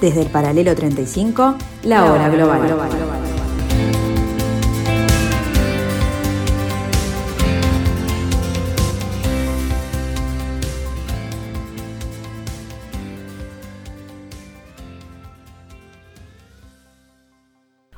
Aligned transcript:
Desde 0.00 0.22
el 0.22 0.28
paralelo 0.28 0.74
35, 0.74 1.56
la 1.82 2.10
hora 2.10 2.30
global. 2.30 2.62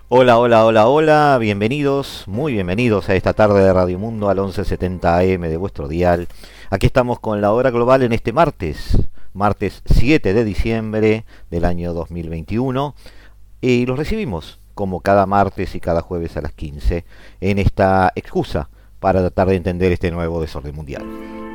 Hola, 0.09 0.39
hola, 0.39 0.67
hola, 0.67 0.89
hola, 0.89 1.39
bienvenidos, 1.41 2.25
muy 2.27 2.53
bienvenidos 2.53 3.09
a 3.09 3.15
esta 3.15 3.33
tarde 3.33 3.63
de 3.63 3.73
Radio 3.73 4.01
Mundo 4.01 4.29
al 4.29 4.39
1170 4.39 5.19
AM 5.19 5.43
de 5.43 5.57
vuestro 5.57 5.87
dial. 5.87 6.27
Aquí 6.69 6.87
estamos 6.87 7.21
con 7.21 7.41
la 7.41 7.53
hora 7.53 7.71
global 7.71 8.03
en 8.03 8.13
este 8.13 8.33
martes, 8.33 8.99
martes 9.35 9.83
7 9.87 10.35
de 10.35 10.45
diciembre 10.45 11.25
del 11.51 11.65
año 11.65 11.95
2021 11.95 12.95
y 13.61 13.87
los 13.87 13.99
recibimos 13.99 14.59
como 14.75 15.01
cada 15.01 15.27
martes 15.27 15.75
y 15.75 15.81
cada 15.81 16.01
jueves 16.01 16.37
a 16.37 16.43
las 16.43 16.53
15 16.53 17.05
en 17.41 17.59
esta 17.59 18.13
excusa 18.15 18.71
para 19.01 19.21
tratar 19.21 19.49
de 19.49 19.57
entender 19.57 19.93
este 19.93 20.11
nuevo 20.11 20.41
desorden 20.41 20.75
mundial. 20.75 21.52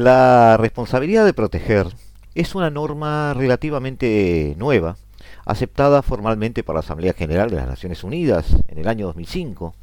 La 0.00 0.56
responsabilidad 0.56 1.26
de 1.26 1.34
proteger 1.34 1.86
es 2.34 2.54
una 2.54 2.70
norma 2.70 3.34
relativamente 3.34 4.54
nueva, 4.56 4.96
aceptada 5.44 6.00
formalmente 6.00 6.62
por 6.62 6.74
la 6.74 6.80
Asamblea 6.80 7.12
General 7.12 7.50
de 7.50 7.56
las 7.56 7.68
Naciones 7.68 8.02
Unidas 8.02 8.56
en 8.68 8.78
el 8.78 8.88
año 8.88 9.08
2005 9.08 9.74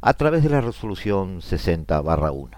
a 0.00 0.14
través 0.14 0.42
de 0.42 0.48
la 0.48 0.62
resolución 0.62 1.42
60-1. 1.42 2.48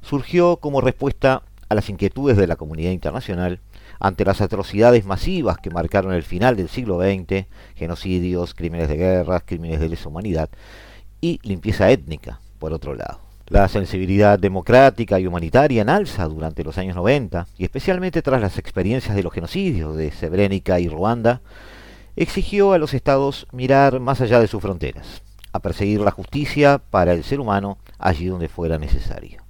Surgió 0.00 0.56
como 0.56 0.80
respuesta 0.80 1.42
a 1.68 1.74
las 1.74 1.90
inquietudes 1.90 2.38
de 2.38 2.46
la 2.46 2.56
comunidad 2.56 2.92
internacional 2.92 3.60
ante 4.00 4.24
las 4.24 4.40
atrocidades 4.40 5.04
masivas 5.04 5.58
que 5.58 5.68
marcaron 5.68 6.14
el 6.14 6.22
final 6.22 6.56
del 6.56 6.70
siglo 6.70 6.98
XX, 7.02 7.48
genocidios, 7.74 8.54
crímenes 8.54 8.88
de 8.88 8.96
guerra, 8.96 9.40
crímenes 9.40 9.78
de 9.78 9.90
lesa 9.90 10.08
humanidad 10.08 10.48
y 11.20 11.38
limpieza 11.42 11.90
étnica, 11.90 12.40
por 12.58 12.72
otro 12.72 12.94
lado. 12.94 13.23
La 13.48 13.68
sensibilidad 13.68 14.38
democrática 14.38 15.20
y 15.20 15.26
humanitaria 15.26 15.82
en 15.82 15.90
alza 15.90 16.26
durante 16.26 16.64
los 16.64 16.78
años 16.78 16.96
90, 16.96 17.46
y 17.58 17.64
especialmente 17.64 18.22
tras 18.22 18.40
las 18.40 18.56
experiencias 18.56 19.14
de 19.14 19.22
los 19.22 19.34
genocidios 19.34 19.96
de 19.96 20.10
Srebrenica 20.10 20.80
y 20.80 20.88
Ruanda, 20.88 21.42
exigió 22.16 22.72
a 22.72 22.78
los 22.78 22.94
estados 22.94 23.46
mirar 23.52 24.00
más 24.00 24.22
allá 24.22 24.40
de 24.40 24.46
sus 24.46 24.62
fronteras, 24.62 25.22
a 25.52 25.60
perseguir 25.60 26.00
la 26.00 26.10
justicia 26.10 26.78
para 26.78 27.12
el 27.12 27.22
ser 27.22 27.38
humano 27.38 27.76
allí 27.98 28.26
donde 28.26 28.48
fuera 28.48 28.78
necesario, 28.78 29.42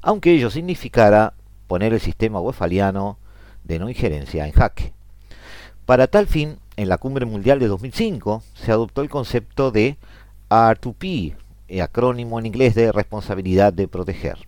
aunque 0.00 0.32
ello 0.32 0.48
significara 0.48 1.34
poner 1.66 1.92
el 1.92 2.00
sistema 2.00 2.40
westfaliano 2.40 3.18
de 3.64 3.80
no 3.80 3.88
injerencia 3.88 4.46
en 4.46 4.52
jaque. 4.52 4.92
Para 5.86 6.06
tal 6.06 6.28
fin, 6.28 6.58
en 6.76 6.88
la 6.88 6.98
Cumbre 6.98 7.26
Mundial 7.26 7.58
de 7.58 7.66
2005 7.66 8.44
se 8.54 8.70
adoptó 8.70 9.02
el 9.02 9.10
concepto 9.10 9.72
de 9.72 9.96
R2P, 10.48 11.32
eh, 11.32 11.36
acrónimo 11.78 12.38
en 12.38 12.46
inglés 12.46 12.74
de 12.74 12.92
responsabilidad 12.92 13.72
de 13.72 13.88
proteger. 13.88 14.38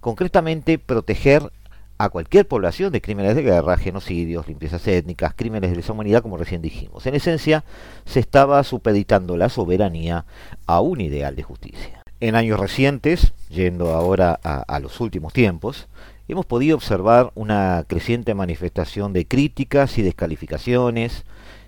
Concretamente, 0.00 0.78
proteger 0.78 1.50
a 1.98 2.08
cualquier 2.08 2.46
población 2.46 2.92
de 2.92 3.00
crímenes 3.00 3.36
de 3.36 3.42
guerra, 3.42 3.76
genocidios, 3.76 4.48
limpiezas 4.48 4.86
étnicas, 4.86 5.34
crímenes 5.34 5.70
de 5.70 5.76
lesa 5.76 5.92
humanidad, 5.92 6.22
como 6.22 6.36
recién 6.36 6.62
dijimos. 6.62 7.06
En 7.06 7.14
esencia, 7.14 7.64
se 8.04 8.20
estaba 8.20 8.62
supeditando 8.64 9.36
la 9.36 9.48
soberanía 9.48 10.24
a 10.66 10.80
un 10.80 11.00
ideal 11.00 11.36
de 11.36 11.42
justicia. 11.42 12.02
En 12.20 12.34
años 12.34 12.58
recientes, 12.58 13.32
yendo 13.48 13.94
ahora 13.94 14.38
a, 14.42 14.62
a 14.62 14.80
los 14.80 15.00
últimos 15.00 15.32
tiempos, 15.32 15.88
hemos 16.28 16.46
podido 16.46 16.76
observar 16.76 17.30
una 17.34 17.84
creciente 17.86 18.34
manifestación 18.34 19.12
de 19.12 19.26
críticas 19.26 19.98
y 19.98 20.02
descalificaciones 20.02 21.24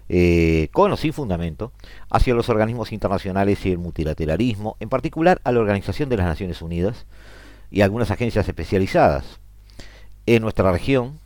eh, 0.09 0.69
con 0.73 0.93
o 0.93 0.97
sin 0.97 1.13
fundamento, 1.13 1.73
hacia 2.11 2.35
los 2.35 2.49
organismos 2.49 2.93
internacionales 2.93 3.65
y 3.67 3.73
el 3.73 3.79
multilateralismo, 3.79 4.77
en 4.79 4.89
particular 4.89 5.41
a 5.43 5.53
la 5.53 5.61
Organización 5.61 6.09
de 6.09 6.17
las 6.17 6.27
Naciones 6.27 6.63
Unidas 6.63 7.07
y 7.71 7.81
algunas 7.81 8.11
agencias 8.11 8.47
especializadas. 8.47 9.41
En 10.27 10.43
nuestra 10.43 10.71
región, 10.71 11.19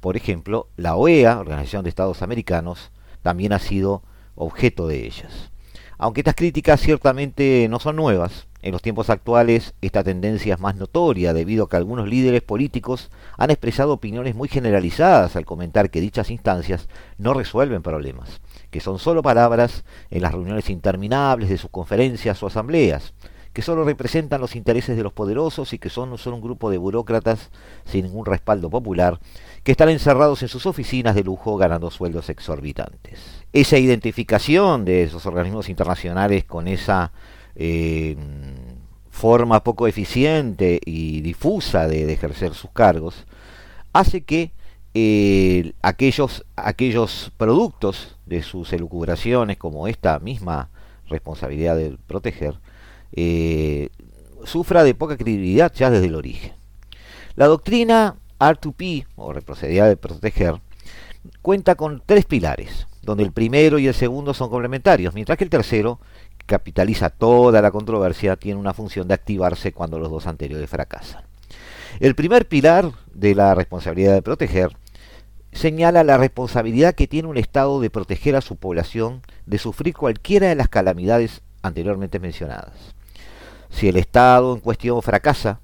por 0.00 0.16
ejemplo, 0.16 0.68
la 0.76 0.96
OEA, 0.96 1.38
Organización 1.38 1.84
de 1.84 1.90
Estados 1.90 2.22
Americanos, 2.22 2.90
también 3.22 3.52
ha 3.52 3.58
sido 3.60 4.02
objeto 4.34 4.88
de 4.88 5.06
ellas. 5.06 5.50
Aunque 5.96 6.20
estas 6.20 6.34
críticas 6.34 6.80
ciertamente 6.80 7.66
no 7.68 7.78
son 7.78 7.96
nuevas, 7.96 8.47
en 8.62 8.72
los 8.72 8.82
tiempos 8.82 9.10
actuales 9.10 9.74
esta 9.80 10.02
tendencia 10.02 10.54
es 10.54 10.60
más 10.60 10.76
notoria 10.76 11.32
debido 11.32 11.64
a 11.64 11.68
que 11.68 11.76
algunos 11.76 12.08
líderes 12.08 12.42
políticos 12.42 13.10
han 13.36 13.50
expresado 13.50 13.92
opiniones 13.92 14.34
muy 14.34 14.48
generalizadas 14.48 15.36
al 15.36 15.44
comentar 15.44 15.90
que 15.90 16.00
dichas 16.00 16.30
instancias 16.30 16.88
no 17.18 17.34
resuelven 17.34 17.82
problemas, 17.82 18.40
que 18.70 18.80
son 18.80 18.98
solo 18.98 19.22
palabras 19.22 19.84
en 20.10 20.22
las 20.22 20.32
reuniones 20.32 20.70
interminables 20.70 21.48
de 21.48 21.58
sus 21.58 21.70
conferencias 21.70 22.42
o 22.42 22.48
asambleas, 22.48 23.14
que 23.52 23.62
solo 23.62 23.84
representan 23.84 24.40
los 24.40 24.54
intereses 24.54 24.96
de 24.96 25.02
los 25.02 25.12
poderosos 25.12 25.72
y 25.72 25.78
que 25.78 25.90
son 25.90 26.16
solo 26.18 26.36
un 26.36 26.42
grupo 26.42 26.70
de 26.70 26.78
burócratas 26.78 27.50
sin 27.84 28.04
ningún 28.04 28.26
respaldo 28.26 28.70
popular, 28.70 29.18
que 29.64 29.72
están 29.72 29.88
encerrados 29.88 30.42
en 30.42 30.48
sus 30.48 30.66
oficinas 30.66 31.14
de 31.14 31.24
lujo 31.24 31.56
ganando 31.56 31.90
sueldos 31.90 32.28
exorbitantes. 32.28 33.20
Esa 33.52 33.78
identificación 33.78 34.84
de 34.84 35.04
esos 35.04 35.26
organismos 35.26 35.68
internacionales 35.68 36.44
con 36.44 36.68
esa 36.68 37.12
eh, 37.56 38.16
forma 39.18 39.64
poco 39.64 39.88
eficiente 39.88 40.80
y 40.86 41.20
difusa 41.22 41.88
de, 41.88 42.10
ejercer 42.12 42.54
sus 42.54 42.70
cargos, 42.70 43.26
hace 43.92 44.22
que 44.22 44.52
eh, 44.94 45.72
aquellos, 45.82 46.46
aquellos 46.54 47.32
productos 47.36 48.16
de 48.26 48.42
sus 48.44 48.72
elucubraciones, 48.72 49.56
como 49.56 49.88
esta 49.88 50.20
misma 50.20 50.70
responsabilidad 51.08 51.76
de 51.76 51.98
proteger, 52.06 52.60
eh, 53.12 53.88
sufra 54.44 54.84
de 54.84 54.94
poca 54.94 55.16
credibilidad 55.16 55.72
ya 55.74 55.90
desde 55.90 56.06
el 56.06 56.14
origen. 56.14 56.52
La 57.34 57.46
doctrina 57.46 58.14
R2P, 58.38 59.06
o 59.16 59.32
responsabilidad 59.32 59.88
de 59.88 59.96
proteger, 59.96 60.60
cuenta 61.42 61.74
con 61.74 62.04
tres 62.06 62.24
pilares, 62.24 62.86
donde 63.02 63.24
el 63.24 63.32
primero 63.32 63.80
y 63.80 63.88
el 63.88 63.94
segundo 63.94 64.32
son 64.32 64.48
complementarios, 64.48 65.12
mientras 65.12 65.36
que 65.36 65.44
el 65.44 65.50
tercero 65.50 65.98
capitaliza 66.48 67.10
toda 67.10 67.62
la 67.62 67.70
controversia, 67.70 68.34
tiene 68.34 68.58
una 68.58 68.72
función 68.72 69.06
de 69.06 69.14
activarse 69.14 69.72
cuando 69.72 69.98
los 69.98 70.10
dos 70.10 70.26
anteriores 70.26 70.68
fracasan. 70.68 71.22
El 72.00 72.14
primer 72.14 72.48
pilar 72.48 72.92
de 73.12 73.34
la 73.34 73.54
responsabilidad 73.54 74.14
de 74.14 74.22
proteger 74.22 74.76
señala 75.52 76.04
la 76.04 76.16
responsabilidad 76.16 76.94
que 76.94 77.06
tiene 77.06 77.28
un 77.28 77.36
Estado 77.36 77.80
de 77.80 77.90
proteger 77.90 78.34
a 78.34 78.40
su 78.40 78.56
población 78.56 79.22
de 79.46 79.58
sufrir 79.58 79.94
cualquiera 79.94 80.48
de 80.48 80.54
las 80.54 80.68
calamidades 80.68 81.42
anteriormente 81.62 82.18
mencionadas. 82.18 82.94
Si 83.68 83.88
el 83.88 83.96
Estado 83.96 84.54
en 84.54 84.60
cuestión 84.60 85.02
fracasa, 85.02 85.60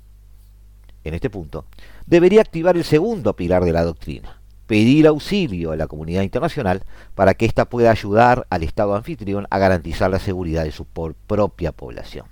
en 1.02 1.14
este 1.14 1.30
punto, 1.30 1.64
debería 2.06 2.42
activar 2.42 2.76
el 2.76 2.84
segundo 2.84 3.34
pilar 3.36 3.64
de 3.64 3.72
la 3.72 3.84
doctrina, 3.84 4.38
pedir 4.66 5.06
auxilio 5.06 5.72
a 5.72 5.76
la 5.76 5.86
comunidad 5.86 6.22
internacional 6.22 6.82
para 7.14 7.34
que 7.34 7.46
ésta 7.46 7.66
pueda 7.66 7.90
ayudar 7.90 8.46
al 8.50 8.62
Estado 8.62 8.94
anfitrión 8.94 9.46
a 9.50 9.58
garantizar 9.58 10.10
la 10.10 10.18
seguridad 10.18 10.64
de 10.64 10.72
su 10.72 10.84
propia 10.84 11.72
población. 11.72 12.26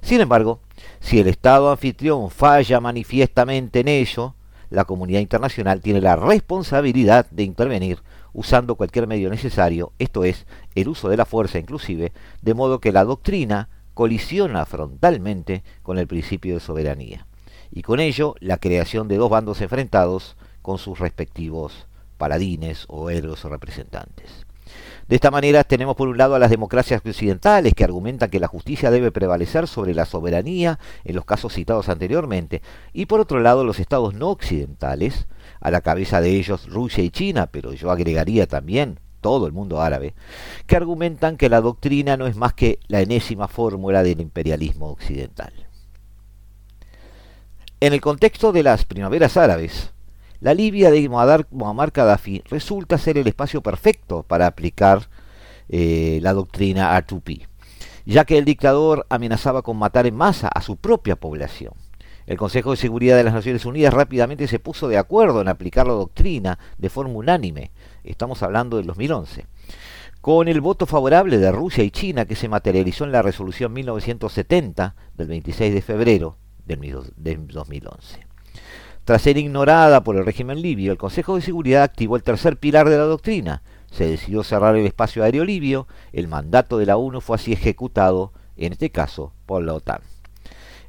Sin 0.00 0.20
embargo, 0.20 0.60
si 1.00 1.18
el 1.18 1.28
Estado 1.28 1.70
anfitrión 1.70 2.30
falla 2.30 2.80
manifiestamente 2.80 3.80
en 3.80 3.88
ello, 3.88 4.34
la 4.70 4.84
comunidad 4.84 5.20
internacional 5.20 5.80
tiene 5.80 6.00
la 6.00 6.16
responsabilidad 6.16 7.26
de 7.30 7.44
intervenir 7.44 7.98
usando 8.32 8.74
cualquier 8.74 9.06
medio 9.06 9.30
necesario, 9.30 9.92
esto 9.98 10.24
es, 10.24 10.46
el 10.74 10.88
uso 10.88 11.08
de 11.08 11.16
la 11.16 11.24
fuerza 11.24 11.58
inclusive, 11.58 12.12
de 12.42 12.54
modo 12.54 12.80
que 12.80 12.92
la 12.92 13.04
doctrina 13.04 13.68
colisiona 13.94 14.66
frontalmente 14.66 15.62
con 15.82 15.98
el 15.98 16.06
principio 16.06 16.54
de 16.54 16.60
soberanía. 16.60 17.26
y 17.72 17.82
con 17.82 17.98
ello 17.98 18.34
la 18.40 18.58
creación 18.58 19.08
de 19.08 19.16
dos 19.16 19.28
bandos 19.28 19.60
enfrentados 19.60 20.36
con 20.66 20.78
sus 20.78 20.98
respectivos 20.98 21.86
paladines 22.18 22.86
o 22.88 23.08
héroes 23.08 23.44
o 23.44 23.48
representantes. 23.48 24.44
De 25.06 25.14
esta 25.14 25.30
manera 25.30 25.62
tenemos 25.62 25.94
por 25.94 26.08
un 26.08 26.18
lado 26.18 26.34
a 26.34 26.40
las 26.40 26.50
democracias 26.50 27.00
occidentales 27.06 27.72
que 27.72 27.84
argumentan 27.84 28.30
que 28.30 28.40
la 28.40 28.48
justicia 28.48 28.90
debe 28.90 29.12
prevalecer 29.12 29.68
sobre 29.68 29.94
la 29.94 30.06
soberanía 30.06 30.80
en 31.04 31.14
los 31.14 31.24
casos 31.24 31.52
citados 31.52 31.88
anteriormente, 31.88 32.62
y 32.92 33.06
por 33.06 33.20
otro 33.20 33.38
lado 33.38 33.62
los 33.62 33.78
estados 33.78 34.14
no 34.14 34.28
occidentales, 34.28 35.28
a 35.60 35.70
la 35.70 35.82
cabeza 35.82 36.20
de 36.20 36.30
ellos 36.30 36.68
Rusia 36.68 37.04
y 37.04 37.10
China, 37.10 37.46
pero 37.46 37.72
yo 37.72 37.92
agregaría 37.92 38.48
también 38.48 38.98
todo 39.20 39.46
el 39.46 39.52
mundo 39.52 39.80
árabe, 39.80 40.14
que 40.66 40.74
argumentan 40.74 41.36
que 41.36 41.48
la 41.48 41.60
doctrina 41.60 42.16
no 42.16 42.26
es 42.26 42.34
más 42.34 42.54
que 42.54 42.80
la 42.88 43.02
enésima 43.02 43.46
fórmula 43.46 44.02
del 44.02 44.20
imperialismo 44.20 44.90
occidental. 44.90 45.52
En 47.78 47.92
el 47.92 48.00
contexto 48.00 48.50
de 48.50 48.64
las 48.64 48.84
primaveras 48.84 49.36
árabes, 49.36 49.92
la 50.40 50.54
Libia 50.54 50.90
de 50.90 51.08
Muammar 51.08 51.90
Gaddafi 51.92 52.42
resulta 52.48 52.98
ser 52.98 53.18
el 53.18 53.26
espacio 53.26 53.62
perfecto 53.62 54.22
para 54.22 54.46
aplicar 54.46 55.08
eh, 55.68 56.18
la 56.22 56.32
doctrina 56.32 56.96
R2P, 56.98 57.46
ya 58.04 58.24
que 58.24 58.38
el 58.38 58.44
dictador 58.44 59.06
amenazaba 59.08 59.62
con 59.62 59.76
matar 59.76 60.06
en 60.06 60.16
masa 60.16 60.48
a 60.48 60.60
su 60.60 60.76
propia 60.76 61.16
población. 61.16 61.72
El 62.26 62.36
Consejo 62.36 62.72
de 62.72 62.76
Seguridad 62.76 63.16
de 63.16 63.24
las 63.24 63.34
Naciones 63.34 63.64
Unidas 63.64 63.94
rápidamente 63.94 64.48
se 64.48 64.58
puso 64.58 64.88
de 64.88 64.98
acuerdo 64.98 65.40
en 65.40 65.48
aplicar 65.48 65.86
la 65.86 65.92
doctrina 65.92 66.58
de 66.76 66.90
forma 66.90 67.14
unánime. 67.14 67.70
Estamos 68.02 68.42
hablando 68.42 68.78
del 68.78 68.86
2011 68.86 69.46
con 70.26 70.48
el 70.48 70.60
voto 70.60 70.86
favorable 70.86 71.38
de 71.38 71.52
Rusia 71.52 71.84
y 71.84 71.92
China 71.92 72.24
que 72.24 72.34
se 72.34 72.48
materializó 72.48 73.04
en 73.04 73.12
la 73.12 73.22
resolución 73.22 73.72
1970 73.72 74.96
del 75.14 75.28
26 75.28 75.72
de 75.72 75.82
febrero 75.82 76.36
del 76.64 77.46
2011. 77.46 78.26
Tras 79.06 79.22
ser 79.22 79.38
ignorada 79.38 80.02
por 80.02 80.16
el 80.16 80.26
régimen 80.26 80.60
libio, 80.60 80.90
el 80.90 80.98
Consejo 80.98 81.36
de 81.36 81.40
Seguridad 81.40 81.84
activó 81.84 82.16
el 82.16 82.24
tercer 82.24 82.56
pilar 82.56 82.88
de 82.88 82.98
la 82.98 83.04
doctrina. 83.04 83.62
Se 83.88 84.04
decidió 84.04 84.42
cerrar 84.42 84.74
el 84.74 84.84
espacio 84.84 85.22
aéreo 85.22 85.44
libio, 85.44 85.86
el 86.12 86.26
mandato 86.26 86.76
de 86.76 86.86
la 86.86 86.96
ONU 86.96 87.20
fue 87.20 87.36
así 87.36 87.52
ejecutado, 87.52 88.32
en 88.56 88.72
este 88.72 88.90
caso, 88.90 89.32
por 89.46 89.62
la 89.62 89.74
OTAN. 89.74 90.00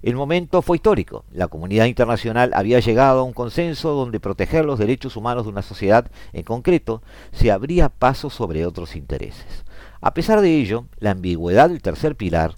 El 0.02 0.16
momento 0.16 0.64
fue 0.64 0.78
histórico. 0.78 1.26
La 1.32 1.48
comunidad 1.48 1.86
internacional 1.86 2.54
había 2.56 2.80
llegado 2.80 3.20
a 3.20 3.24
un 3.24 3.34
consenso 3.34 3.92
donde 3.92 4.20
proteger 4.20 4.66
los 4.66 4.80
derechos 4.80 5.16
humanos 5.16 5.44
de 5.44 5.52
una 5.52 5.62
sociedad 5.62 6.10
en 6.34 6.42
concreto 6.42 7.04
se 7.34 7.52
abría 7.52 7.90
paso 7.90 8.32
sobre 8.32 8.66
otros 8.66 8.96
intereses. 8.96 9.64
A 10.02 10.16
pesar 10.16 10.42
de 10.42 10.56
ello, 10.56 10.86
la 10.98 11.12
ambigüedad 11.12 11.70
del 11.70 11.84
tercer 11.84 12.16
pilar 12.16 12.58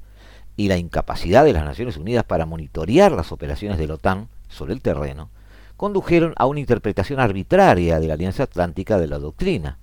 y 0.55 0.69
la 0.69 0.77
incapacidad 0.77 1.43
de 1.43 1.51
las 1.51 1.65
Naciones 1.65 1.97
Unidas 1.97 2.23
para 2.23 2.45
monitorear 2.45 3.11
las 3.11 3.33
operaciones 3.33 3.77
de 3.77 3.87
la 3.87 3.95
OTAN 3.95 4.29
sobre 4.47 4.71
el 4.71 4.81
terreno 4.81 5.29
condujeron 5.79 6.33
a 6.35 6.45
una 6.45 6.59
interpretación 6.59 7.21
arbitraria 7.21 8.01
de 8.01 8.07
la 8.09 8.15
Alianza 8.15 8.43
Atlántica 8.43 8.99
de 8.99 9.07
la 9.07 9.17
doctrina. 9.17 9.79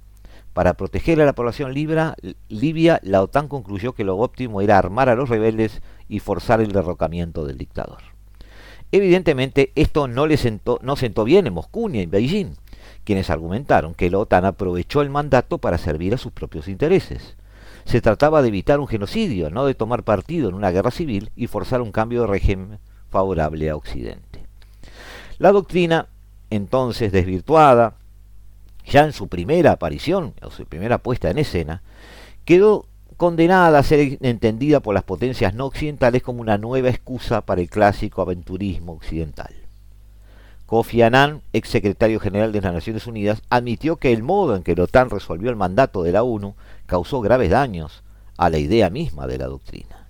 Para 0.53 0.75
proteger 0.75 1.23
a 1.23 1.25
la 1.25 1.33
población 1.33 1.73
libia, 1.73 3.01
la 3.03 3.23
OTAN 3.23 3.49
concluyó 3.49 3.95
que 3.95 4.05
lo 4.05 4.19
óptimo 4.19 4.61
era 4.61 4.77
armar 4.77 5.09
a 5.09 5.15
los 5.15 5.31
rebeldes 5.31 5.81
y 6.07 6.19
forzar 6.19 6.61
el 6.61 6.73
derrocamiento 6.73 7.47
del 7.47 7.57
dictador. 7.57 8.03
Evidentemente, 8.93 9.73
esto 9.75 10.07
no, 10.07 10.27
le 10.27 10.37
sentó, 10.37 10.79
no 10.83 10.97
sentó 10.97 11.25
bien 11.25 11.47
en 11.47 11.55
Moscú 11.55 11.89
ni 11.89 12.01
en 12.01 12.11
Beijing, 12.11 12.57
quienes 13.05 13.31
argumentaron 13.31 13.95
que 13.95 14.11
la 14.11 14.19
OTAN 14.19 14.45
aprovechó 14.45 15.01
el 15.01 15.09
mandato 15.09 15.57
para 15.57 15.79
servir 15.79 16.13
a 16.13 16.19
sus 16.19 16.33
propios 16.33 16.69
intereses. 16.69 17.39
Se 17.87 18.03
trataba 18.03 18.43
de 18.43 18.49
evitar 18.49 18.81
un 18.81 18.87
genocidio, 18.87 19.49
no 19.49 19.65
de 19.65 19.75
tomar 19.75 20.03
partido 20.03 20.51
en 20.51 20.57
una 20.57 20.73
guerra 20.73 20.91
civil 20.91 21.31
y 21.35 21.47
forzar 21.47 21.81
un 21.81 21.91
cambio 21.91 22.21
de 22.21 22.27
régimen 22.27 22.81
favorable 23.09 23.71
a 23.71 23.77
Occidente. 23.77 24.46
La 25.39 25.53
doctrina, 25.53 26.09
entonces 26.51 27.13
desvirtuada, 27.13 27.95
ya 28.87 29.05
en 29.05 29.13
su 29.13 29.29
primera 29.29 29.73
aparición, 29.73 30.35
o 30.43 30.51
su 30.51 30.65
primera 30.65 30.99
puesta 30.99 31.31
en 31.31 31.39
escena, 31.39 31.83
quedó 32.45 32.87
condenada 33.17 33.79
a 33.79 33.83
ser 33.83 34.19
entendida 34.23 34.81
por 34.81 34.95
las 34.95 35.05
potencias 35.05 35.55
no 35.55 35.67
occidentales 35.67 36.23
como 36.23 36.41
una 36.41 36.59
nueva 36.59 36.89
excusa 36.89 37.41
para 37.41 37.61
el 37.61 37.69
clásico 37.69 38.23
aventurismo 38.23 38.93
occidental. 38.93 39.55
Kofi 40.67 41.03
Annan, 41.03 41.43
ex 41.53 41.69
secretario 41.69 42.19
general 42.19 42.53
de 42.53 42.61
las 42.61 42.73
Naciones 42.73 43.07
Unidas, 43.07 43.43
admitió 43.51 43.97
que 43.97 44.13
el 44.13 44.23
modo 44.23 44.57
en 44.57 44.63
que 44.63 44.75
la 44.75 44.85
OTAN 44.85 45.11
resolvió 45.11 45.49
el 45.51 45.57
mandato 45.57 46.03
de 46.03 46.13
la 46.13 46.23
ONU 46.23 46.55
causó 46.87 47.21
graves 47.21 47.51
daños 47.51 48.03
a 48.37 48.51
la 48.51 48.59
idea 48.59 48.91
misma 48.91 49.27
de 49.27 49.39
la 49.39 49.47
doctrina. 49.47 50.06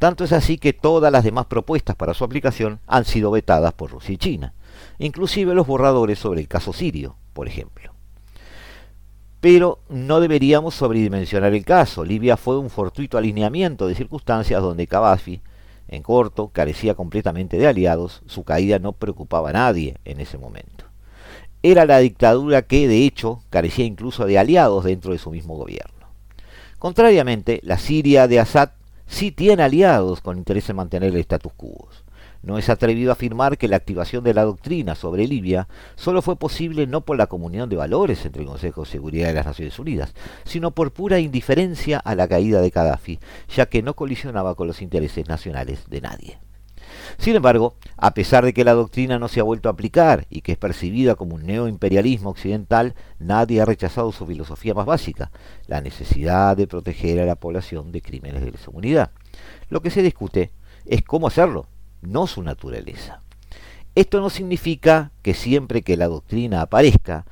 Tanto 0.00 0.24
es 0.24 0.32
así 0.32 0.56
que 0.56 0.72
todas 0.72 1.12
las 1.12 1.24
demás 1.24 1.44
propuestas 1.44 1.94
para 1.94 2.14
su 2.14 2.24
aplicación 2.24 2.80
han 2.86 3.04
sido 3.04 3.30
vetadas 3.30 3.74
por 3.74 3.90
Rusia 3.90 4.14
y 4.14 4.16
China, 4.16 4.54
inclusive 4.98 5.54
los 5.54 5.66
borradores 5.66 6.18
sobre 6.18 6.40
el 6.40 6.48
caso 6.48 6.72
sirio, 6.72 7.16
por 7.34 7.46
ejemplo. 7.46 7.92
Pero 9.42 9.80
no 9.90 10.20
deberíamos 10.20 10.74
sobredimensionar 10.74 11.52
el 11.52 11.66
caso. 11.66 12.02
Libia 12.02 12.38
fue 12.38 12.58
un 12.58 12.70
fortuito 12.70 13.18
alineamiento 13.18 13.86
de 13.86 13.94
circunstancias 13.94 14.62
donde 14.62 14.86
Gaddafi, 14.86 15.42
en 15.88 16.02
corto, 16.02 16.48
carecía 16.48 16.94
completamente 16.94 17.58
de 17.58 17.66
aliados, 17.66 18.22
su 18.24 18.42
caída 18.42 18.78
no 18.78 18.92
preocupaba 18.92 19.50
a 19.50 19.52
nadie 19.52 19.98
en 20.06 20.20
ese 20.20 20.38
momento. 20.38 20.86
Era 21.62 21.84
la 21.84 21.98
dictadura 21.98 22.62
que, 22.62 22.88
de 22.88 23.04
hecho, 23.04 23.42
carecía 23.50 23.84
incluso 23.84 24.24
de 24.24 24.38
aliados 24.38 24.84
dentro 24.84 25.12
de 25.12 25.18
su 25.18 25.30
mismo 25.30 25.56
gobierno. 25.56 26.06
Contrariamente, 26.78 27.60
la 27.64 27.76
Siria 27.76 28.26
de 28.26 28.40
Assad 28.40 28.70
sí 29.10 29.32
tiene 29.32 29.64
aliados 29.64 30.20
con 30.20 30.38
interés 30.38 30.70
en 30.70 30.76
mantener 30.76 31.12
el 31.12 31.20
status 31.20 31.52
quo. 31.54 31.88
No 32.42 32.56
es 32.56 32.70
atrevido 32.70 33.12
afirmar 33.12 33.58
que 33.58 33.68
la 33.68 33.76
activación 33.76 34.24
de 34.24 34.32
la 34.32 34.44
doctrina 34.44 34.94
sobre 34.94 35.26
Libia 35.26 35.68
solo 35.94 36.22
fue 36.22 36.36
posible 36.36 36.86
no 36.86 37.02
por 37.02 37.18
la 37.18 37.26
comunión 37.26 37.68
de 37.68 37.76
valores 37.76 38.24
entre 38.24 38.42
el 38.42 38.48
Consejo 38.48 38.84
de 38.84 38.90
Seguridad 38.90 39.28
de 39.28 39.34
las 39.34 39.46
Naciones 39.46 39.78
Unidas, 39.78 40.14
sino 40.44 40.70
por 40.70 40.92
pura 40.92 41.18
indiferencia 41.18 41.98
a 41.98 42.14
la 42.14 42.28
caída 42.28 42.62
de 42.62 42.70
Gaddafi, 42.70 43.18
ya 43.54 43.66
que 43.66 43.82
no 43.82 43.94
colisionaba 43.94 44.54
con 44.54 44.68
los 44.68 44.80
intereses 44.80 45.28
nacionales 45.28 45.90
de 45.90 46.00
nadie. 46.00 46.49
Sin 47.20 47.36
embargo, 47.36 47.74
a 47.98 48.14
pesar 48.14 48.46
de 48.46 48.54
que 48.54 48.64
la 48.64 48.72
doctrina 48.72 49.18
no 49.18 49.28
se 49.28 49.40
ha 49.40 49.42
vuelto 49.42 49.68
a 49.68 49.72
aplicar 49.72 50.26
y 50.30 50.40
que 50.40 50.52
es 50.52 50.58
percibida 50.58 51.16
como 51.16 51.34
un 51.34 51.44
neoimperialismo 51.44 52.30
occidental, 52.30 52.94
nadie 53.18 53.60
ha 53.60 53.66
rechazado 53.66 54.10
su 54.10 54.26
filosofía 54.26 54.72
más 54.72 54.86
básica, 54.86 55.30
la 55.66 55.82
necesidad 55.82 56.56
de 56.56 56.66
proteger 56.66 57.20
a 57.20 57.26
la 57.26 57.34
población 57.34 57.92
de 57.92 58.00
crímenes 58.00 58.42
de 58.42 58.52
lesa. 58.52 59.10
Lo 59.68 59.82
que 59.82 59.90
se 59.90 60.02
discute 60.02 60.50
es 60.86 61.02
cómo 61.02 61.26
hacerlo, 61.26 61.66
no 62.00 62.26
su 62.26 62.42
naturaleza. 62.42 63.20
Esto 63.94 64.22
no 64.22 64.30
significa 64.30 65.12
que 65.20 65.34
siempre 65.34 65.82
que 65.82 65.98
la 65.98 66.08
doctrina 66.08 66.62
aparezca, 66.62 67.26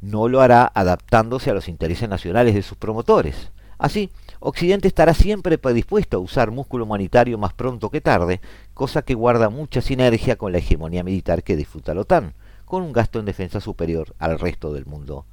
no 0.00 0.26
lo 0.28 0.40
hará 0.40 0.72
adaptándose 0.74 1.50
a 1.50 1.54
los 1.54 1.68
intereses 1.68 2.08
nacionales 2.08 2.54
de 2.54 2.62
sus 2.62 2.78
promotores. 2.78 3.50
Así, 3.76 4.08
Occidente 4.46 4.88
estará 4.88 5.14
siempre 5.14 5.56
predispuesto 5.56 6.18
a 6.18 6.20
usar 6.20 6.50
músculo 6.50 6.84
humanitario 6.84 7.38
más 7.38 7.54
pronto 7.54 7.88
que 7.88 8.02
tarde, 8.02 8.42
cosa 8.74 9.00
que 9.00 9.14
guarda 9.14 9.48
mucha 9.48 9.80
sinergia 9.80 10.36
con 10.36 10.52
la 10.52 10.58
hegemonía 10.58 11.02
militar 11.02 11.42
que 11.42 11.56
disfruta 11.56 11.94
la 11.94 12.02
OTAN, 12.02 12.34
con 12.66 12.82
un 12.82 12.92
gasto 12.92 13.18
en 13.18 13.24
defensa 13.24 13.62
superior 13.62 14.14
al 14.18 14.38
resto 14.38 14.74
del 14.74 14.84
mundo 14.84 15.24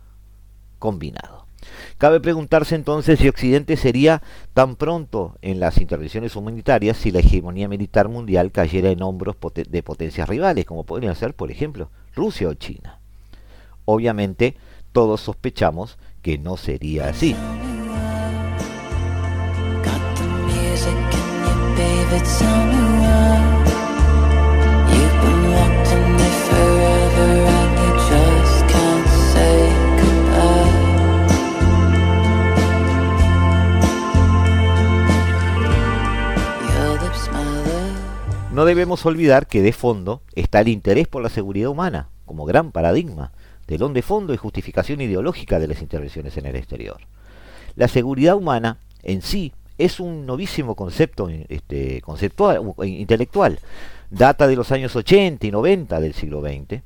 combinado. 0.80 1.46
Cabe 1.98 2.22
preguntarse 2.22 2.74
entonces 2.74 3.20
si 3.20 3.28
Occidente 3.28 3.76
sería 3.76 4.22
tan 4.54 4.78
pronto 4.78 5.36
en 5.42 5.60
las 5.60 5.80
intervenciones 5.80 6.38
humanitarias 6.38 6.96
si 6.96 7.12
la 7.12 7.20
hegemonía 7.20 7.68
militar 7.68 8.08
mundial 8.08 8.54
cayera 8.54 8.92
en 8.92 9.04
hombros 9.04 9.36
de 9.54 9.84
potencias 9.84 10.30
rivales, 10.30 10.64
como 10.64 10.86
podrían 10.86 11.18
ser, 11.18 11.34
por 11.34 11.52
ejemplo, 11.52 11.90
Rusia 12.16 12.48
o 12.48 12.54
China. 12.54 13.02
Obviamente, 13.84 14.56
todos 14.94 15.20
sospechamos 15.20 15.98
que 16.22 16.38
no 16.38 16.56
sería 16.56 17.10
así. 17.10 17.36
No 38.52 38.66
debemos 38.66 39.06
olvidar 39.06 39.48
que 39.48 39.62
de 39.62 39.72
fondo 39.72 40.22
está 40.36 40.60
el 40.60 40.68
interés 40.68 41.08
por 41.08 41.24
la 41.24 41.30
seguridad 41.30 41.70
humana, 41.70 42.10
como 42.26 42.44
gran 42.44 42.74
paradigma, 42.74 43.32
telón 43.66 43.94
de 43.94 44.02
fondo 44.02 44.34
y 44.34 44.38
justificación 44.38 45.00
ideológica 45.00 45.60
de 45.60 45.68
las 45.70 45.82
intervenciones 45.82 46.36
en 46.36 46.46
el 46.46 46.58
exterior. 46.58 46.98
La 47.76 47.88
seguridad 47.88 48.36
humana 48.36 48.80
en 49.02 49.22
sí 49.22 49.54
es 49.78 50.00
un 50.00 50.26
novísimo 50.26 50.76
concepto 50.76 51.30
este, 51.50 52.02
conceptual, 52.02 52.74
intelectual. 52.84 53.60
Data 54.10 54.48
de 54.48 54.56
los 54.56 54.72
años 54.72 54.96
80 54.96 55.48
y 55.48 55.52
90 55.52 56.00
del 56.00 56.14
siglo 56.14 56.42
XX, 56.42 56.82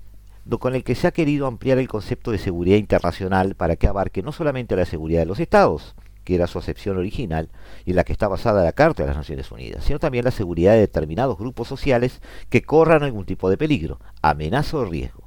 con 0.59 0.75
el 0.75 0.83
que 0.83 0.95
se 0.95 1.07
ha 1.07 1.11
querido 1.11 1.47
ampliar 1.47 1.79
el 1.79 1.87
concepto 1.87 2.31
de 2.31 2.37
seguridad 2.37 2.77
internacional 2.77 3.55
para 3.55 3.75
que 3.75 3.87
abarque 3.87 4.21
no 4.21 4.31
solamente 4.31 4.75
la 4.75 4.85
seguridad 4.85 5.21
de 5.21 5.25
los 5.25 5.39
estados, 5.39 5.95
que 6.23 6.35
era 6.35 6.47
su 6.47 6.59
acepción 6.59 6.97
original 6.97 7.49
y 7.85 7.91
en 7.91 7.95
la 7.95 8.03
que 8.03 8.13
está 8.13 8.27
basada 8.27 8.63
la 8.63 8.73
Carta 8.73 9.03
de 9.03 9.07
las 9.07 9.17
Naciones 9.17 9.51
Unidas, 9.51 9.83
sino 9.83 9.99
también 9.99 10.25
la 10.25 10.31
seguridad 10.31 10.73
de 10.73 10.79
determinados 10.79 11.37
grupos 11.37 11.67
sociales 11.67 12.21
que 12.49 12.63
corran 12.63 13.03
algún 13.03 13.25
tipo 13.25 13.49
de 13.49 13.57
peligro, 13.57 13.99
amenaza 14.21 14.77
o 14.77 14.85
riesgo, 14.85 15.23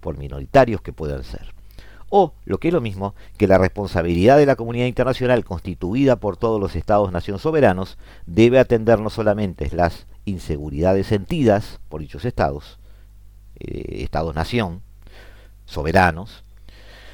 por 0.00 0.18
minoritarios 0.18 0.80
que 0.82 0.92
puedan 0.92 1.24
ser. 1.24 1.54
O, 2.14 2.34
lo 2.44 2.58
que 2.58 2.68
es 2.68 2.74
lo 2.74 2.82
mismo, 2.82 3.14
que 3.38 3.46
la 3.46 3.56
responsabilidad 3.56 4.36
de 4.36 4.44
la 4.44 4.54
comunidad 4.54 4.84
internacional 4.84 5.46
constituida 5.46 6.16
por 6.16 6.36
todos 6.36 6.60
los 6.60 6.76
Estados-nación 6.76 7.38
soberanos 7.38 7.96
debe 8.26 8.58
atender 8.58 9.00
no 9.00 9.08
solamente 9.08 9.70
las 9.72 10.06
inseguridades 10.26 11.06
sentidas 11.06 11.80
por 11.88 12.02
dichos 12.02 12.26
estados, 12.26 12.78
eh, 13.58 14.02
estados-nación, 14.02 14.82
soberanos, 15.64 16.44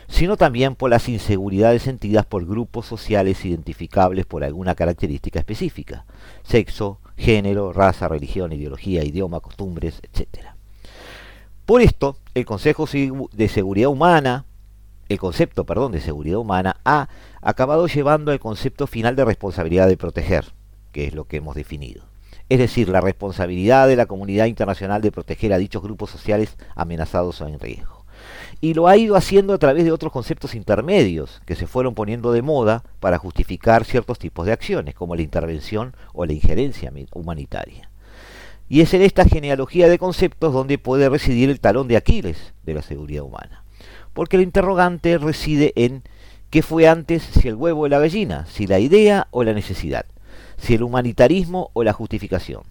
sino 0.09 0.37
también 0.37 0.75
por 0.75 0.91
las 0.91 1.09
inseguridades 1.09 1.83
sentidas 1.83 2.27
por 2.27 2.45
grupos 2.45 2.85
sociales 2.85 3.45
identificables 3.45 4.27
por 4.27 4.43
alguna 4.43 4.75
característica 4.75 5.39
específica, 5.39 6.07
sexo, 6.43 6.99
género, 7.17 7.73
raza, 7.73 8.09
religión, 8.09 8.53
ideología, 8.53 9.05
idioma, 9.05 9.39
costumbres, 9.39 10.01
etc. 10.03 10.47
Por 11.67 11.83
esto, 11.83 12.17
el 12.35 12.45
Consejo 12.45 12.87
de 13.33 13.49
Seguridad 13.49 13.91
Humana, 13.91 14.45
el 15.09 15.19
concepto, 15.19 15.65
perdón, 15.65 15.93
de 15.93 16.01
seguridad 16.01 16.39
humana 16.39 16.77
ha 16.85 17.09
acabado 17.41 17.87
llevando 17.87 18.33
al 18.33 18.41
concepto 18.41 18.87
final 18.87 19.17
de 19.17 19.25
responsabilidad 19.25 19.89
de 19.89 19.97
proteger, 19.97 20.53
que 20.93 21.07
es 21.07 21.15
lo 21.15 21.25
que 21.25 21.39
hemos 21.39 21.55
definido. 21.55 22.05
Es 22.49 22.59
decir, 22.59 22.89
la 22.89 23.01
responsabilidad 23.01 23.89
de 23.89 23.97
la 23.97 24.07
comunidad 24.07 24.47
internacional 24.47 25.03
de 25.03 25.13
proteger 25.13 25.53
a 25.53 25.59
dichos 25.59 25.83
grupos 25.83 26.11
sociales 26.11 26.57
amenazados 26.75 27.41
o 27.41 27.47
en 27.47 27.61
riesgo 27.61 27.99
y 28.61 28.75
lo 28.75 28.89
ha 28.89 28.97
ido 28.97 29.17
haciendo 29.17 29.55
a 29.55 29.59
través 29.59 29.85
de 29.85 29.93
otros 29.93 30.13
conceptos 30.13 30.55
intermedios 30.55 31.41
que 31.47 31.55
se 31.55 31.67
fueron 31.67 31.95
poniendo 31.95 32.33
de 32.33 32.43
moda 32.43 32.83
para 33.01 33.19
justificar 33.19 33.85
ciertos 33.85 34.19
tipos 34.19 34.47
de 34.47 34.53
acciones, 34.53 34.95
como 34.95 35.15
la 35.15 35.23
intervención 35.23 35.95
o 36.13 36.27
la 36.27 36.33
injerencia 36.33 36.93
humanitaria. 37.13 37.91
Y 38.69 38.81
es 38.81 38.93
en 38.95 39.03
esta 39.03 39.25
genealogía 39.25 39.89
de 39.89 39.99
conceptos 39.99 40.53
donde 40.53 40.79
puede 40.79 41.09
residir 41.09 41.49
el 41.51 41.61
talón 41.61 41.89
de 41.89 41.97
Aquiles 41.97 42.53
de 42.65 42.75
la 42.75 42.83
seguridad 42.83 43.25
humana. 43.25 43.65
Porque 44.19 44.37
el 44.37 44.43
interrogante 44.43 45.17
reside 45.17 45.73
en 45.77 46.03
qué 46.51 46.63
fue 46.63 46.89
antes, 46.89 47.23
si 47.23 47.47
el 47.47 47.55
huevo 47.55 47.83
o 47.83 47.89
la 47.89 48.01
gallina, 48.01 48.47
si 48.47 48.67
la 48.67 48.81
idea 48.81 49.29
o 49.31 49.45
la 49.45 49.53
necesidad, 49.53 50.07
si 50.57 50.75
el 50.75 50.83
humanitarismo 50.83 51.71
o 51.73 51.85
la 51.85 51.93
justificación. 51.93 52.63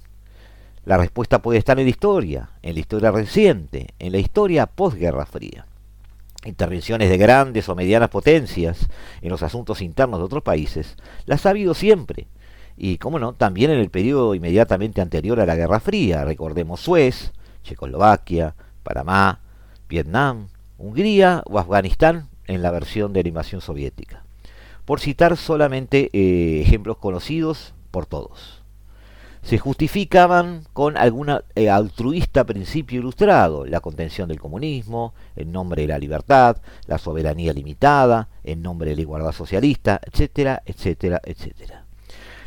La 0.83 0.97
respuesta 0.97 1.41
puede 1.41 1.57
estar 1.57 1.79
en 1.79 1.85
la 1.85 1.89
historia, 1.89 2.49
en 2.61 2.73
la 2.73 2.81
historia 2.81 3.11
reciente, 3.11 3.93
en 3.97 4.11
la 4.11 4.17
historia 4.17 4.65
postguerra 4.65 5.25
fría 5.25 5.65
intervenciones 6.43 7.09
de 7.09 7.17
grandes 7.17 7.69
o 7.69 7.75
medianas 7.75 8.09
potencias 8.09 8.89
en 9.21 9.29
los 9.29 9.41
asuntos 9.41 9.81
internos 9.81 10.19
de 10.19 10.25
otros 10.25 10.43
países, 10.43 10.97
las 11.25 11.45
ha 11.45 11.51
habido 11.51 11.73
siempre. 11.73 12.27
Y, 12.75 12.97
cómo 12.97 13.19
no, 13.19 13.35
también 13.35 13.71
en 13.71 13.79
el 13.79 13.89
periodo 13.89 14.35
inmediatamente 14.35 14.99
anterior 14.99 15.39
a 15.39 15.45
la 15.45 15.55
Guerra 15.55 15.79
Fría. 15.79 16.25
Recordemos 16.25 16.81
Suez, 16.81 17.31
Checoslovaquia, 17.63 18.53
Panamá, 18.83 19.39
Vietnam, 19.87 20.49
Hungría 20.77 21.43
o 21.45 21.59
Afganistán 21.59 22.29
en 22.47 22.61
la 22.61 22.71
versión 22.71 23.13
de 23.13 23.23
la 23.23 23.29
invasión 23.29 23.61
soviética. 23.61 24.23
Por 24.85 24.99
citar 24.99 25.35
solamente 25.37 26.09
eh, 26.13 26.61
ejemplos 26.61 26.97
conocidos 26.97 27.73
por 27.91 28.05
todos 28.05 28.57
se 29.47 29.57
justificaban 29.59 30.63
con 30.73 30.97
algún 30.97 31.29
eh, 31.55 31.69
altruista 31.69 32.43
principio 32.43 32.99
ilustrado, 32.99 33.65
la 33.65 33.79
contención 33.79 34.27
del 34.27 34.41
comunismo, 34.41 35.13
en 35.37 35.53
nombre 35.53 35.83
de 35.83 35.87
la 35.87 35.99
libertad, 35.99 36.57
la 36.85 36.97
soberanía 36.97 37.53
limitada, 37.53 38.27
en 38.43 38.61
nombre 38.61 38.89
de 38.89 38.97
la 38.97 39.03
igualdad 39.03 39.31
socialista, 39.31 40.01
etcétera, 40.03 40.63
etcétera, 40.65 41.21
etcétera. 41.23 41.85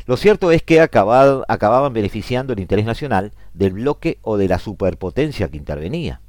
Lo 0.05 0.15
cierto 0.15 0.51
es 0.51 0.61
que 0.61 0.79
acababan 0.79 1.93
beneficiando 1.93 2.53
el 2.53 2.59
interés 2.59 2.85
nacional 2.85 3.31
del 3.55 3.73
bloque 3.73 4.19
o 4.21 4.37
de 4.37 4.47
la 4.47 4.59
superpotencia 4.59 5.47
que 5.47 5.57
intervenía. 5.57 6.21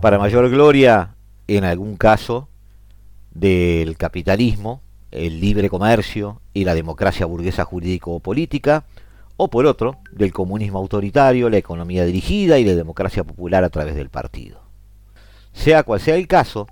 Para 0.00 0.18
mayor 0.18 0.48
gloria, 0.48 1.14
en 1.46 1.64
algún 1.64 1.96
caso, 1.96 2.48
del 3.32 3.96
capitalismo, 3.96 4.80
el 5.10 5.40
libre 5.40 5.68
comercio 5.68 6.40
y 6.54 6.64
la 6.64 6.74
democracia 6.74 7.26
burguesa 7.26 7.64
jurídico-política, 7.64 8.84
o 9.36 9.48
por 9.48 9.66
otro, 9.66 9.98
del 10.12 10.32
comunismo 10.32 10.78
autoritario, 10.78 11.50
la 11.50 11.58
economía 11.58 12.04
dirigida 12.04 12.58
y 12.58 12.64
la 12.64 12.74
democracia 12.74 13.24
popular 13.24 13.64
a 13.64 13.70
través 13.70 13.94
del 13.94 14.08
partido. 14.08 14.62
Sea 15.52 15.82
cual 15.82 16.00
sea 16.00 16.16
el 16.16 16.28
caso, 16.28 16.66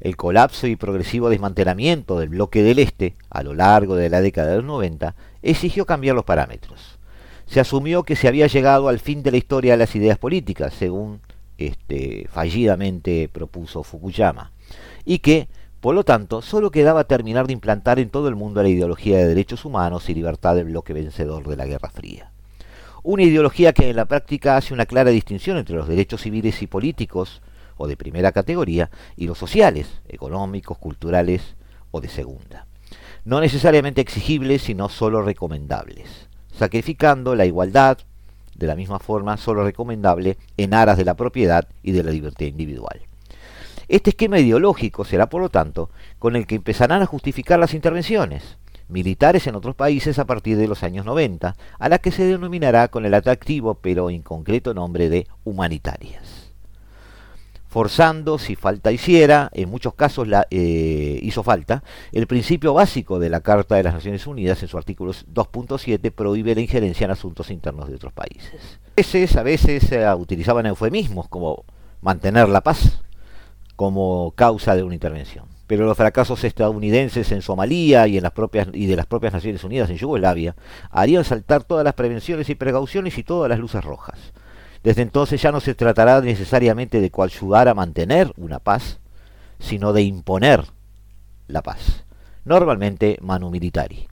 el 0.00 0.16
colapso 0.16 0.66
y 0.66 0.76
progresivo 0.76 1.28
desmantelamiento 1.28 2.18
del 2.18 2.30
bloque 2.30 2.62
del 2.62 2.78
Este 2.78 3.14
a 3.28 3.42
lo 3.42 3.54
largo 3.54 3.96
de 3.96 4.08
la 4.08 4.20
década 4.20 4.50
de 4.50 4.56
los 4.56 4.64
90 4.64 5.14
exigió 5.42 5.84
cambiar 5.84 6.16
los 6.16 6.24
parámetros. 6.24 6.98
Se 7.46 7.60
asumió 7.60 8.04
que 8.04 8.16
se 8.16 8.28
había 8.28 8.46
llegado 8.46 8.88
al 8.88 9.00
fin 9.00 9.22
de 9.22 9.32
la 9.32 9.36
historia 9.36 9.72
de 9.72 9.78
las 9.78 9.94
ideas 9.96 10.16
políticas, 10.18 10.72
según 10.72 11.20
este, 11.60 12.26
fallidamente 12.32 13.28
propuso 13.28 13.82
Fukuyama, 13.82 14.52
y 15.04 15.18
que, 15.18 15.48
por 15.80 15.94
lo 15.94 16.04
tanto, 16.04 16.42
solo 16.42 16.70
quedaba 16.70 17.04
terminar 17.04 17.46
de 17.46 17.52
implantar 17.52 17.98
en 17.98 18.10
todo 18.10 18.28
el 18.28 18.36
mundo 18.36 18.62
la 18.62 18.68
ideología 18.68 19.18
de 19.18 19.28
derechos 19.28 19.64
humanos 19.64 20.08
y 20.08 20.14
libertad 20.14 20.54
del 20.56 20.66
bloque 20.66 20.92
vencedor 20.92 21.46
de 21.46 21.56
la 21.56 21.66
Guerra 21.66 21.90
Fría. 21.90 22.32
Una 23.02 23.22
ideología 23.22 23.72
que 23.72 23.88
en 23.88 23.96
la 23.96 24.04
práctica 24.04 24.56
hace 24.56 24.74
una 24.74 24.86
clara 24.86 25.10
distinción 25.10 25.56
entre 25.56 25.76
los 25.76 25.88
derechos 25.88 26.22
civiles 26.22 26.60
y 26.62 26.66
políticos, 26.66 27.40
o 27.76 27.86
de 27.88 27.96
primera 27.96 28.32
categoría, 28.32 28.90
y 29.16 29.26
los 29.26 29.38
sociales, 29.38 30.00
económicos, 30.08 30.76
culturales 30.76 31.56
o 31.90 32.00
de 32.00 32.08
segunda. 32.08 32.66
No 33.24 33.40
necesariamente 33.40 34.00
exigibles, 34.00 34.62
sino 34.62 34.88
solo 34.88 35.22
recomendables, 35.22 36.28
sacrificando 36.52 37.34
la 37.34 37.46
igualdad, 37.46 37.98
de 38.54 38.66
la 38.66 38.76
misma 38.76 38.98
forma 38.98 39.36
solo 39.36 39.64
recomendable 39.64 40.38
en 40.56 40.74
aras 40.74 40.96
de 40.96 41.04
la 41.04 41.14
propiedad 41.14 41.68
y 41.82 41.92
de 41.92 42.02
la 42.02 42.10
libertad 42.10 42.46
individual. 42.46 43.00
Este 43.88 44.10
esquema 44.10 44.38
ideológico 44.38 45.04
será, 45.04 45.28
por 45.28 45.42
lo 45.42 45.48
tanto, 45.48 45.90
con 46.18 46.36
el 46.36 46.46
que 46.46 46.54
empezarán 46.54 47.02
a 47.02 47.06
justificar 47.06 47.58
las 47.58 47.74
intervenciones 47.74 48.58
militares 48.88 49.46
en 49.46 49.54
otros 49.54 49.74
países 49.74 50.18
a 50.18 50.24
partir 50.26 50.56
de 50.56 50.68
los 50.68 50.82
años 50.82 51.06
90, 51.06 51.56
a 51.78 51.88
las 51.88 52.00
que 52.00 52.10
se 52.10 52.24
denominará 52.24 52.88
con 52.88 53.06
el 53.06 53.14
atractivo 53.14 53.74
pero 53.74 54.10
inconcreto 54.10 54.74
nombre 54.74 55.08
de 55.08 55.26
humanitarias 55.44 56.49
forzando, 57.70 58.36
si 58.38 58.56
falta 58.56 58.90
hiciera, 58.90 59.48
en 59.54 59.70
muchos 59.70 59.94
casos 59.94 60.26
la, 60.26 60.44
eh, 60.50 61.20
hizo 61.22 61.44
falta, 61.44 61.84
el 62.10 62.26
principio 62.26 62.74
básico 62.74 63.20
de 63.20 63.30
la 63.30 63.42
Carta 63.42 63.76
de 63.76 63.84
las 63.84 63.94
Naciones 63.94 64.26
Unidas 64.26 64.60
en 64.62 64.68
su 64.68 64.76
artículo 64.76 65.12
2.7 65.12 66.10
prohíbe 66.10 66.56
la 66.56 66.62
injerencia 66.62 67.04
en 67.04 67.12
asuntos 67.12 67.48
internos 67.48 67.88
de 67.88 67.94
otros 67.94 68.12
países. 68.12 68.80
A 68.86 68.94
veces, 68.96 69.36
a 69.36 69.44
veces 69.44 69.84
se 69.84 70.14
utilizaban 70.14 70.66
eufemismos 70.66 71.28
como 71.28 71.64
mantener 72.02 72.48
la 72.48 72.60
paz 72.60 73.02
como 73.76 74.32
causa 74.32 74.74
de 74.74 74.82
una 74.82 74.94
intervención. 74.94 75.46
Pero 75.68 75.86
los 75.86 75.96
fracasos 75.96 76.42
estadounidenses 76.42 77.30
en 77.30 77.40
Somalia 77.40 78.08
y, 78.08 78.16
en 78.16 78.24
las 78.24 78.32
propias, 78.32 78.66
y 78.72 78.86
de 78.86 78.96
las 78.96 79.06
propias 79.06 79.32
Naciones 79.32 79.62
Unidas 79.62 79.88
en 79.90 79.96
Yugoslavia 79.96 80.56
harían 80.90 81.22
saltar 81.22 81.62
todas 81.62 81.84
las 81.84 81.94
prevenciones 81.94 82.50
y 82.50 82.56
precauciones 82.56 83.16
y 83.16 83.22
todas 83.22 83.48
las 83.48 83.60
luces 83.60 83.84
rojas. 83.84 84.32
Desde 84.82 85.02
entonces 85.02 85.40
ya 85.42 85.52
no 85.52 85.60
se 85.60 85.74
tratará 85.74 86.20
necesariamente 86.20 87.00
de 87.00 87.10
coayudar 87.10 87.68
a 87.68 87.74
mantener 87.74 88.32
una 88.36 88.58
paz, 88.58 88.98
sino 89.58 89.92
de 89.92 90.02
imponer 90.02 90.64
la 91.48 91.62
paz, 91.62 92.04
normalmente 92.44 93.18
manu 93.20 93.50
militari. 93.50 94.08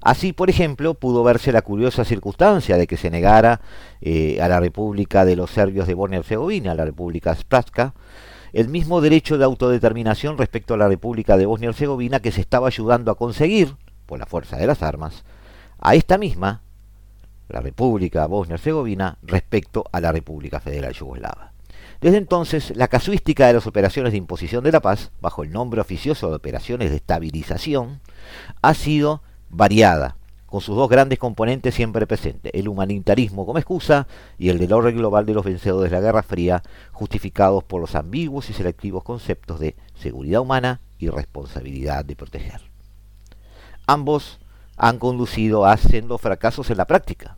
Así, 0.00 0.32
por 0.32 0.48
ejemplo, 0.48 0.94
pudo 0.94 1.24
verse 1.24 1.52
la 1.52 1.62
curiosa 1.62 2.04
circunstancia 2.04 2.76
de 2.76 2.86
que 2.86 2.96
se 2.96 3.10
negara 3.10 3.60
eh, 4.00 4.40
a 4.40 4.48
la 4.48 4.60
República 4.60 5.24
de 5.24 5.36
los 5.36 5.50
Serbios 5.50 5.86
de 5.86 5.94
Bosnia-Herzegovina, 5.94 6.72
a 6.72 6.74
la 6.74 6.84
República 6.84 7.34
Spratska, 7.34 7.94
el 8.52 8.68
mismo 8.68 9.00
derecho 9.00 9.38
de 9.38 9.44
autodeterminación 9.44 10.38
respecto 10.38 10.74
a 10.74 10.78
la 10.78 10.88
República 10.88 11.36
de 11.36 11.46
Bosnia-Herzegovina 11.46 12.20
que 12.20 12.32
se 12.32 12.40
estaba 12.40 12.68
ayudando 12.68 13.10
a 13.10 13.16
conseguir, 13.16 13.76
por 14.06 14.18
la 14.18 14.26
fuerza 14.26 14.56
de 14.56 14.66
las 14.66 14.82
armas, 14.82 15.24
a 15.80 15.94
esta 15.94 16.16
misma 16.16 16.62
la 17.48 17.60
República 17.60 18.26
Bosnia-Herzegovina 18.26 19.18
respecto 19.22 19.84
a 19.92 20.00
la 20.00 20.12
República 20.12 20.60
Federal 20.60 20.92
Yugoslava. 20.92 21.52
Desde 22.00 22.18
entonces, 22.18 22.76
la 22.76 22.88
casuística 22.88 23.46
de 23.46 23.54
las 23.54 23.66
operaciones 23.66 24.12
de 24.12 24.18
imposición 24.18 24.62
de 24.62 24.70
la 24.70 24.80
paz, 24.80 25.10
bajo 25.20 25.42
el 25.42 25.50
nombre 25.50 25.80
oficioso 25.80 26.28
de 26.28 26.36
operaciones 26.36 26.90
de 26.90 26.96
estabilización, 26.96 28.00
ha 28.62 28.74
sido 28.74 29.22
variada, 29.50 30.16
con 30.46 30.60
sus 30.60 30.76
dos 30.76 30.88
grandes 30.88 31.18
componentes 31.18 31.74
siempre 31.74 32.06
presentes, 32.06 32.52
el 32.54 32.68
humanitarismo 32.68 33.44
como 33.44 33.58
excusa 33.58 34.06
y 34.38 34.48
el 34.48 34.58
del 34.58 34.72
orden 34.72 34.96
global 34.96 35.26
de 35.26 35.34
los 35.34 35.44
vencedores 35.44 35.90
de 35.90 35.96
la 35.96 36.02
Guerra 36.02 36.22
Fría, 36.22 36.62
justificados 36.92 37.64
por 37.64 37.80
los 37.80 37.94
ambiguos 37.94 38.48
y 38.48 38.52
selectivos 38.52 39.02
conceptos 39.02 39.58
de 39.58 39.74
seguridad 39.94 40.40
humana 40.40 40.80
y 40.98 41.08
responsabilidad 41.08 42.04
de 42.04 42.16
proteger. 42.16 42.60
Ambos 43.86 44.38
han 44.78 44.98
conducido 44.98 45.66
a 45.66 45.76
sendos 45.76 46.20
fracasos 46.20 46.70
en 46.70 46.78
la 46.78 46.86
práctica. 46.86 47.36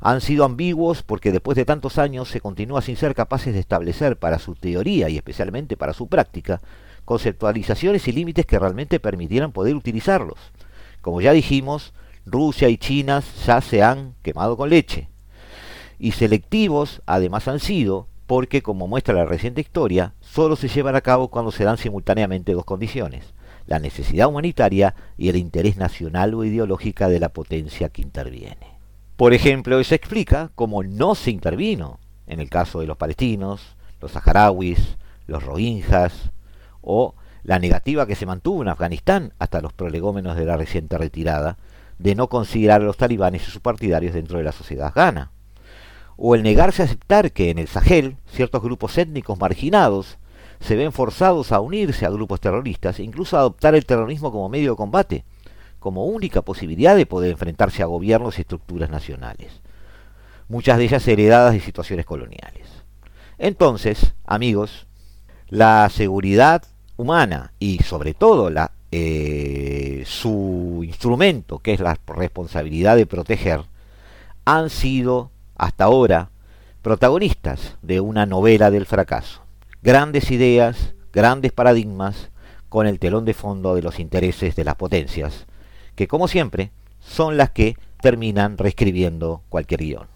Han 0.00 0.20
sido 0.20 0.44
ambiguos 0.44 1.04
porque 1.04 1.30
después 1.30 1.56
de 1.56 1.64
tantos 1.64 1.96
años 1.96 2.28
se 2.28 2.40
continúa 2.40 2.82
sin 2.82 2.96
ser 2.96 3.14
capaces 3.14 3.54
de 3.54 3.60
establecer 3.60 4.18
para 4.18 4.40
su 4.40 4.56
teoría 4.56 5.08
y 5.08 5.16
especialmente 5.16 5.76
para 5.76 5.92
su 5.92 6.08
práctica 6.08 6.60
conceptualizaciones 7.04 8.06
y 8.08 8.12
límites 8.12 8.46
que 8.46 8.58
realmente 8.58 9.00
permitieran 9.00 9.52
poder 9.52 9.74
utilizarlos. 9.74 10.38
Como 11.00 11.20
ya 11.20 11.32
dijimos, 11.32 11.94
Rusia 12.26 12.68
y 12.68 12.78
China 12.78 13.22
ya 13.46 13.60
se 13.60 13.82
han 13.82 14.14
quemado 14.22 14.56
con 14.56 14.70
leche. 14.70 15.08
Y 15.98 16.12
selectivos 16.12 17.02
además 17.06 17.48
han 17.48 17.60
sido 17.60 18.08
porque, 18.26 18.62
como 18.62 18.88
muestra 18.88 19.14
la 19.14 19.24
reciente 19.24 19.60
historia, 19.60 20.14
solo 20.20 20.56
se 20.56 20.68
llevan 20.68 20.96
a 20.96 21.00
cabo 21.00 21.28
cuando 21.28 21.52
se 21.52 21.64
dan 21.64 21.76
simultáneamente 21.76 22.52
dos 22.52 22.64
condiciones, 22.64 23.34
la 23.66 23.78
necesidad 23.78 24.28
humanitaria 24.28 24.94
y 25.16 25.28
el 25.28 25.36
interés 25.36 25.76
nacional 25.76 26.34
o 26.34 26.44
ideológica 26.44 27.08
de 27.08 27.20
la 27.20 27.30
potencia 27.30 27.88
que 27.88 28.02
interviene. 28.02 28.78
Por 29.16 29.34
ejemplo, 29.34 29.78
eso 29.78 29.94
explica 29.94 30.50
cómo 30.54 30.82
no 30.82 31.14
se 31.14 31.30
intervino 31.30 32.00
en 32.26 32.40
el 32.40 32.50
caso 32.50 32.80
de 32.80 32.86
los 32.86 32.96
palestinos, 32.96 33.76
los 34.00 34.12
saharauis, 34.12 34.96
los 35.26 35.42
rohingyas, 35.44 36.30
o 36.80 37.14
la 37.44 37.58
negativa 37.58 38.06
que 38.06 38.14
se 38.14 38.26
mantuvo 38.26 38.62
en 38.62 38.68
Afganistán 38.68 39.32
hasta 39.38 39.60
los 39.60 39.72
prolegómenos 39.72 40.36
de 40.36 40.44
la 40.44 40.56
reciente 40.56 40.98
retirada 40.98 41.56
de 41.98 42.14
no 42.14 42.28
considerar 42.28 42.80
a 42.80 42.84
los 42.84 42.96
talibanes 42.96 43.42
y 43.42 43.50
sus 43.50 43.60
partidarios 43.60 44.14
dentro 44.14 44.38
de 44.38 44.44
la 44.44 44.52
sociedad 44.52 44.88
afgana, 44.88 45.30
o 46.16 46.34
el 46.34 46.42
negarse 46.42 46.82
a 46.82 46.84
aceptar 46.86 47.32
que 47.32 47.50
en 47.50 47.58
el 47.58 47.68
Sahel 47.68 48.16
ciertos 48.26 48.62
grupos 48.62 48.98
étnicos 48.98 49.38
marginados 49.38 50.18
se 50.62 50.76
ven 50.76 50.92
forzados 50.92 51.52
a 51.52 51.60
unirse 51.60 52.06
a 52.06 52.10
grupos 52.10 52.40
terroristas 52.40 52.98
e 52.98 53.02
incluso 53.02 53.36
a 53.36 53.40
adoptar 53.40 53.74
el 53.74 53.84
terrorismo 53.84 54.30
como 54.30 54.48
medio 54.48 54.70
de 54.72 54.76
combate, 54.76 55.24
como 55.78 56.06
única 56.06 56.42
posibilidad 56.42 56.96
de 56.96 57.06
poder 57.06 57.32
enfrentarse 57.32 57.82
a 57.82 57.86
gobiernos 57.86 58.38
y 58.38 58.42
estructuras 58.42 58.88
nacionales, 58.88 59.60
muchas 60.48 60.78
de 60.78 60.84
ellas 60.84 61.06
heredadas 61.08 61.52
de 61.52 61.60
situaciones 61.60 62.06
coloniales. 62.06 62.68
Entonces, 63.38 64.14
amigos, 64.24 64.86
la 65.48 65.88
seguridad 65.90 66.62
humana 66.96 67.52
y 67.58 67.78
sobre 67.78 68.14
todo 68.14 68.48
la, 68.48 68.70
eh, 68.92 70.04
su 70.06 70.82
instrumento, 70.84 71.58
que 71.58 71.72
es 71.72 71.80
la 71.80 71.98
responsabilidad 72.06 72.96
de 72.96 73.06
proteger, 73.06 73.62
han 74.44 74.70
sido 74.70 75.30
hasta 75.56 75.84
ahora 75.84 76.30
protagonistas 76.82 77.76
de 77.82 78.00
una 78.00 78.26
novela 78.26 78.70
del 78.70 78.86
fracaso. 78.86 79.41
Grandes 79.84 80.30
ideas, 80.30 80.94
grandes 81.12 81.50
paradigmas, 81.50 82.30
con 82.68 82.86
el 82.86 83.00
telón 83.00 83.24
de 83.24 83.34
fondo 83.34 83.74
de 83.74 83.82
los 83.82 83.98
intereses 83.98 84.54
de 84.54 84.62
las 84.62 84.76
potencias, 84.76 85.46
que 85.96 86.06
como 86.06 86.28
siempre 86.28 86.70
son 87.00 87.36
las 87.36 87.50
que 87.50 87.76
terminan 88.00 88.58
reescribiendo 88.58 89.42
cualquier 89.48 89.80
guion. 89.80 90.11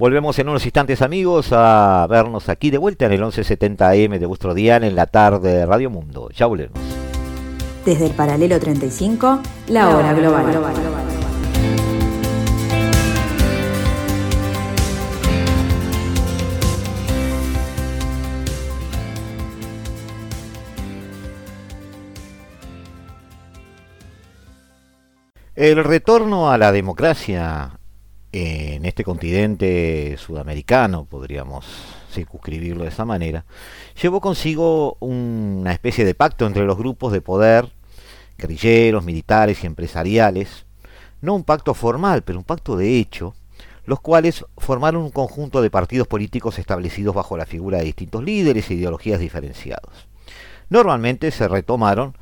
Volvemos 0.00 0.38
en 0.38 0.48
unos 0.48 0.64
instantes 0.64 1.02
amigos 1.02 1.52
a 1.52 2.06
vernos 2.08 2.48
aquí 2.48 2.70
de 2.70 2.78
vuelta 2.78 3.04
en 3.04 3.12
el 3.12 3.20
1170 3.20 3.86
AM 3.90 4.18
de 4.18 4.24
vuestro 4.24 4.54
día 4.54 4.76
en 4.76 4.96
la 4.96 5.04
tarde 5.04 5.52
de 5.52 5.66
Radio 5.66 5.90
Mundo. 5.90 6.30
Ya 6.34 6.46
volvemos. 6.46 6.78
Desde 7.84 8.06
el 8.06 8.12
paralelo 8.12 8.58
35, 8.58 9.40
la, 9.68 9.94
hora 9.94 10.14
global. 10.14 10.50
global. 10.50 10.72
El 25.54 25.84
retorno 25.84 26.50
a 26.50 26.56
la 26.56 26.72
democracia 26.72 27.79
en 28.32 28.84
este 28.84 29.02
continente 29.02 30.16
sudamericano, 30.18 31.04
podríamos 31.04 31.66
circunscribirlo 32.12 32.84
de 32.84 32.90
esa 32.90 33.04
manera, 33.04 33.44
llevó 34.00 34.20
consigo 34.20 34.96
una 35.00 35.72
especie 35.72 36.04
de 36.04 36.14
pacto 36.14 36.46
entre 36.46 36.64
los 36.64 36.78
grupos 36.78 37.12
de 37.12 37.20
poder, 37.20 37.68
guerrilleros, 38.38 39.04
militares 39.04 39.62
y 39.62 39.66
empresariales, 39.66 40.64
no 41.20 41.34
un 41.34 41.44
pacto 41.44 41.74
formal, 41.74 42.22
pero 42.22 42.38
un 42.38 42.44
pacto 42.44 42.76
de 42.76 42.98
hecho, 42.98 43.34
los 43.84 44.00
cuales 44.00 44.44
formaron 44.56 45.02
un 45.02 45.10
conjunto 45.10 45.62
de 45.62 45.70
partidos 45.70 46.06
políticos 46.06 46.58
establecidos 46.58 47.14
bajo 47.14 47.36
la 47.36 47.46
figura 47.46 47.78
de 47.78 47.84
distintos 47.84 48.22
líderes 48.22 48.70
e 48.70 48.74
ideologías 48.74 49.20
diferenciados. 49.20 50.06
Normalmente 50.68 51.30
se 51.32 51.48
retomaron 51.48 52.16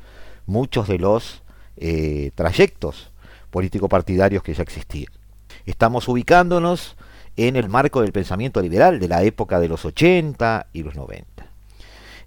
muchos 0.47 0.87
de 0.87 0.97
los 0.97 1.43
eh, 1.77 2.31
trayectos 2.33 3.11
político-partidarios 3.51 4.41
que 4.41 4.53
ya 4.53 4.63
existían. 4.63 5.18
Estamos 5.65 6.07
ubicándonos 6.07 6.95
en 7.35 7.55
el 7.55 7.69
marco 7.69 8.01
del 8.01 8.11
pensamiento 8.11 8.61
liberal 8.61 8.99
de 8.99 9.07
la 9.07 9.23
época 9.23 9.59
de 9.59 9.69
los 9.69 9.85
80 9.85 10.67
y 10.73 10.83
los 10.83 10.95
90. 10.95 11.45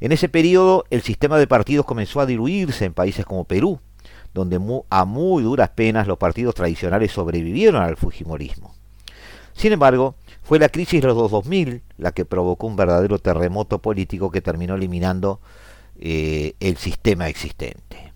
En 0.01 0.13
ese 0.13 0.29
periodo 0.29 0.85
el 0.91 1.03
sistema 1.03 1.39
de 1.39 1.47
partidos 1.47 1.87
comenzó 1.87 2.21
a 2.21 2.27
diluirse 2.27 2.85
en 2.85 2.95
países 2.95 3.25
como 3.25 3.45
Perú, 3.45 3.81
donde 4.35 4.59
a 4.91 5.05
muy 5.05 5.43
duras 5.43 5.71
penas 5.71 6.07
los 6.07 6.19
partidos 6.19 6.55
tradicionales 6.55 7.13
sobrevivieron 7.13 7.83
al 7.83 7.97
Fujimorismo. 7.97 8.75
Sin 9.55 9.73
embargo, 9.73 10.15
fue 10.43 10.59
la 10.59 10.69
crisis 10.69 11.03
de 11.03 11.09
los 11.09 11.31
2000 11.31 11.83
la 11.99 12.13
que 12.13 12.25
provocó 12.25 12.67
un 12.67 12.77
verdadero 12.77 13.19
terremoto 13.19 13.81
político 13.81 14.31
que 14.31 14.41
terminó 14.41 14.75
eliminando 14.75 15.41
eh, 15.99 16.55
el 16.59 16.79
sistema 16.79 17.29
existente. 17.29 18.12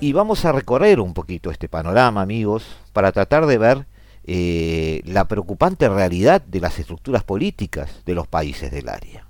Y 0.00 0.12
vamos 0.12 0.46
a 0.46 0.52
recorrer 0.52 0.98
un 1.00 1.12
poquito 1.12 1.50
este 1.50 1.68
panorama, 1.68 2.22
amigos, 2.22 2.64
para 2.94 3.12
tratar 3.12 3.44
de 3.44 3.58
ver 3.58 3.86
eh, 4.24 5.02
la 5.04 5.28
preocupante 5.28 5.86
realidad 5.90 6.40
de 6.40 6.60
las 6.60 6.78
estructuras 6.78 7.22
políticas 7.22 8.02
de 8.06 8.14
los 8.14 8.26
países 8.26 8.70
del 8.70 8.88
área. 8.88 9.26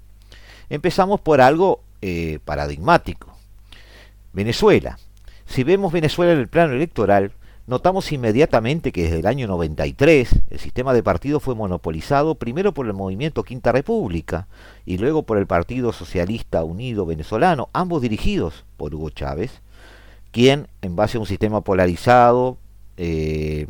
Empezamos 0.68 1.20
por 1.20 1.40
algo 1.40 1.80
eh, 2.02 2.38
paradigmático. 2.44 3.36
Venezuela. 4.32 4.96
Si 5.44 5.64
vemos 5.64 5.92
Venezuela 5.92 6.32
en 6.32 6.38
el 6.38 6.48
plano 6.48 6.74
electoral, 6.74 7.32
notamos 7.66 8.12
inmediatamente 8.12 8.92
que 8.92 9.04
desde 9.04 9.20
el 9.20 9.26
año 9.26 9.46
93 9.46 10.42
el 10.50 10.58
sistema 10.58 10.92
de 10.92 11.02
partidos 11.02 11.42
fue 11.42 11.54
monopolizado 11.54 12.34
primero 12.34 12.72
por 12.72 12.86
el 12.86 12.92
movimiento 12.92 13.42
Quinta 13.42 13.72
República 13.72 14.48
y 14.84 14.98
luego 14.98 15.22
por 15.22 15.38
el 15.38 15.46
Partido 15.46 15.92
Socialista 15.92 16.64
Unido 16.64 17.06
Venezolano, 17.06 17.68
ambos 17.72 18.02
dirigidos 18.02 18.64
por 18.76 18.94
Hugo 18.94 19.10
Chávez, 19.10 19.62
quien, 20.30 20.68
en 20.82 20.96
base 20.96 21.16
a 21.16 21.20
un 21.20 21.26
sistema 21.26 21.60
polarizado 21.62 22.58
eh, 22.96 23.66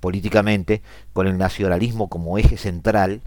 políticamente, 0.00 0.82
con 1.12 1.26
el 1.26 1.38
nacionalismo 1.38 2.08
como 2.08 2.38
eje 2.38 2.56
central, 2.56 3.20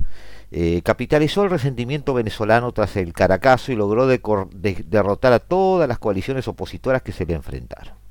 eh, 0.51 0.81
capitalizó 0.83 1.43
el 1.43 1.49
resentimiento 1.49 2.13
venezolano 2.13 2.71
tras 2.73 2.95
el 2.97 3.13
Caracazo 3.13 3.71
y 3.71 3.75
logró 3.75 4.05
derrotar 4.07 5.33
a 5.33 5.39
todas 5.39 5.87
las 5.87 5.99
coaliciones 5.99 6.47
opositoras 6.47 7.01
que 7.01 7.11
se 7.11 7.25
le 7.25 7.33
enfrentaron. 7.33 8.02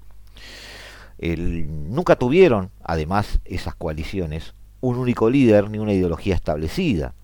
Nunca 1.22 2.16
tuvieron, 2.16 2.70
además, 2.82 3.40
esas 3.44 3.74
coaliciones, 3.74 4.54
un 4.80 4.98
único 4.98 5.30
líder 5.30 5.70
ni 5.70 5.78
una 5.78 5.92
ideología 5.92 6.34
establecida. 6.34 7.14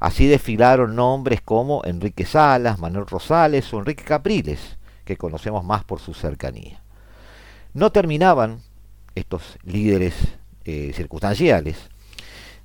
Así 0.00 0.26
desfilaron 0.26 0.96
nombres 0.96 1.40
como 1.40 1.82
Enrique 1.84 2.26
Salas, 2.26 2.78
Manuel 2.78 3.06
Rosales 3.06 3.72
o 3.72 3.78
Enrique 3.78 4.04
Capriles, 4.04 4.78
que 5.04 5.16
conocemos 5.16 5.64
más 5.64 5.84
por 5.84 6.00
su 6.00 6.12
cercanía. 6.12 6.82
No 7.72 7.92
terminaban 7.92 8.60
estos 9.14 9.58
líderes 9.62 10.14
eh, 10.64 10.92
circunstanciales 10.94 11.76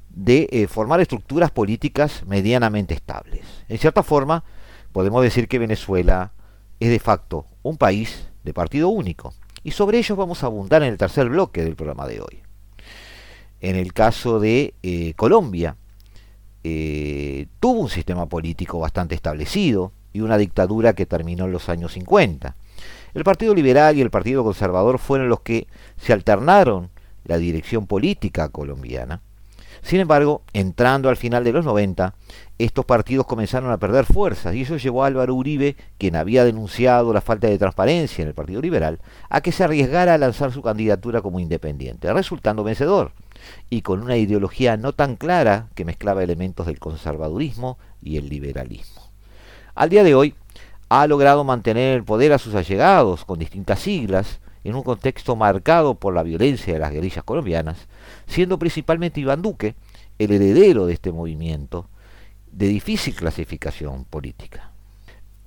de 0.10 0.50
eh, 0.52 0.68
formar 0.68 1.00
estructuras 1.00 1.52
políticas 1.52 2.24
medianamente 2.26 2.94
estables. 2.94 3.46
En 3.70 3.78
cierta 3.78 4.04
forma, 4.04 4.44
podemos 4.92 5.24
decir 5.24 5.48
que 5.48 5.60
Venezuela 5.60 6.34
es 6.80 6.90
de 6.90 7.00
facto 7.00 7.46
un 7.62 7.78
país 7.78 8.28
de 8.44 8.54
partido 8.54 8.90
único. 8.90 9.34
Y 9.64 9.72
sobre 9.72 10.00
ello 10.00 10.16
vamos 10.16 10.44
a 10.44 10.48
abundar 10.48 10.84
en 10.84 10.90
el 10.90 10.98
tercer 10.98 11.30
bloque 11.30 11.64
del 11.64 11.76
programa 11.76 12.08
de 12.08 12.22
hoy. 12.22 12.42
En 13.60 13.76
el 13.76 13.94
caso 13.94 14.40
de 14.40 14.74
eh, 14.82 15.14
Colombia, 15.16 15.76
eh, 16.64 17.48
tuvo 17.60 17.80
un 17.82 17.90
sistema 17.90 18.28
político 18.28 18.80
bastante 18.80 19.16
establecido 19.16 19.92
y 20.14 20.22
una 20.22 20.38
dictadura 20.38 20.94
que 20.94 21.06
terminó 21.06 21.46
en 21.46 21.52
los 21.52 21.70
años 21.70 21.94
50. 21.94 22.56
El 23.14 23.24
Partido 23.24 23.54
Liberal 23.54 23.98
y 23.98 24.02
el 24.02 24.10
Partido 24.10 24.44
Conservador 24.44 24.98
fueron 24.98 25.30
los 25.30 25.42
que 25.42 25.68
se 25.98 26.14
alternaron 26.14 26.90
la 27.24 27.38
dirección 27.38 27.86
política 27.86 28.50
colombiana. 28.50 29.22
Sin 29.82 30.00
embargo, 30.00 30.44
entrando 30.54 31.10
al 31.10 31.18
final 31.18 31.44
de 31.44 31.52
los 31.52 31.66
90, 31.66 32.14
estos 32.60 32.86
partidos 32.86 33.26
comenzaron 33.26 33.72
a 33.72 33.78
perder 33.78 34.06
fuerzas 34.06 34.54
y 34.54 34.62
eso 34.62 34.78
llevó 34.78 35.04
a 35.04 35.08
Álvaro 35.08 35.34
Uribe, 35.34 35.76
quien 35.98 36.16
había 36.16 36.46
denunciado 36.46 37.12
la 37.14 37.22
falta 37.22 37.48
de 37.48 37.58
transparencia 37.58 38.22
en 38.22 38.28
el 38.28 38.36
Partido 38.36 38.62
Liberal, 38.62 39.00
a 39.30 39.42
que 39.42 39.52
se 39.52 39.64
arriesgara 39.64 40.14
a 40.14 40.18
lanzar 40.20 40.52
su 40.52 40.62
candidatura 40.62 41.22
como 41.22 41.40
independiente, 41.40 42.14
resultando 42.14 42.64
vencedor 42.64 43.14
y 43.70 43.82
con 43.82 44.02
una 44.02 44.18
ideología 44.18 44.78
no 44.78 44.94
tan 44.94 45.16
clara 45.16 45.70
que 45.74 45.86
mezclaba 45.86 46.24
elementos 46.24 46.68
del 46.68 46.80
conservadurismo 46.80 47.80
y 48.02 48.18
el 48.18 48.30
liberalismo. 48.30 49.02
Al 49.74 49.90
día 49.90 50.04
de 50.04 50.14
hoy, 50.14 50.36
ha 50.90 51.08
logrado 51.08 51.44
mantener 51.44 51.96
el 51.96 52.04
poder 52.04 52.34
a 52.34 52.38
sus 52.38 52.54
allegados 52.54 53.26
con 53.26 53.40
distintas 53.40 53.80
siglas, 53.80 54.42
en 54.64 54.76
un 54.76 54.84
contexto 54.84 55.36
marcado 55.36 55.96
por 55.96 56.14
la 56.14 56.22
violencia 56.22 56.74
de 56.74 56.80
las 56.80 56.92
guerrillas 56.92 57.24
colombianas, 57.24 57.88
siendo 58.32 58.58
principalmente 58.58 59.20
Iván 59.20 59.42
Duque 59.42 59.76
el 60.18 60.32
heredero 60.32 60.86
de 60.86 60.94
este 60.94 61.12
movimiento 61.12 61.88
de 62.52 62.68
difícil 62.68 63.16
clasificación 63.16 64.06
política. 64.06 64.72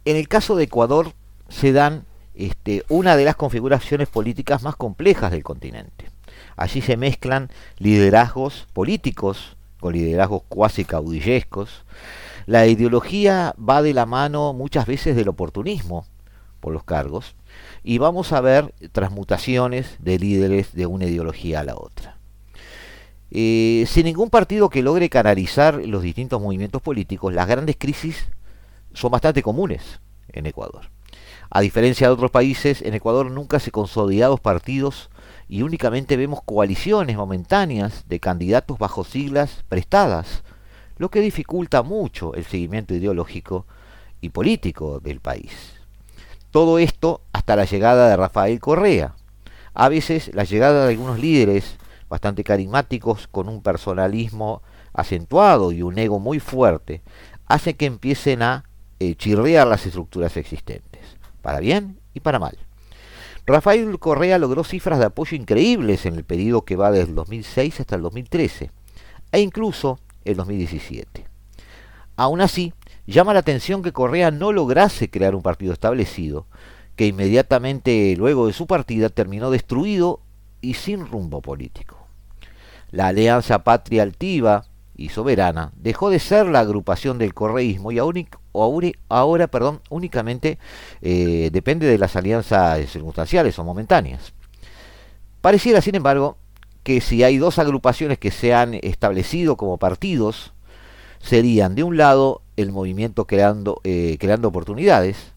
En 0.04 0.16
el 0.16 0.28
caso 0.28 0.54
de 0.54 0.64
Ecuador 0.64 1.12
se 1.48 1.72
dan 1.72 2.04
este, 2.34 2.84
una 2.88 3.16
de 3.16 3.24
las 3.24 3.36
configuraciones 3.36 4.08
políticas 4.08 4.62
más 4.62 4.76
complejas 4.76 5.30
del 5.30 5.42
continente. 5.42 6.10
Allí 6.56 6.80
se 6.80 6.96
mezclan 6.96 7.50
liderazgos 7.78 8.66
políticos 8.72 9.56
con 9.80 9.94
liderazgos 9.94 10.42
cuasi 10.48 10.84
caudillescos. 10.84 11.84
La 12.46 12.66
ideología 12.66 13.54
va 13.58 13.82
de 13.82 13.94
la 13.94 14.06
mano 14.06 14.52
muchas 14.52 14.86
veces 14.86 15.16
del 15.16 15.28
oportunismo 15.28 16.06
por 16.60 16.72
los 16.72 16.84
cargos 16.84 17.34
y 17.82 17.98
vamos 17.98 18.32
a 18.32 18.40
ver 18.40 18.74
transmutaciones 18.92 19.96
de 20.00 20.18
líderes 20.18 20.74
de 20.74 20.86
una 20.86 21.06
ideología 21.06 21.60
a 21.60 21.64
la 21.64 21.76
otra. 21.76 22.13
Eh, 23.36 23.84
sin 23.88 24.04
ningún 24.04 24.30
partido 24.30 24.68
que 24.68 24.80
logre 24.80 25.10
canalizar 25.10 25.84
los 25.86 26.02
distintos 26.04 26.40
movimientos 26.40 26.80
políticos, 26.80 27.34
las 27.34 27.48
grandes 27.48 27.74
crisis 27.76 28.28
son 28.92 29.10
bastante 29.10 29.42
comunes 29.42 29.98
en 30.28 30.46
Ecuador. 30.46 30.82
A 31.50 31.60
diferencia 31.60 32.06
de 32.06 32.12
otros 32.12 32.30
países, 32.30 32.80
en 32.80 32.94
Ecuador 32.94 33.28
nunca 33.32 33.58
se 33.58 33.72
consolidados 33.72 34.38
partidos 34.38 35.10
y 35.48 35.62
únicamente 35.62 36.16
vemos 36.16 36.42
coaliciones 36.44 37.16
momentáneas 37.16 38.04
de 38.08 38.20
candidatos 38.20 38.78
bajo 38.78 39.02
siglas 39.02 39.64
prestadas, 39.68 40.44
lo 40.96 41.10
que 41.10 41.18
dificulta 41.18 41.82
mucho 41.82 42.34
el 42.34 42.44
seguimiento 42.44 42.94
ideológico 42.94 43.66
y 44.20 44.28
político 44.28 45.00
del 45.00 45.18
país. 45.18 45.74
Todo 46.52 46.78
esto 46.78 47.20
hasta 47.32 47.56
la 47.56 47.64
llegada 47.64 48.10
de 48.10 48.16
Rafael 48.16 48.60
Correa. 48.60 49.16
A 49.74 49.88
veces 49.88 50.30
la 50.34 50.44
llegada 50.44 50.84
de 50.84 50.92
algunos 50.92 51.18
líderes 51.18 51.78
bastante 52.14 52.44
carismáticos 52.44 53.26
con 53.26 53.48
un 53.48 53.60
personalismo 53.60 54.62
acentuado 54.92 55.72
y 55.72 55.82
un 55.82 55.98
ego 55.98 56.20
muy 56.20 56.38
fuerte 56.38 57.02
hace 57.46 57.74
que 57.74 57.86
empiecen 57.86 58.40
a 58.40 58.66
eh, 59.00 59.16
chirrear 59.16 59.66
las 59.66 59.84
estructuras 59.84 60.36
existentes, 60.36 61.02
para 61.42 61.58
bien 61.58 61.98
y 62.14 62.20
para 62.20 62.38
mal. 62.38 62.56
Rafael 63.46 63.98
Correa 63.98 64.38
logró 64.38 64.62
cifras 64.62 65.00
de 65.00 65.06
apoyo 65.06 65.36
increíbles 65.36 66.06
en 66.06 66.14
el 66.14 66.22
periodo 66.22 66.64
que 66.64 66.76
va 66.76 66.92
desde 66.92 67.08
el 67.08 67.16
2006 67.16 67.80
hasta 67.80 67.96
el 67.96 68.02
2013 68.02 68.70
e 69.32 69.40
incluso 69.40 69.98
el 70.24 70.36
2017. 70.36 71.26
Aún 72.14 72.40
así, 72.40 72.74
llama 73.08 73.34
la 73.34 73.40
atención 73.40 73.82
que 73.82 73.92
Correa 73.92 74.30
no 74.30 74.52
lograse 74.52 75.10
crear 75.10 75.34
un 75.34 75.42
partido 75.42 75.72
establecido, 75.72 76.46
que 76.94 77.08
inmediatamente 77.08 78.14
luego 78.16 78.46
de 78.46 78.52
su 78.52 78.68
partida 78.68 79.08
terminó 79.08 79.50
destruido 79.50 80.20
y 80.60 80.74
sin 80.74 81.06
rumbo 81.06 81.42
político. 81.42 82.03
La 82.94 83.08
Alianza 83.08 83.64
Patria 83.64 84.04
Altiva 84.04 84.66
y 84.96 85.08
Soberana 85.08 85.72
dejó 85.74 86.10
de 86.10 86.20
ser 86.20 86.46
la 86.46 86.60
agrupación 86.60 87.18
del 87.18 87.34
correísmo 87.34 87.90
y 87.90 87.98
ahora, 87.98 89.50
únicamente 89.90 90.58
eh, 91.02 91.50
depende 91.52 91.88
de 91.88 91.98
las 91.98 92.14
alianzas 92.14 92.88
circunstanciales 92.88 93.58
o 93.58 93.64
momentáneas. 93.64 94.32
Pareciera, 95.40 95.80
sin 95.80 95.96
embargo, 95.96 96.36
que 96.84 97.00
si 97.00 97.24
hay 97.24 97.36
dos 97.36 97.58
agrupaciones 97.58 98.18
que 98.18 98.30
se 98.30 98.54
han 98.54 98.74
establecido 98.74 99.56
como 99.56 99.78
partidos, 99.78 100.52
serían 101.18 101.74
de 101.74 101.82
un 101.82 101.96
lado 101.96 102.42
el 102.56 102.70
movimiento 102.70 103.26
creando, 103.26 103.80
eh, 103.82 104.18
creando 104.20 104.46
oportunidades, 104.46 105.32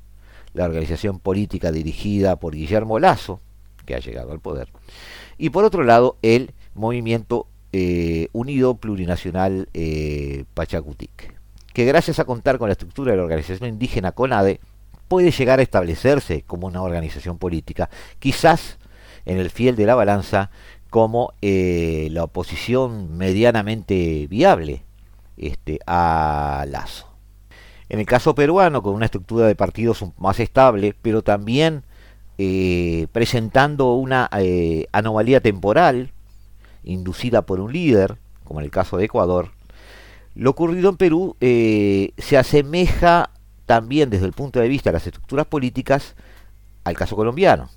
la 0.53 0.65
organización 0.65 1.17
política 1.17 1.71
dirigida 1.71 2.35
por 2.35 2.53
Guillermo 2.53 2.99
Lazo, 2.99 3.39
que 3.87 3.95
ha 3.95 3.99
llegado 3.99 4.31
al 4.31 4.41
poder, 4.41 4.67
y 5.39 5.49
por 5.49 5.63
otro 5.63 5.83
lado 5.83 6.17
el 6.21 6.53
movimiento 6.77 7.47
eh, 7.73 8.29
unido 8.31 8.75
plurinacional 8.75 9.67
eh, 9.73 10.45
Pachacutic, 10.53 11.35
que 11.73 11.85
gracias 11.85 12.17
a 12.17 12.25
contar 12.25 12.57
con 12.57 12.69
la 12.69 12.71
estructura 12.71 13.11
de 13.11 13.17
la 13.17 13.23
organización 13.23 13.69
indígena 13.69 14.13
CONADE, 14.13 14.61
puede 15.09 15.31
llegar 15.31 15.59
a 15.59 15.63
establecerse 15.63 16.43
como 16.43 16.67
una 16.67 16.81
organización 16.81 17.37
política, 17.37 17.89
quizás 18.19 18.77
en 19.25 19.37
el 19.37 19.49
fiel 19.49 19.75
de 19.75 19.85
la 19.85 19.95
balanza 19.95 20.49
como 20.89 21.33
eh, 21.41 22.07
la 22.11 22.23
oposición 22.23 23.17
medianamente 23.17 24.27
viable 24.27 24.83
este, 25.35 25.79
a 25.85 26.65
Lazo. 26.69 27.07
En 27.89 27.99
el 27.99 28.05
caso 28.05 28.33
peruano, 28.33 28.81
con 28.81 28.95
una 28.95 29.05
estructura 29.05 29.45
de 29.45 29.55
partidos 29.55 30.05
más 30.17 30.39
estable, 30.39 30.95
pero 31.01 31.21
también 31.21 31.83
presentando 33.11 33.93
una 33.95 34.29
anomalía 34.91 35.41
temporal, 35.41 36.11
inducida 36.87 37.43
por 37.43 37.59
un 37.59 37.71
líder, 37.71 38.17
como 38.43 38.59
en 38.59 38.65
el 38.65 38.71
caso 38.71 38.97
de 38.97 39.05
Ecuador, 39.05 39.51
lo 40.35 40.51
ocurrido 40.51 40.89
en 40.89 40.97
Perú 40.97 41.35
eh, 41.41 42.11
se 42.17 42.37
asemeja 42.37 43.31
también 43.65 44.09
desde 44.09 44.25
el 44.25 44.33
punto 44.33 44.59
de 44.59 44.67
vista 44.67 44.89
de 44.89 44.93
las 44.93 45.07
estructuras 45.07 45.47
políticas 45.47 46.15
al 46.83 46.95
caso 46.95 47.15
colombiano. 47.15 47.69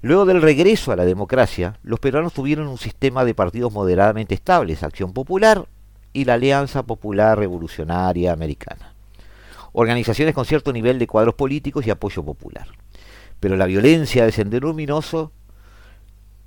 Luego 0.00 0.24
del 0.24 0.40
regreso 0.40 0.92
a 0.92 0.96
la 0.96 1.04
democracia, 1.04 1.78
los 1.82 1.98
peruanos 1.98 2.32
tuvieron 2.32 2.68
un 2.68 2.78
sistema 2.78 3.24
de 3.24 3.34
partidos 3.34 3.72
moderadamente 3.72 4.34
estables, 4.34 4.84
Acción 4.84 5.12
Popular 5.12 5.66
y 6.12 6.24
la 6.24 6.34
Alianza 6.34 6.84
Popular 6.84 7.36
Revolucionaria 7.36 8.32
Americana. 8.32 8.94
Organizaciones 9.72 10.34
con 10.34 10.44
cierto 10.44 10.72
nivel 10.72 10.98
de 11.00 11.08
cuadros 11.08 11.34
políticos 11.34 11.86
y 11.86 11.90
apoyo 11.90 12.22
popular. 12.22 12.68
Pero 13.40 13.56
la 13.56 13.66
violencia 13.66 14.24
de 14.24 14.60
Luminoso 14.60 15.32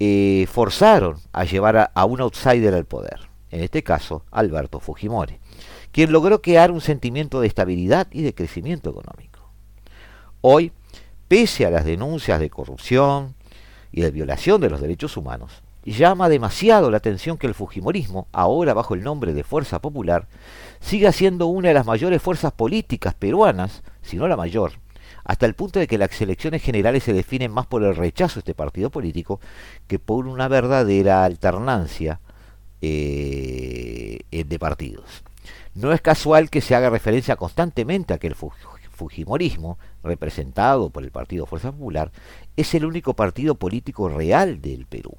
eh, 0.04 0.48
forzaron 0.48 1.18
a 1.32 1.44
llevar 1.44 1.92
a, 1.94 2.06
un 2.06 2.22
outsider 2.22 2.74
al 2.74 2.86
poder, 2.86 3.30
en 3.52 3.62
este 3.62 3.84
caso 3.84 4.26
Alberto 4.32 4.80
Fujimori, 4.80 5.38
quien 5.92 6.12
logró 6.12 6.42
crear 6.42 6.72
un 6.72 6.82
sentimiento 6.82 7.40
de 7.40 7.46
estabilidad 7.46 8.08
y 8.10 8.24
de 8.24 8.34
crecimiento 8.34 8.90
económico. 8.90 9.52
Hoy, 10.42 10.72
pese 11.28 11.68
a 11.68 11.70
las 11.70 11.86
denuncias 11.86 12.40
de 12.40 12.50
corrupción 12.50 13.36
y 13.92 14.02
de 14.02 14.10
violación 14.10 14.60
de 14.60 14.72
los 14.72 14.82
derechos 14.82 15.18
humanos, 15.18 15.62
llama 15.86 16.30
demasiado 16.30 16.90
la 16.90 16.98
atención 16.98 17.38
que 17.38 17.46
el 17.46 17.54
Fujimorismo, 17.54 18.28
ahora 18.32 18.74
bajo 18.74 18.96
el 18.96 19.04
nombre 19.04 19.36
de 19.36 19.44
Fuerza 19.44 19.84
Popular, 19.84 20.28
siga 20.80 21.12
siendo 21.12 21.46
una 21.46 21.68
de 21.68 21.76
las 21.76 21.86
mayores 21.86 22.24
fuerzas 22.24 22.54
políticas 22.54 23.14
peruanas, 23.14 23.84
si 24.02 24.18
no 24.18 24.28
la 24.28 24.36
mayor, 24.36 24.72
hasta 25.24 25.46
el 25.46 25.56
punto 25.56 25.80
de 25.80 25.88
que 25.88 25.98
las 25.98 26.20
elecciones 26.22 26.62
generales 26.62 27.04
se 27.04 27.14
definen 27.14 27.52
más 27.52 27.68
por 27.68 27.84
el 27.84 27.96
rechazo 27.96 28.40
a 28.40 28.42
este 28.42 28.54
partido 28.54 28.90
político 28.90 29.40
que 29.88 30.00
por 30.00 30.28
una 30.28 30.48
verdadera 30.48 31.24
alternancia 31.24 32.20
eh, 32.82 34.20
de 34.32 34.60
partidos. 34.60 35.24
No 35.74 35.94
es 35.94 36.02
casual 36.02 36.50
que 36.50 36.62
se 36.62 36.76
haga 36.76 36.90
referencia 36.90 37.36
constantemente 37.36 38.14
a 38.14 38.18
que 38.18 38.28
el 38.28 38.36
Fujimorismo, 38.36 39.78
representado 40.04 40.90
por 40.90 41.04
el 41.04 41.12
Partido 41.12 41.46
Fuerza 41.46 41.72
Popular, 41.72 42.12
es 42.58 42.74
el 42.74 42.86
único 42.86 43.14
partido 43.14 43.56
político 43.56 44.10
real 44.10 44.62
del 44.62 44.86
Perú. 44.86 45.16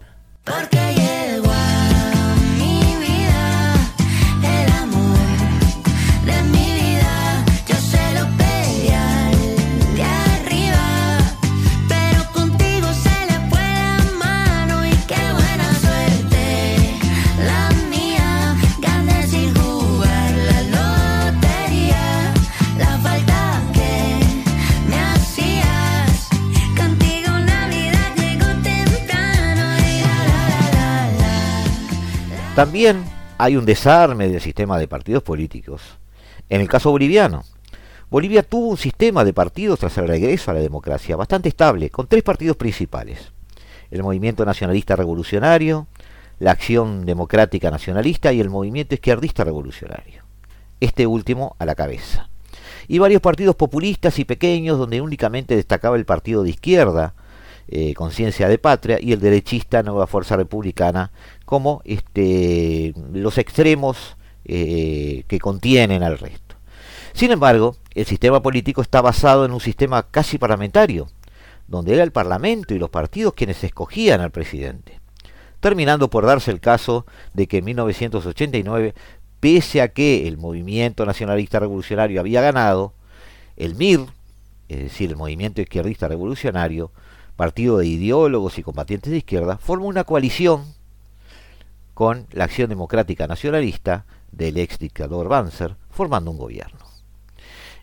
También 32.55 33.03
hay 33.39 33.57
un 33.57 33.65
desarme 33.65 34.29
del 34.29 34.43
sistema 34.43 34.79
de 34.79 34.87
partidos 34.87 35.23
políticos. 35.23 35.81
En 36.51 36.61
el 36.61 36.69
caso 36.69 36.91
boliviano, 36.91 37.45
Bolivia 38.11 38.43
tuvo 38.43 38.69
un 38.69 38.77
sistema 38.77 39.25
de 39.25 39.33
partidos 39.33 39.79
tras 39.79 39.97
el 39.97 40.07
regreso 40.07 40.51
a 40.51 40.55
la 40.55 40.61
democracia 40.61 41.17
bastante 41.17 41.49
estable, 41.49 41.89
con 41.89 42.09
tres 42.09 42.23
partidos 42.23 42.59
principales. 42.59 43.33
El 43.91 44.03
Movimiento 44.03 44.45
Nacionalista 44.45 44.97
Revolucionario, 44.97 45.87
la 46.41 46.51
Acción 46.51 47.07
Democrática 47.07 47.71
Nacionalista 47.71 48.35
y 48.35 48.41
el 48.41 48.51
Movimiento 48.51 48.95
Izquierdista 48.95 49.45
Revolucionario. 49.45 50.23
Este 50.79 51.07
último 51.07 51.57
a 51.59 51.65
la 51.65 51.75
cabeza. 51.75 52.29
Y 52.87 52.99
varios 52.99 53.23
partidos 53.23 53.57
populistas 53.57 54.19
y 54.19 54.27
pequeños 54.27 54.77
donde 54.77 55.01
únicamente 55.01 55.57
destacaba 55.57 55.97
el 55.97 56.05
partido 56.05 56.43
de 56.43 56.51
izquierda, 56.51 57.15
eh, 57.69 57.95
Conciencia 57.95 58.49
de 58.49 58.59
Patria, 58.59 58.99
y 59.01 59.13
el 59.13 59.21
derechista 59.21 59.83
Nueva 59.83 60.07
Fuerza 60.07 60.37
Republicana, 60.37 61.11
como 61.45 61.83
este, 61.85 62.95
los 63.13 63.39
extremos 63.39 64.17
eh, 64.45 65.25
que 65.29 65.39
contienen 65.39 66.03
al 66.03 66.19
resto. 66.19 66.57
Sin 67.13 67.31
embargo, 67.31 67.77
el 67.95 68.07
sistema 68.07 68.43
político 68.43 68.83
está 68.83 69.01
basado 69.01 69.45
en 69.45 69.53
un 69.53 69.61
sistema 69.61 70.07
casi 70.11 70.39
parlamentario, 70.39 71.09
donde 71.69 71.95
era 71.95 72.03
el 72.03 72.13
Parlamento 72.13 72.75
y 72.75 72.79
los 72.79 72.91
partidos 72.91 73.35
quienes 73.35 73.63
escogían 73.65 74.21
al 74.21 74.31
presidente 74.31 75.03
terminando 75.63 76.11
por 76.11 76.27
darse 76.27 76.51
el 76.51 76.59
caso 76.59 77.07
de 77.35 77.47
que 77.47 77.59
en 77.59 77.67
1989, 77.67 78.95
pese 79.39 79.81
a 79.81 79.89
que 79.89 80.27
el 80.27 80.37
movimiento 80.37 81.07
nacionalista 81.07 81.61
revolucionario 81.61 82.19
había 82.19 82.43
ganado, 82.43 82.95
el 83.57 83.77
MIR, 83.77 84.01
es 84.69 84.79
decir, 84.81 85.11
el 85.11 85.17
movimiento 85.17 85.61
izquierdista 85.61 86.09
revolucionario, 86.09 86.91
partido 87.43 87.79
de 87.79 87.89
ideólogos 87.89 88.57
y 88.61 88.63
combatientes 88.63 89.11
de 89.11 89.17
izquierda, 89.17 89.59
formó 89.59 89.89
una 89.89 90.05
coalición 90.05 90.63
con 91.93 92.29
la 92.31 92.45
Acción 92.45 92.69
Democrática 92.69 93.27
Nacionalista 93.27 94.07
del 94.31 94.59
ex 94.59 94.79
dictador 94.79 95.27
Banzer, 95.27 95.75
formando 95.91 96.31
un 96.31 96.39
gobierno. 96.39 96.79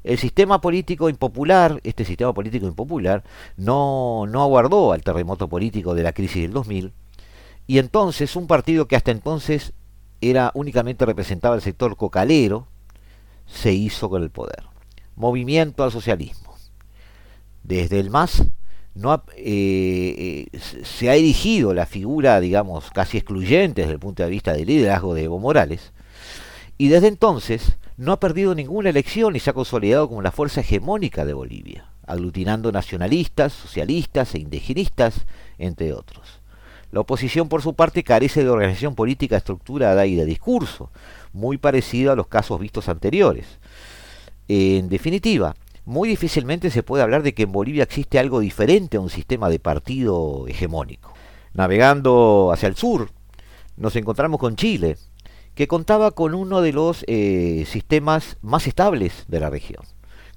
El 0.06 0.18
sistema 0.18 0.62
político 0.62 1.10
impopular, 1.10 1.82
este 1.84 2.06
sistema 2.06 2.34
político 2.34 2.68
impopular, 2.68 3.26
no, 3.58 4.28
no 4.30 4.44
aguardó 4.44 4.94
al 4.94 5.04
terremoto 5.04 5.50
político 5.50 5.94
de 5.94 6.04
la 6.04 6.14
crisis 6.14 6.44
del 6.44 6.54
2000, 6.54 6.94
y 7.68 7.80
entonces 7.80 8.38
un 8.38 8.48
partido 8.48 8.88
que 8.88 8.96
hasta 8.96 9.12
entonces 9.12 9.74
era 10.22 10.52
únicamente 10.54 11.06
representaba 11.06 11.56
el 11.56 11.62
sector 11.62 11.98
cocalero, 11.98 12.66
se 13.46 13.74
hizo 13.74 14.10
con 14.10 14.24
el 14.24 14.30
poder. 14.30 14.68
Movimiento 15.18 15.84
al 15.84 15.92
socialismo. 15.92 16.56
Desde 17.64 18.00
el 18.00 18.10
MAS 18.10 18.46
no 19.00 19.24
eh, 19.38 20.48
eh, 20.52 20.60
se 20.60 21.10
ha 21.10 21.16
erigido 21.16 21.74
la 21.74 21.86
figura, 21.86 22.40
digamos, 22.42 22.92
casi 22.92 23.18
excluyente 23.18 23.82
desde 23.82 23.94
el 23.94 24.00
punto 24.00 24.24
de 24.24 24.30
vista 24.30 24.54
del 24.54 24.68
liderazgo 24.68 25.14
de 25.14 25.24
Evo 25.24 25.40
Morales, 25.40 25.94
y 26.78 26.90
desde 26.90 27.08
entonces 27.08 27.78
no 27.96 28.12
ha 28.12 28.20
perdido 28.20 28.56
ninguna 28.56 28.90
elección 28.90 29.36
y 29.36 29.40
se 29.40 29.50
ha 29.50 29.54
consolidado 29.54 30.10
como 30.10 30.22
la 30.22 30.32
fuerza 30.32 30.62
hegemónica 30.62 31.24
de 31.24 31.34
Bolivia, 31.34 31.86
aglutinando 32.08 32.74
nacionalistas, 32.74 33.54
socialistas 33.54 34.36
e 34.36 34.40
indigenistas, 34.40 35.26
entre 35.58 35.94
otros. 35.94 36.42
La 36.92 37.00
oposición, 37.00 37.48
por 37.48 37.62
su 37.62 37.76
parte, 37.76 38.04
carece 38.04 38.44
de 38.44 38.50
organización 38.50 38.96
política 38.96 39.38
estructurada 39.38 40.08
y 40.08 40.16
de 40.16 40.26
discurso, 40.26 40.92
muy 41.32 41.58
parecido 41.58 42.12
a 42.12 42.16
los 42.16 42.28
casos 42.28 42.60
vistos 42.60 42.90
anteriores. 42.90 43.60
En 44.48 44.90
definitiva, 44.90 45.56
muy 45.86 46.10
difícilmente 46.10 46.70
se 46.70 46.84
puede 46.84 47.04
hablar 47.04 47.24
de 47.24 47.34
que 47.34 47.44
en 47.44 47.52
Bolivia 47.52 47.84
existe 47.84 48.20
algo 48.20 48.40
diferente 48.40 48.98
a 48.98 49.02
un 49.02 49.10
sistema 49.10 49.50
de 49.50 49.60
partido 49.60 50.48
hegemónico. 50.48 51.14
Navegando 51.54 52.52
hacia 52.54 52.68
el 52.68 52.76
sur, 52.76 53.12
nos 53.76 53.96
encontramos 53.96 54.40
con 54.40 54.56
Chile, 54.56 54.98
que 55.56 55.68
contaba 55.68 56.12
con 56.12 56.36
uno 56.36 56.62
de 56.62 56.74
los 56.74 57.04
eh, 57.08 57.66
sistemas 57.68 58.38
más 58.42 58.68
estables 58.68 59.26
de 59.28 59.40
la 59.40 59.50
región, 59.50 59.84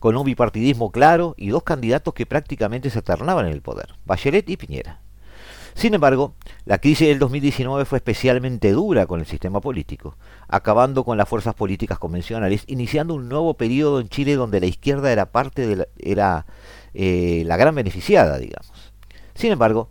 con 0.01 0.17
un 0.17 0.25
bipartidismo 0.25 0.91
claro 0.91 1.35
y 1.37 1.49
dos 1.49 1.63
candidatos 1.63 2.15
que 2.15 2.27
prácticamente 2.27 2.91
se 2.91 2.99
alternaban 2.99 3.47
en 3.47 3.53
el 3.53 3.63
poder, 3.63 3.95
Bachelet 4.05 4.49
y 4.49 4.57
Piñera. 4.57 5.01
Sin 5.75 5.95
embargo, 5.95 6.35
la 6.65 6.79
crisis 6.79 7.09
del 7.09 7.19
2019 7.19 7.85
fue 7.85 7.99
especialmente 7.99 8.73
dura 8.73 9.07
con 9.07 9.21
el 9.21 9.27
sistema 9.27 9.61
político, 9.61 10.17
acabando 10.49 11.05
con 11.05 11.17
las 11.17 11.29
fuerzas 11.29 11.55
políticas 11.55 11.99
convencionales, 11.99 12.65
iniciando 12.67 13.15
un 13.15 13.29
nuevo 13.29 13.55
periodo 13.55 14.01
en 14.01 14.09
Chile 14.09 14.35
donde 14.35 14.61
la 14.61 14.67
izquierda 14.67 15.11
era 15.11 15.27
parte 15.33 15.67
de 15.67 15.77
la, 15.77 15.89
era 15.99 16.47
eh, 16.95 17.43
la 17.47 17.57
gran 17.57 17.75
beneficiada, 17.75 18.39
digamos. 18.39 18.93
Sin 19.35 19.53
embargo, 19.53 19.89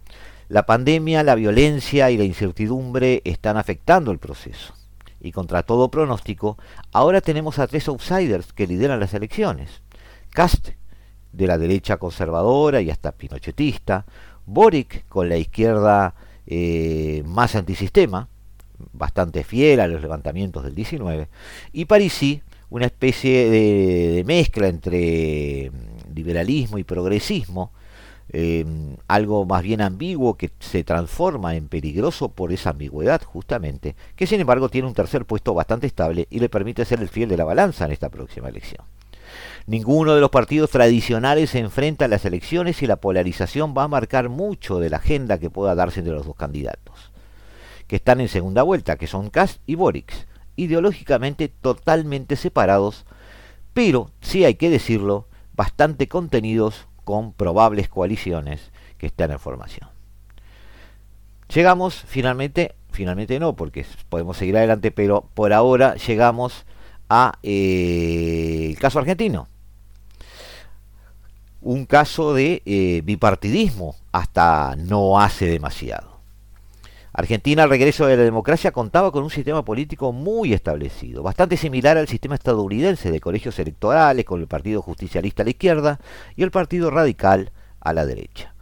la 0.49 0.65
pandemia, 0.65 1.23
la 1.23 1.35
violencia 1.35 2.11
y 2.11 2.17
la 2.17 2.25
incertidumbre 2.25 3.21
están 3.25 3.57
afectando 3.57 4.11
el 4.11 4.19
proceso. 4.19 4.73
Y 5.19 5.31
contra 5.31 5.63
todo 5.63 5.89
pronóstico, 5.89 6.57
ahora 6.91 7.21
tenemos 7.21 7.59
a 7.59 7.67
tres 7.67 7.87
outsiders 7.87 8.53
que 8.53 8.67
lideran 8.67 8.99
las 8.99 9.13
elecciones. 9.13 9.81
Cast, 10.31 10.69
de 11.31 11.47
la 11.47 11.57
derecha 11.57 11.97
conservadora 11.97 12.81
y 12.81 12.89
hasta 12.89 13.13
pinochetista, 13.13 14.05
Boric 14.45 15.07
con 15.07 15.29
la 15.29 15.37
izquierda 15.37 16.15
eh, 16.47 17.23
más 17.25 17.55
antisistema, 17.55 18.27
bastante 18.93 19.43
fiel 19.43 19.79
a 19.79 19.87
los 19.87 20.01
levantamientos 20.01 20.63
del 20.63 20.75
19, 20.75 21.27
y 21.73 21.85
Parisi, 21.85 22.41
una 22.69 22.85
especie 22.85 23.49
de, 23.49 24.23
mezcla 24.25 24.67
entre 24.67 25.69
mm, 25.71 26.15
liberalismo 26.15 26.77
y 26.77 26.83
progresismo, 26.83 27.71
eh, 28.33 28.65
algo 29.07 29.45
más 29.45 29.61
bien 29.61 29.81
ambiguo 29.81 30.35
que 30.37 30.51
se 30.59 30.83
transforma 30.83 31.55
en 31.55 31.67
peligroso 31.67 32.29
por 32.29 32.53
esa 32.53 32.69
ambigüedad 32.69 33.21
justamente, 33.23 33.95
que 34.15 34.25
sin 34.25 34.39
embargo 34.39 34.69
tiene 34.69 34.87
un 34.87 34.93
tercer 34.93 35.25
puesto 35.25 35.53
bastante 35.53 35.87
estable 35.87 36.27
y 36.29 36.39
le 36.39 36.49
permite 36.49 36.85
ser 36.85 37.01
el 37.01 37.09
fiel 37.09 37.29
de 37.29 37.37
la 37.37 37.43
balanza 37.43 37.85
en 37.85 37.91
esta 37.91 38.09
próxima 38.09 38.47
elección. 38.49 38.85
Ninguno 39.67 40.15
de 40.15 40.21
los 40.21 40.31
partidos 40.31 40.71
tradicionales 40.71 41.51
se 41.51 41.59
enfrenta 41.59 42.05
a 42.05 42.07
las 42.07 42.25
elecciones 42.25 42.81
y 42.81 42.87
la 42.87 42.95
polarización 42.95 43.75
va 43.77 43.83
a 43.83 43.87
marcar 43.87 44.29
mucho 44.29 44.79
de 44.79 44.89
la 44.89 44.97
agenda 44.97 45.37
que 45.37 45.49
pueda 45.51 45.75
darse 45.75 45.99
entre 45.99 46.15
los 46.15 46.25
dos 46.25 46.35
candidatos, 46.35 47.11
que 47.87 47.97
están 47.97 48.21
en 48.21 48.27
segunda 48.27 48.63
vuelta, 48.63 48.97
que 48.97 49.07
son 49.07 49.29
Kast 49.29 49.61
y 49.67 49.75
Boric, 49.75 50.13
ideológicamente 50.55 51.47
totalmente 51.47 52.35
separados, 52.35 53.05
pero, 53.73 54.09
sí 54.19 54.45
hay 54.45 54.55
que 54.55 54.69
decirlo, 54.69 55.27
bastante 55.53 56.07
contenidos 56.07 56.87
con 57.03 57.31
probables 57.31 57.87
coaliciones 57.87 58.71
que 58.97 59.07
están 59.07 59.31
en 59.31 59.39
formación. 59.39 59.89
Llegamos 61.53 62.03
finalmente, 62.07 62.75
finalmente 62.91 63.39
no, 63.39 63.55
porque 63.55 63.85
podemos 64.09 64.37
seguir 64.37 64.57
adelante, 64.57 64.91
pero 64.91 65.29
por 65.33 65.53
ahora 65.53 65.95
llegamos 65.95 66.65
a 67.09 67.33
eh, 67.43 68.67
el 68.69 68.79
caso 68.79 68.99
argentino 68.99 69.50
un 71.61 71.85
caso 71.85 72.33
de 72.33 72.63
eh, 72.65 73.01
bipartidismo 73.03 73.95
hasta 74.11 74.75
no 74.77 75.19
hace 75.19 75.45
demasiado. 75.45 76.19
Argentina 77.13 77.63
al 77.63 77.69
regreso 77.69 78.05
de 78.05 78.15
la 78.15 78.23
democracia 78.23 78.71
contaba 78.71 79.11
con 79.11 79.23
un 79.23 79.29
sistema 79.29 79.65
político 79.65 80.13
muy 80.13 80.53
establecido, 80.53 81.23
bastante 81.23 81.57
similar 81.57 81.97
al 81.97 82.07
sistema 82.07 82.35
estadounidense 82.35 83.11
de 83.11 83.19
colegios 83.19 83.59
electorales 83.59 84.23
con 84.23 84.39
el 84.39 84.47
Partido 84.47 84.81
Justicialista 84.81 85.43
a 85.43 85.45
la 85.45 85.49
izquierda 85.51 85.99
y 86.37 86.43
el 86.43 86.51
Partido 86.51 86.89
Radical 86.89 87.51
a 87.81 87.93
la 87.93 88.05
derecha. 88.05 88.55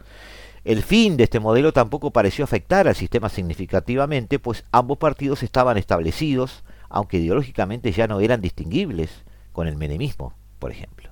El 0.64 0.82
fin 0.82 1.16
de 1.16 1.24
este 1.24 1.40
modelo 1.40 1.72
tampoco 1.72 2.10
pareció 2.10 2.44
afectar 2.44 2.86
al 2.86 2.96
sistema 2.96 3.28
significativamente, 3.28 4.38
pues 4.38 4.64
ambos 4.72 4.98
partidos 4.98 5.42
estaban 5.42 5.78
establecidos, 5.78 6.64
aunque 6.88 7.18
ideológicamente 7.18 7.92
ya 7.92 8.08
no 8.08 8.20
eran 8.20 8.42
distinguibles 8.42 9.10
con 9.52 9.68
el 9.68 9.76
menemismo, 9.76 10.34
por 10.58 10.70
ejemplo. 10.70 11.09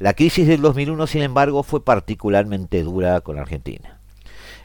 La 0.00 0.14
crisis 0.14 0.46
del 0.46 0.62
2001, 0.62 1.06
sin 1.06 1.20
embargo, 1.20 1.62
fue 1.62 1.84
particularmente 1.84 2.82
dura 2.82 3.20
con 3.20 3.38
Argentina. 3.38 4.00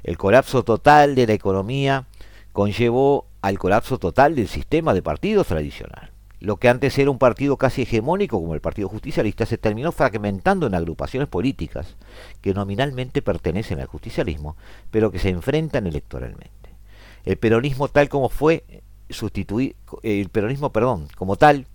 El 0.01 0.17
colapso 0.17 0.63
total 0.63 1.13
de 1.13 1.27
la 1.27 1.33
economía 1.33 2.05
conllevó 2.53 3.25
al 3.41 3.59
colapso 3.59 3.99
total 3.99 4.35
del 4.35 4.47
sistema 4.47 4.93
de 4.93 5.01
partidos 5.01 5.47
tradicional. 5.47 6.11
Lo 6.39 6.55
que 6.55 6.69
antes 6.69 6.97
era 6.97 7.11
un 7.11 7.17
partido 7.17 7.57
casi 7.57 7.81
hegemónico 7.81 8.39
como 8.39 8.53
el 8.53 8.61
Partido 8.61 8.87
Justicialista 8.87 9.45
se 9.45 9.57
terminó 9.57 9.91
fragmentando 9.91 10.67
en 10.67 10.75
agrupaciones 10.75 11.27
políticas 11.27 11.97
que 12.39 12.53
nominalmente 12.53 13.21
pertenecen 13.21 13.81
al 13.81 13.87
justicialismo, 13.87 14.55
pero 14.89 15.11
que 15.11 15.19
se 15.19 15.31
enfrentan 15.31 15.85
electoralmente. 15.85 16.69
El 17.25 17.35
peronismo 17.35 17.89
tal 17.89 18.07
como 18.07 18.29
fue 18.29 18.63
sustituido, 19.09 19.75
el 20.01 20.29
peronismo, 20.29 20.71
perdón, 20.71 21.09
como 21.17 21.35
tal, 21.35 21.67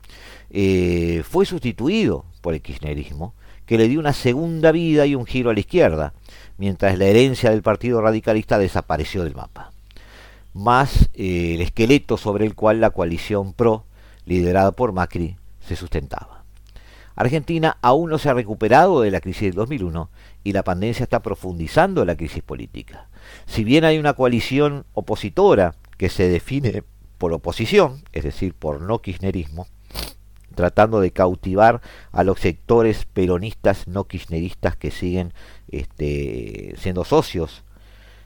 eh, 0.49 1.23
fue 1.29 1.45
sustituido 1.45 2.25
por 2.41 2.55
el 2.55 2.63
kirchnerismo 2.63 3.35
que 3.71 3.79
le 3.79 3.87
dio 3.87 4.01
una 4.01 4.13
segunda 4.13 4.73
vida 4.73 5.07
y 5.07 5.15
un 5.15 5.27
giro 5.27 5.49
a 5.49 5.55
la 5.55 5.61
izquierda, 5.61 6.13
mientras 6.59 6.99
la 6.99 7.05
herencia 7.05 7.51
del 7.51 7.63
Partido 7.63 8.01
Radicalista 8.01 8.59
desapareció 8.59 9.23
del 9.23 9.37
mapa. 9.37 9.71
Más 10.55 11.09
eh, 11.15 11.55
el 11.55 11.61
esqueleto 11.61 12.17
sobre 12.17 12.47
el 12.47 12.57
cual 12.57 12.81
la 12.81 12.91
coalición 12.91 13.53
PRO, 13.53 13.85
liderada 14.25 14.73
por 14.73 14.91
Macri, 14.91 15.37
se 15.61 15.77
sustentaba. 15.77 16.43
Argentina 17.15 17.77
aún 17.81 18.11
no 18.11 18.19
se 18.19 18.29
ha 18.29 18.35
recuperado 18.35 19.03
de 19.03 19.13
la 19.13 19.21
crisis 19.21 19.43
del 19.43 19.55
2001 19.55 20.11
y 20.43 20.53
la 20.53 20.65
pandemia 20.65 21.01
está 21.01 21.23
profundizando 21.23 22.05
la 22.05 22.17
crisis 22.17 22.43
política. 22.43 23.07
Si 23.47 23.63
bien 23.63 23.85
hay 23.85 23.99
una 23.99 24.15
coalición 24.15 24.85
opositora 24.95 25.77
que 25.97 26.09
se 26.09 26.29
define 26.29 26.83
por 27.19 27.33
oposición, 27.33 28.03
es 28.11 28.25
decir, 28.25 28.53
por 28.53 28.81
no 28.81 28.99
kirchnerismo, 28.99 29.69
tratando 30.55 31.01
de 31.01 31.13
cautivar 31.13 31.81
a 32.13 32.25
los 32.25 32.41
sectores 32.41 33.05
peronistas 33.05 33.87
no 33.87 34.05
kirchneristas 34.05 34.77
que 34.77 34.91
siguen 34.91 35.33
este, 35.69 36.75
siendo 36.79 37.05
socios 37.05 37.65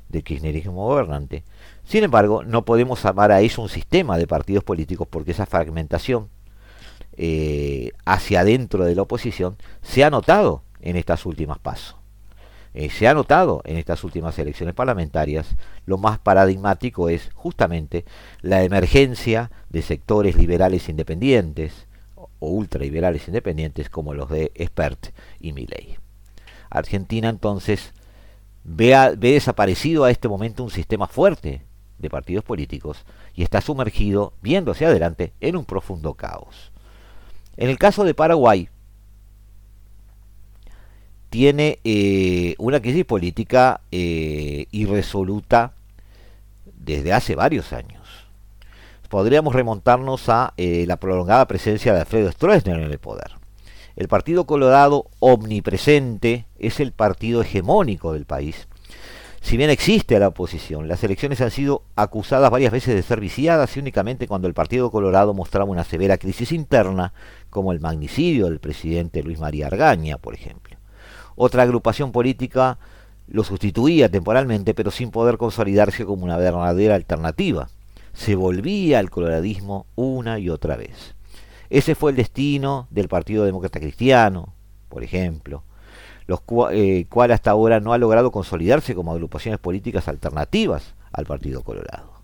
del 0.08 0.24
kirchnerismo 0.24 0.86
gobernante. 0.86 1.44
Sin 1.84 2.04
embargo, 2.04 2.44
no 2.44 2.64
podemos 2.64 3.02
llamar 3.02 3.32
a 3.32 3.40
eso 3.40 3.62
un 3.62 3.68
sistema 3.68 4.18
de 4.18 4.26
partidos 4.26 4.64
políticos 4.64 5.06
porque 5.10 5.32
esa 5.32 5.46
fragmentación 5.46 6.28
eh, 7.16 7.92
hacia 8.04 8.40
adentro 8.40 8.84
de 8.84 8.94
la 8.94 9.02
oposición 9.02 9.56
se 9.82 10.04
ha 10.04 10.10
notado 10.10 10.62
en 10.80 10.96
estas 10.96 11.26
últimas 11.26 11.58
pasos. 11.58 11.96
Eh, 12.74 12.90
se 12.90 13.06
ha 13.06 13.14
notado 13.14 13.62
en 13.64 13.76
estas 13.76 14.02
últimas 14.02 14.36
elecciones 14.38 14.74
parlamentarias, 14.74 15.54
lo 15.86 15.96
más 15.96 16.18
paradigmático 16.18 17.08
es 17.08 17.30
justamente 17.34 18.04
la 18.40 18.64
emergencia 18.64 19.52
de 19.70 19.82
sectores 19.82 20.34
liberales 20.34 20.88
independientes 20.88 21.86
o 22.44 22.50
ultraliberales 22.50 23.26
independientes 23.28 23.90
como 23.90 24.14
los 24.14 24.30
de 24.30 24.52
Expert 24.54 25.08
y 25.40 25.52
Milley. 25.52 25.96
Argentina 26.70 27.28
entonces 27.28 27.92
ve, 28.64 28.94
ve 29.18 29.32
desaparecido 29.32 30.04
a 30.04 30.10
este 30.10 30.28
momento 30.28 30.62
un 30.64 30.70
sistema 30.70 31.06
fuerte 31.06 31.62
de 31.98 32.10
partidos 32.10 32.44
políticos 32.44 33.04
y 33.34 33.42
está 33.42 33.60
sumergido, 33.60 34.34
viendo 34.42 34.72
hacia 34.72 34.88
adelante, 34.88 35.32
en 35.40 35.56
un 35.56 35.64
profundo 35.64 36.14
caos. 36.14 36.72
En 37.56 37.70
el 37.70 37.78
caso 37.78 38.04
de 38.04 38.14
Paraguay, 38.14 38.68
tiene 41.30 41.80
eh, 41.82 42.54
una 42.58 42.80
crisis 42.80 43.04
política 43.04 43.80
eh, 43.90 44.66
irresoluta 44.70 45.74
desde 46.64 47.12
hace 47.12 47.34
varios 47.34 47.72
años. 47.72 48.03
Podríamos 49.08 49.54
remontarnos 49.54 50.28
a 50.28 50.54
eh, 50.56 50.84
la 50.86 50.96
prolongada 50.96 51.46
presencia 51.46 51.92
de 51.92 52.00
Alfredo 52.00 52.32
Stroessner 52.32 52.80
en 52.80 52.90
el 52.90 52.98
poder. 52.98 53.32
El 53.96 54.08
Partido 54.08 54.44
Colorado 54.44 55.06
omnipresente 55.20 56.46
es 56.58 56.80
el 56.80 56.92
partido 56.92 57.42
hegemónico 57.42 58.12
del 58.12 58.24
país. 58.24 58.66
Si 59.40 59.58
bien 59.58 59.68
existe 59.68 60.18
la 60.18 60.28
oposición, 60.28 60.88
las 60.88 61.04
elecciones 61.04 61.40
han 61.42 61.50
sido 61.50 61.82
acusadas 61.96 62.50
varias 62.50 62.72
veces 62.72 62.94
de 62.94 63.02
ser 63.02 63.20
viciadas 63.20 63.76
y 63.76 63.80
únicamente 63.80 64.26
cuando 64.26 64.48
el 64.48 64.54
Partido 64.54 64.90
Colorado 64.90 65.34
mostraba 65.34 65.70
una 65.70 65.84
severa 65.84 66.16
crisis 66.16 66.50
interna, 66.50 67.12
como 67.50 67.70
el 67.72 67.78
magnicidio 67.78 68.46
del 68.46 68.58
presidente 68.58 69.22
Luis 69.22 69.38
María 69.38 69.66
Argaña, 69.66 70.16
por 70.16 70.34
ejemplo. 70.34 70.78
Otra 71.36 71.62
agrupación 71.62 72.10
política 72.10 72.78
lo 73.28 73.44
sustituía 73.44 74.08
temporalmente, 74.08 74.72
pero 74.72 74.90
sin 74.90 75.10
poder 75.10 75.36
consolidarse 75.36 76.04
como 76.04 76.24
una 76.24 76.38
verdadera 76.38 76.94
alternativa. 76.94 77.68
Se 78.14 78.34
volvía 78.34 78.98
al 78.98 79.10
coloradismo 79.10 79.86
una 79.94 80.38
y 80.38 80.48
otra 80.48 80.76
vez. 80.76 81.14
Ese 81.68 81.94
fue 81.94 82.12
el 82.12 82.16
destino 82.16 82.86
del 82.90 83.08
Partido 83.08 83.44
Demócrata 83.44 83.80
Cristiano, 83.80 84.54
por 84.88 85.02
ejemplo, 85.02 85.62
los 86.26 86.40
eh, 86.72 87.06
cual 87.08 87.32
hasta 87.32 87.50
ahora 87.50 87.80
no 87.80 87.92
ha 87.92 87.98
logrado 87.98 88.30
consolidarse 88.30 88.94
como 88.94 89.12
agrupaciones 89.12 89.58
políticas 89.60 90.08
alternativas 90.08 90.94
al 91.12 91.26
Partido 91.26 91.62
Colorado. 91.62 92.14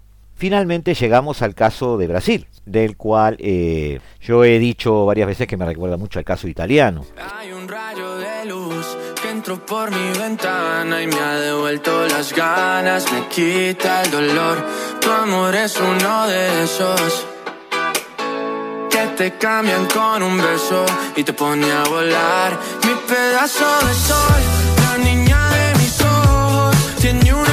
Finalmente 0.41 0.95
llegamos 0.95 1.43
al 1.43 1.55
caso 1.55 1.99
de 1.99 2.07
Brasil, 2.07 2.47
del 2.65 2.97
cual 2.97 3.37
eh, 3.41 4.01
yo 4.23 4.43
he 4.43 4.59
dicho 4.59 5.05
varias 5.05 5.27
veces 5.27 5.47
que 5.47 5.59
me 5.59 5.67
recuerda 5.67 5.99
mucho 5.99 6.19
al 6.19 6.25
caso 6.25 6.49
italiano. 6.49 7.05
Hay 7.37 7.53
un 7.53 7.69
rayo 7.69 8.17
de 8.17 8.47
luz 8.47 8.97
que 9.21 9.29
entró 9.29 9.65
por 9.67 9.91
mi 9.91 10.19
ventana 10.19 11.03
y 11.03 11.09
me 11.09 11.17
ha 11.17 11.39
devuelto 11.41 12.07
las 12.07 12.35
ganas, 12.35 13.13
me 13.13 13.29
quita 13.29 14.03
el 14.03 14.11
dolor. 14.11 14.65
Amor 15.11 15.55
es 15.55 15.77
uno 15.77 16.27
de 16.29 16.65
esos 16.65 17.27
que 18.91 19.07
te 19.19 19.39
cambian 19.39 19.87
con 19.87 20.23
un 20.23 20.39
beso 20.39 20.87
y 21.17 21.25
te 21.25 21.33
pone 21.33 21.71
a 21.71 21.83
volar. 21.85 22.59
Mi 22.85 22.95
pedazo 23.09 23.67
de 23.87 23.95
sol, 23.95 24.43
la 24.85 24.99
niña 24.99 25.51
de 25.51 25.79
mis 25.81 26.01
ojos, 26.01 26.77
tiene 27.01 27.35
una 27.35 27.50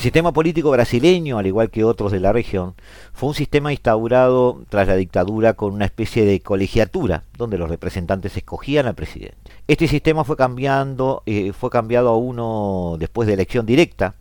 El 0.00 0.04
sistema 0.04 0.32
político 0.32 0.70
brasileño, 0.70 1.36
al 1.36 1.46
igual 1.46 1.68
que 1.68 1.84
otros 1.84 2.10
de 2.10 2.20
la 2.20 2.32
región, 2.32 2.74
fue 3.12 3.28
un 3.28 3.34
sistema 3.34 3.70
instaurado 3.70 4.64
tras 4.70 4.88
la 4.88 4.96
dictadura 4.96 5.52
con 5.52 5.74
una 5.74 5.84
especie 5.84 6.24
de 6.24 6.40
colegiatura, 6.40 7.24
donde 7.36 7.58
los 7.58 7.68
representantes 7.68 8.34
escogían 8.34 8.86
al 8.86 8.94
presidente. 8.94 9.36
Este 9.68 9.88
sistema 9.88 10.24
fue 10.24 10.38
cambiando, 10.38 11.22
eh, 11.26 11.52
fue 11.52 11.68
cambiado 11.68 12.08
a 12.08 12.16
uno 12.16 12.96
después 12.98 13.26
de 13.28 13.34
elección 13.34 13.66
directa, 13.66 14.14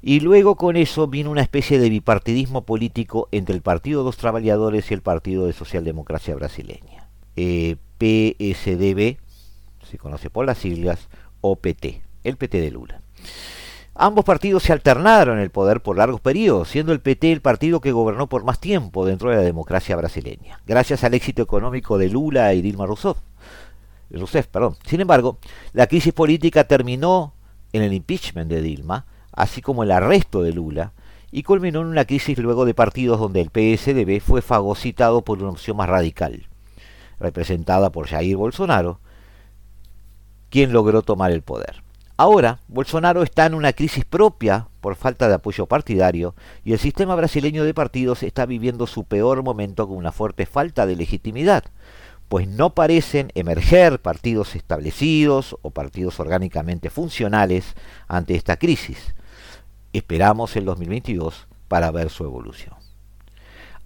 y 0.00 0.20
luego 0.20 0.54
con 0.54 0.76
eso 0.76 1.08
vino 1.08 1.32
una 1.32 1.42
especie 1.42 1.80
de 1.80 1.90
bipartidismo 1.90 2.64
político 2.64 3.26
entre 3.32 3.56
el 3.56 3.62
Partido 3.62 4.02
de 4.02 4.04
los 4.04 4.16
Trabajadores 4.16 4.92
y 4.92 4.94
el 4.94 5.02
Partido 5.02 5.46
de 5.46 5.54
Socialdemocracia 5.54 6.36
Brasileña. 6.36 7.08
Eh, 7.34 7.74
PSDB, 7.98 9.16
se 9.90 9.98
conoce 9.98 10.30
por 10.30 10.46
las 10.46 10.58
siglas, 10.58 11.08
o 11.40 11.56
PT, 11.56 12.00
el 12.22 12.36
PT 12.36 12.60
de 12.60 12.70
Lula. 12.70 13.00
Ambos 14.02 14.24
partidos 14.24 14.62
se 14.62 14.72
alternaron 14.72 15.38
el 15.38 15.50
poder 15.50 15.82
por 15.82 15.98
largos 15.98 16.22
periodos, 16.22 16.70
siendo 16.70 16.94
el 16.94 17.00
PT 17.00 17.32
el 17.32 17.42
partido 17.42 17.82
que 17.82 17.92
gobernó 17.92 18.30
por 18.30 18.44
más 18.44 18.58
tiempo 18.58 19.04
dentro 19.04 19.28
de 19.28 19.36
la 19.36 19.42
democracia 19.42 19.94
brasileña, 19.94 20.58
gracias 20.66 21.04
al 21.04 21.12
éxito 21.12 21.42
económico 21.42 21.98
de 21.98 22.08
Lula 22.08 22.54
y 22.54 22.62
Dilma 22.62 22.86
Rousseff. 22.86 23.18
Rousseff 24.08 24.46
perdón. 24.46 24.76
Sin 24.86 25.02
embargo, 25.02 25.36
la 25.74 25.86
crisis 25.86 26.14
política 26.14 26.64
terminó 26.64 27.34
en 27.74 27.82
el 27.82 27.92
impeachment 27.92 28.48
de 28.48 28.62
Dilma, 28.62 29.04
así 29.32 29.60
como 29.60 29.82
el 29.82 29.90
arresto 29.90 30.42
de 30.42 30.54
Lula, 30.54 30.94
y 31.30 31.42
culminó 31.42 31.82
en 31.82 31.88
una 31.88 32.06
crisis 32.06 32.38
luego 32.38 32.64
de 32.64 32.72
partidos 32.72 33.20
donde 33.20 33.42
el 33.42 33.50
PSDB 33.50 34.22
fue 34.22 34.40
fagocitado 34.40 35.20
por 35.20 35.42
una 35.42 35.50
opción 35.50 35.76
más 35.76 35.90
radical, 35.90 36.46
representada 37.18 37.90
por 37.90 38.06
Jair 38.06 38.38
Bolsonaro, 38.38 38.98
quien 40.48 40.72
logró 40.72 41.02
tomar 41.02 41.32
el 41.32 41.42
poder. 41.42 41.82
Ahora, 42.20 42.60
Bolsonaro 42.68 43.22
está 43.22 43.46
en 43.46 43.54
una 43.54 43.72
crisis 43.72 44.04
propia 44.04 44.68
por 44.82 44.94
falta 44.94 45.26
de 45.26 45.36
apoyo 45.36 45.64
partidario 45.64 46.34
y 46.64 46.74
el 46.74 46.78
sistema 46.78 47.14
brasileño 47.14 47.64
de 47.64 47.72
partidos 47.72 48.22
está 48.22 48.44
viviendo 48.44 48.86
su 48.86 49.04
peor 49.04 49.42
momento 49.42 49.88
con 49.88 49.96
una 49.96 50.12
fuerte 50.12 50.44
falta 50.44 50.84
de 50.84 50.96
legitimidad, 50.96 51.64
pues 52.28 52.46
no 52.46 52.74
parecen 52.74 53.32
emerger 53.34 54.02
partidos 54.02 54.54
establecidos 54.54 55.56
o 55.62 55.70
partidos 55.70 56.20
orgánicamente 56.20 56.90
funcionales 56.90 57.74
ante 58.06 58.34
esta 58.34 58.58
crisis. 58.58 59.14
Esperamos 59.94 60.56
el 60.56 60.66
2022 60.66 61.48
para 61.68 61.90
ver 61.90 62.10
su 62.10 62.24
evolución. 62.24 62.74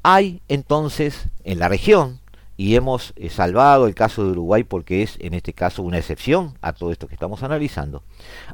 Hay 0.03 0.43
entonces 0.49 1.29
en 1.45 1.61
la 1.61 1.69
región 1.69 2.19
y 2.57 2.77
hemos 2.77 3.13
eh, 3.17 3.31
salvado 3.31 3.87
el 3.87 3.95
caso 3.95 4.25
de 4.25 4.31
Uruguay 4.31 4.65
porque 4.65 5.03
es 5.03 5.17
en 5.21 5.35
este 5.35 5.53
caso 5.53 5.83
una 5.83 5.99
excepción 5.99 6.55
a 6.61 6.73
todo 6.73 6.93
esto 6.93 7.09
que 7.09 7.15
estamos 7.15 7.43
analizando, 7.43 8.03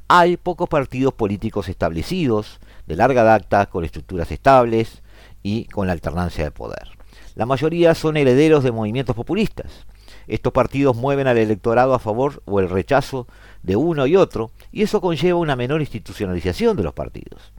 hay 0.08 0.36
pocos 0.36 0.68
partidos 0.68 1.14
políticos 1.14 1.68
establecidos 1.68 2.60
de 2.86 2.96
larga 2.96 3.22
data 3.22 3.66
con 3.66 3.84
estructuras 3.84 4.30
estables 4.30 5.02
y 5.42 5.64
con 5.66 5.86
la 5.86 5.92
alternancia 5.92 6.44
de 6.44 6.50
poder. 6.50 6.88
La 7.34 7.46
mayoría 7.46 7.94
son 7.94 8.16
herederos 8.16 8.64
de 8.64 8.72
movimientos 8.72 9.16
populistas. 9.16 9.86
Estos 10.26 10.52
partidos 10.52 10.96
mueven 10.96 11.26
al 11.26 11.38
electorado 11.38 11.94
a 11.94 11.98
favor 11.98 12.42
o 12.44 12.60
el 12.60 12.68
rechazo 12.68 13.26
de 13.62 13.76
uno 13.76 14.06
y 14.06 14.16
otro 14.16 14.50
y 14.72 14.82
eso 14.82 15.00
conlleva 15.00 15.38
una 15.38 15.56
menor 15.56 15.80
institucionalización 15.80 16.76
de 16.76 16.82
los 16.82 16.94
partidos. 16.94 17.52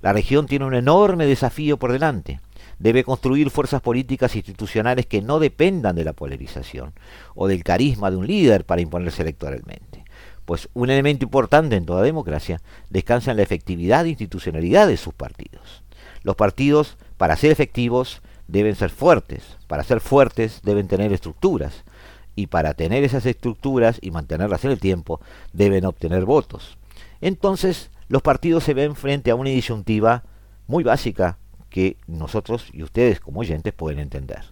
La 0.00 0.12
región 0.12 0.46
tiene 0.46 0.64
un 0.64 0.74
enorme 0.74 1.26
desafío 1.26 1.78
por 1.78 1.92
delante 1.92 2.40
debe 2.78 3.04
construir 3.04 3.50
fuerzas 3.50 3.80
políticas 3.80 4.36
institucionales 4.36 5.06
que 5.06 5.22
no 5.22 5.38
dependan 5.38 5.96
de 5.96 6.04
la 6.04 6.12
polarización 6.12 6.92
o 7.34 7.48
del 7.48 7.64
carisma 7.64 8.10
de 8.10 8.16
un 8.16 8.26
líder 8.26 8.64
para 8.64 8.80
imponerse 8.80 9.22
electoralmente. 9.22 10.04
Pues 10.44 10.68
un 10.74 10.90
elemento 10.90 11.24
importante 11.24 11.76
en 11.76 11.86
toda 11.86 12.02
democracia 12.02 12.60
descansa 12.88 13.32
en 13.32 13.38
la 13.38 13.42
efectividad 13.42 14.06
e 14.06 14.10
institucionalidad 14.10 14.86
de 14.86 14.96
sus 14.96 15.12
partidos. 15.12 15.82
Los 16.22 16.36
partidos, 16.36 16.96
para 17.16 17.36
ser 17.36 17.50
efectivos, 17.50 18.22
deben 18.46 18.76
ser 18.76 18.90
fuertes. 18.90 19.56
Para 19.66 19.82
ser 19.82 20.00
fuertes 20.00 20.60
deben 20.62 20.88
tener 20.88 21.12
estructuras. 21.12 21.84
Y 22.36 22.48
para 22.48 22.74
tener 22.74 23.02
esas 23.02 23.26
estructuras 23.26 23.98
y 24.00 24.10
mantenerlas 24.10 24.64
en 24.64 24.70
el 24.70 24.78
tiempo, 24.78 25.20
deben 25.52 25.84
obtener 25.84 26.24
votos. 26.24 26.78
Entonces, 27.20 27.90
los 28.08 28.22
partidos 28.22 28.62
se 28.62 28.74
ven 28.74 28.94
frente 28.94 29.30
a 29.30 29.34
una 29.34 29.50
disyuntiva 29.50 30.24
muy 30.66 30.84
básica 30.84 31.38
que 31.70 31.96
nosotros 32.06 32.68
y 32.72 32.82
ustedes 32.82 33.20
como 33.20 33.40
oyentes 33.40 33.72
pueden 33.72 33.98
entender. 33.98 34.44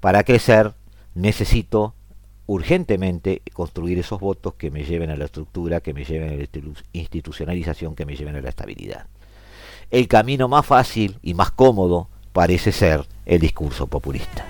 Para 0.00 0.24
crecer 0.24 0.74
necesito 1.14 1.94
urgentemente 2.46 3.42
construir 3.52 3.98
esos 3.98 4.20
votos 4.20 4.54
que 4.54 4.70
me 4.70 4.84
lleven 4.84 5.10
a 5.10 5.16
la 5.16 5.26
estructura, 5.26 5.80
que 5.80 5.94
me 5.94 6.04
lleven 6.04 6.30
a 6.30 6.36
la 6.36 6.46
institucionalización, 6.92 7.94
que 7.94 8.06
me 8.06 8.16
lleven 8.16 8.36
a 8.36 8.40
la 8.40 8.48
estabilidad. 8.48 9.06
El 9.90 10.08
camino 10.08 10.48
más 10.48 10.66
fácil 10.66 11.18
y 11.22 11.34
más 11.34 11.50
cómodo 11.50 12.08
parece 12.32 12.72
ser 12.72 13.06
el 13.26 13.40
discurso 13.40 13.86
populista. 13.86 14.44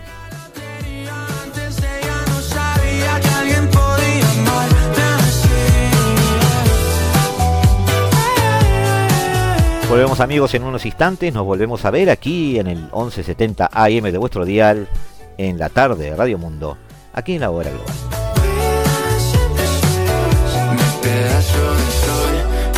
Volvemos 9.93 10.20
amigos 10.20 10.55
en 10.55 10.62
unos 10.62 10.86
instantes, 10.86 11.34
nos 11.34 11.45
volvemos 11.45 11.84
a 11.84 11.90
ver 11.90 12.09
aquí 12.09 12.59
en 12.59 12.66
el 12.66 12.78
1170 12.78 13.68
AM 13.70 14.05
de 14.05 14.16
vuestro 14.16 14.47
dial, 14.47 14.88
en 15.36 15.59
la 15.59 15.68
tarde 15.68 16.05
de 16.05 16.16
Radio 16.16 16.38
Mundo, 16.38 16.78
aquí 17.12 17.34
en 17.34 17.43
la 17.43 17.51
hora 17.51 17.68
global. 17.68 17.95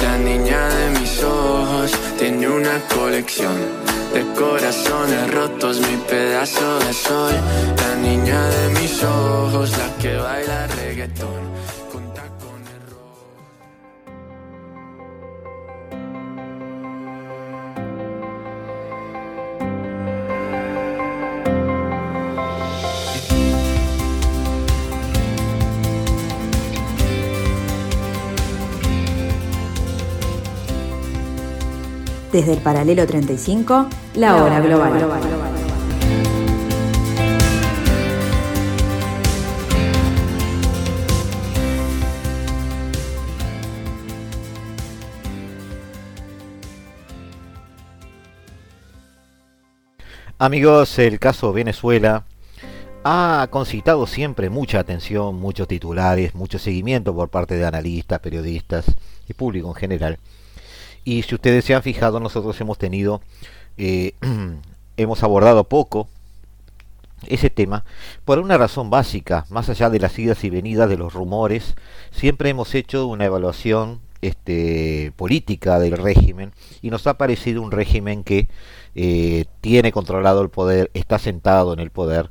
la 0.02 0.18
niña 0.18 0.68
de 0.68 0.98
mis 0.98 1.22
ojos, 1.22 1.92
tiene 2.18 2.48
una 2.48 2.80
colección 2.92 3.54
de 4.12 4.24
corazones 4.36 5.32
rotos, 5.32 5.78
mi 5.82 5.96
pedazo 6.08 6.80
de 6.80 6.92
sol, 6.92 7.32
la 7.76 7.94
niña 8.02 8.44
de 8.44 8.80
mis 8.80 9.04
ojos, 9.04 9.70
la 9.78 10.02
que 10.02 10.16
baila 10.16 10.66
reggaetón. 10.66 11.83
Desde 32.34 32.54
el 32.54 32.58
paralelo 32.58 33.06
35, 33.06 33.88
la 34.16 34.42
hora 34.42 34.58
global. 34.58 34.92
Amigos, 50.38 50.98
el 50.98 51.20
caso 51.20 51.52
Venezuela 51.52 52.24
ha 53.04 53.46
concitado 53.52 54.08
siempre 54.08 54.50
mucha 54.50 54.80
atención, 54.80 55.36
muchos 55.36 55.68
titulares, 55.68 56.34
mucho 56.34 56.58
seguimiento 56.58 57.14
por 57.14 57.28
parte 57.28 57.54
de 57.54 57.64
analistas, 57.64 58.18
periodistas 58.18 58.86
y 59.28 59.34
público 59.34 59.68
en 59.68 59.74
general. 59.76 60.18
Y 61.04 61.22
si 61.22 61.34
ustedes 61.34 61.64
se 61.64 61.74
han 61.74 61.82
fijado, 61.82 62.20
nosotros 62.20 62.60
hemos 62.60 62.78
tenido, 62.78 63.20
eh, 63.76 64.14
hemos 64.96 65.22
abordado 65.22 65.64
poco 65.64 66.08
ese 67.26 67.50
tema 67.50 67.84
por 68.24 68.38
una 68.38 68.58
razón 68.58 68.90
básica, 68.90 69.46
más 69.48 69.68
allá 69.68 69.90
de 69.90 70.00
las 70.00 70.18
idas 70.18 70.44
y 70.44 70.50
venidas 70.50 70.88
de 70.88 70.96
los 70.96 71.12
rumores, 71.12 71.74
siempre 72.10 72.50
hemos 72.50 72.74
hecho 72.74 73.06
una 73.06 73.24
evaluación 73.24 74.00
este, 74.22 75.12
política 75.16 75.78
del 75.78 75.98
régimen 75.98 76.52
y 76.80 76.90
nos 76.90 77.06
ha 77.06 77.18
parecido 77.18 77.62
un 77.62 77.70
régimen 77.70 78.24
que 78.24 78.48
eh, 78.94 79.44
tiene 79.60 79.92
controlado 79.92 80.40
el 80.42 80.48
poder, 80.48 80.90
está 80.94 81.18
sentado 81.18 81.72
en 81.72 81.80
el 81.80 81.90
poder 81.90 82.30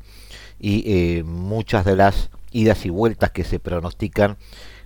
y 0.60 0.84
eh, 0.88 1.24
muchas 1.24 1.86
de 1.86 1.96
las 1.96 2.30
idas 2.52 2.86
y 2.86 2.90
vueltas 2.90 3.32
que 3.32 3.44
se 3.44 3.60
pronostican 3.60 4.38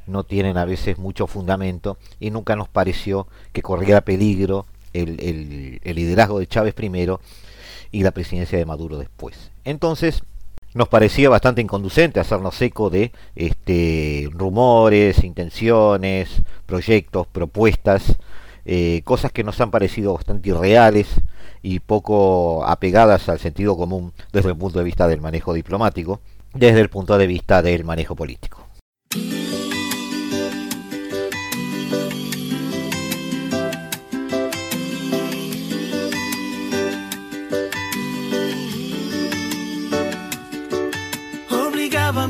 no 0.08 0.24
tienen 0.24 0.58
a 0.58 0.66
veces 0.66 0.98
mucho 0.98 1.28
fundamento 1.28 1.98
y 2.20 2.32
nunca 2.32 2.56
nos 2.56 2.70
pareció 2.70 3.28
que 3.54 3.62
corriera 3.62 4.02
peligro 4.02 4.66
el, 4.94 5.80
liderazgo 5.84 6.40
de 6.40 6.48
Chávez 6.48 6.74
primero 6.74 7.20
y 7.92 8.04
la 8.04 8.12
presidencia 8.12 8.58
de 8.58 8.66
Maduro 8.66 8.98
después. 8.98 9.52
Entonces, 9.64 10.24
nos 10.74 10.88
parecía 10.88 11.30
bastante 11.30 11.62
inconducente 11.62 12.20
hacernos 12.20 12.62
eco 12.62 12.90
de 12.90 13.12
este, 13.36 14.30
rumores, 14.32 15.24
intenciones, 15.24 16.30
proyectos, 16.66 17.28
propuestas, 17.28 18.18
eh, 18.66 19.02
cosas 19.06 19.32
que 19.32 19.44
nos 19.44 19.60
han 19.62 19.72
parecido 19.72 20.14
bastante 20.14 20.50
irreales 20.50 21.08
y 21.62 21.80
poco 21.80 22.66
apegadas 22.66 23.30
al 23.30 23.40
sentido 23.40 23.78
común 23.78 24.14
desde 24.34 24.50
el 24.50 24.58
punto 24.58 24.80
de 24.80 24.86
vista 24.86 25.08
del 25.08 25.22
manejo 25.22 25.54
diplomático, 25.54 26.20
desde 26.54 26.82
el 26.82 26.90
punto 26.90 27.18
de 27.18 27.28
vista 27.28 27.62
del 27.62 27.84
manejo 27.84 28.16
político. 28.16 28.67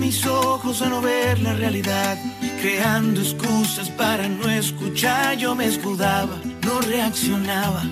Mis 0.07 0.25
ojos 0.25 0.81
a 0.81 0.87
no 0.87 1.01
ver 1.01 1.37
la 1.39 1.53
realidad, 1.53 2.17
creando 2.61 3.19
excusas 3.19 3.89
para 3.89 4.29
no 4.29 4.49
escuchar. 4.49 5.35
Yo 5.35 5.53
me 5.53 5.65
escudaba, 5.65 6.35
no 6.65 6.79
reaccionaba. 6.79 7.83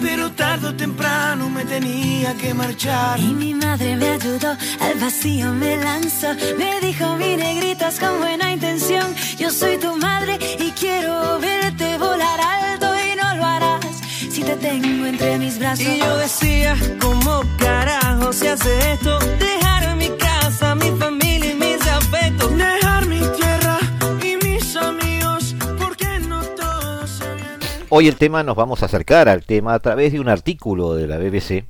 Pero 0.00 0.30
tarde 0.30 0.68
o 0.68 0.74
temprano 0.74 1.50
me 1.50 1.64
tenía 1.64 2.32
que 2.34 2.54
marchar. 2.54 3.18
Y 3.18 3.32
mi 3.42 3.54
madre 3.54 3.96
me 3.96 4.08
ayudó, 4.10 4.52
al 4.86 4.94
vacío 5.00 5.52
me 5.52 5.76
lanzó. 5.78 6.28
Me 6.56 6.80
dijo, 6.80 7.16
mi 7.16 7.36
negritas 7.36 7.98
con 7.98 8.18
buena 8.18 8.52
intención. 8.52 9.12
Yo 9.36 9.50
soy 9.50 9.78
tu 9.78 9.96
madre 9.96 10.38
y 10.60 10.70
quiero 10.82 11.40
verte 11.40 11.98
volar 11.98 12.38
alto 12.40 12.86
y 13.04 13.16
no 13.16 13.36
lo 13.36 13.44
harás 13.44 13.96
si 14.30 14.44
te 14.44 14.54
tengo 14.68 15.06
entre 15.06 15.38
mis 15.38 15.58
brazos. 15.58 15.86
Y 15.86 15.98
yo 15.98 16.16
decía, 16.18 16.76
¿cómo 17.00 17.42
carajo 17.58 18.32
se 18.32 18.50
hace 18.50 18.92
esto? 18.92 19.18
Dejar 19.40 19.96
mi 19.96 20.10
casa, 20.10 20.35
mi 20.74 20.90
familia 20.98 21.52
y 21.52 21.54
mis 21.54 21.86
afectos. 21.86 22.50
Dejar 22.56 23.06
mi 23.06 23.20
tierra 23.20 23.78
y 24.22 24.36
mis 24.44 24.76
amigos, 24.76 25.54
porque 25.78 26.18
no 26.28 26.42
todos 26.42 27.10
se 27.10 27.34
vienen. 27.34 27.86
Hoy 27.88 28.08
el 28.08 28.16
tema 28.16 28.42
nos 28.42 28.56
vamos 28.56 28.82
a 28.82 28.86
acercar 28.86 29.28
al 29.28 29.44
tema 29.44 29.74
a 29.74 29.78
través 29.78 30.12
de 30.12 30.20
un 30.20 30.28
artículo 30.28 30.94
de 30.94 31.06
la 31.06 31.18
BBC 31.18 31.64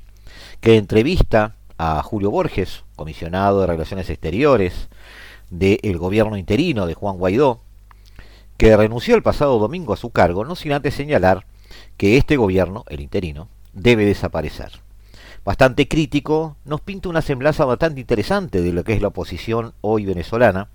que 0.60 0.76
entrevista 0.76 1.54
a 1.78 2.02
Julio 2.02 2.30
Borges, 2.30 2.84
comisionado 2.96 3.60
de 3.60 3.66
Relaciones 3.66 4.08
Exteriores 4.08 4.88
del 5.50 5.98
gobierno 5.98 6.36
interino 6.36 6.86
de 6.86 6.94
Juan 6.94 7.18
Guaidó, 7.18 7.60
que 8.56 8.76
renunció 8.76 9.14
el 9.14 9.22
pasado 9.22 9.58
domingo 9.58 9.92
a 9.92 9.98
su 9.98 10.10
cargo, 10.10 10.44
no 10.44 10.56
sin 10.56 10.72
antes 10.72 10.94
señalar 10.94 11.44
que 11.96 12.16
este 12.16 12.36
gobierno, 12.36 12.84
el 12.88 13.00
interino, 13.00 13.48
debe 13.72 14.06
desaparecer. 14.06 14.85
Bastante 15.46 15.86
crítico, 15.86 16.56
nos 16.64 16.80
pinta 16.80 17.08
una 17.08 17.22
semblanza 17.22 17.64
bastante 17.64 18.00
interesante 18.00 18.62
de 18.62 18.72
lo 18.72 18.82
que 18.82 18.94
es 18.94 19.00
la 19.00 19.06
oposición 19.06 19.74
hoy 19.80 20.04
venezolana 20.04 20.70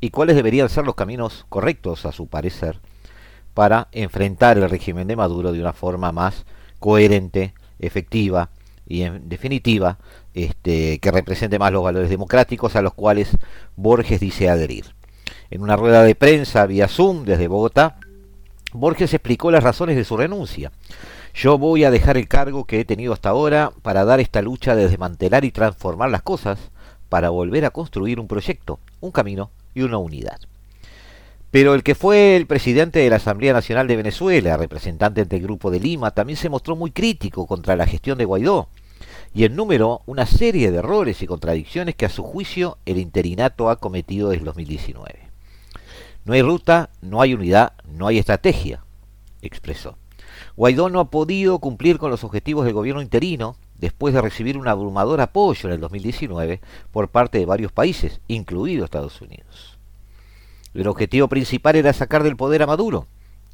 y 0.00 0.10
cuáles 0.10 0.34
deberían 0.34 0.68
ser 0.68 0.84
los 0.84 0.96
caminos 0.96 1.46
correctos, 1.48 2.04
a 2.04 2.10
su 2.10 2.26
parecer, 2.26 2.80
para 3.54 3.86
enfrentar 3.92 4.58
el 4.58 4.68
régimen 4.68 5.06
de 5.06 5.14
Maduro 5.14 5.52
de 5.52 5.60
una 5.60 5.72
forma 5.72 6.10
más 6.10 6.44
coherente, 6.80 7.54
efectiva 7.78 8.50
y 8.84 9.02
en 9.02 9.28
definitiva 9.28 9.98
este, 10.34 10.98
que 10.98 11.12
represente 11.12 11.60
más 11.60 11.70
los 11.70 11.84
valores 11.84 12.10
democráticos 12.10 12.74
a 12.74 12.82
los 12.82 12.94
cuales 12.94 13.30
Borges 13.76 14.18
dice 14.18 14.48
adherir. 14.48 14.86
En 15.50 15.62
una 15.62 15.76
rueda 15.76 16.02
de 16.02 16.16
prensa 16.16 16.66
vía 16.66 16.88
Zoom 16.88 17.24
desde 17.24 17.46
Bogotá, 17.46 18.00
Borges 18.72 19.14
explicó 19.14 19.52
las 19.52 19.62
razones 19.62 19.94
de 19.94 20.04
su 20.04 20.16
renuncia. 20.16 20.72
Yo 21.34 21.58
voy 21.58 21.84
a 21.84 21.90
dejar 21.90 22.16
el 22.16 22.28
cargo 22.28 22.64
que 22.64 22.80
he 22.80 22.84
tenido 22.84 23.12
hasta 23.12 23.30
ahora 23.30 23.72
para 23.82 24.04
dar 24.04 24.20
esta 24.20 24.42
lucha 24.42 24.74
de 24.74 24.88
desmantelar 24.88 25.44
y 25.44 25.52
transformar 25.52 26.10
las 26.10 26.22
cosas, 26.22 26.58
para 27.08 27.30
volver 27.30 27.64
a 27.64 27.70
construir 27.70 28.20
un 28.20 28.28
proyecto, 28.28 28.78
un 29.00 29.10
camino 29.10 29.50
y 29.74 29.82
una 29.82 29.98
unidad. 29.98 30.38
Pero 31.50 31.74
el 31.74 31.82
que 31.82 31.96
fue 31.96 32.36
el 32.36 32.46
presidente 32.46 33.00
de 33.00 33.10
la 33.10 33.16
Asamblea 33.16 33.52
Nacional 33.52 33.88
de 33.88 33.96
Venezuela, 33.96 34.56
representante 34.56 35.24
del 35.24 35.42
Grupo 35.42 35.70
de 35.70 35.80
Lima, 35.80 36.12
también 36.12 36.36
se 36.36 36.48
mostró 36.48 36.76
muy 36.76 36.92
crítico 36.92 37.46
contra 37.46 37.74
la 37.74 37.86
gestión 37.86 38.18
de 38.18 38.24
Guaidó 38.24 38.68
y 39.34 39.44
enumeró 39.44 40.02
una 40.06 40.26
serie 40.26 40.70
de 40.70 40.78
errores 40.78 41.22
y 41.22 41.26
contradicciones 41.26 41.96
que 41.96 42.06
a 42.06 42.10
su 42.10 42.22
juicio 42.22 42.78
el 42.86 42.98
interinato 42.98 43.68
ha 43.68 43.76
cometido 43.76 44.28
desde 44.30 44.44
2019. 44.44 45.30
No 46.24 46.34
hay 46.34 46.42
ruta, 46.42 46.90
no 47.00 47.20
hay 47.20 47.34
unidad, 47.34 47.72
no 47.84 48.06
hay 48.06 48.18
estrategia, 48.18 48.84
expresó. 49.42 49.96
Guaidó 50.56 50.88
no 50.88 51.00
ha 51.00 51.10
podido 51.10 51.58
cumplir 51.58 51.98
con 51.98 52.10
los 52.10 52.24
objetivos 52.24 52.64
del 52.64 52.74
gobierno 52.74 53.02
interino 53.02 53.56
después 53.78 54.12
de 54.14 54.20
recibir 54.20 54.58
un 54.58 54.68
abrumador 54.68 55.20
apoyo 55.20 55.68
en 55.68 55.74
el 55.74 55.80
2019 55.80 56.60
por 56.92 57.08
parte 57.08 57.38
de 57.38 57.46
varios 57.46 57.72
países, 57.72 58.20
incluido 58.28 58.84
Estados 58.84 59.20
Unidos. 59.20 59.78
El 60.74 60.86
objetivo 60.86 61.28
principal 61.28 61.76
era 61.76 61.92
sacar 61.92 62.22
del 62.22 62.36
poder 62.36 62.62
a 62.62 62.66
Maduro, 62.66 63.06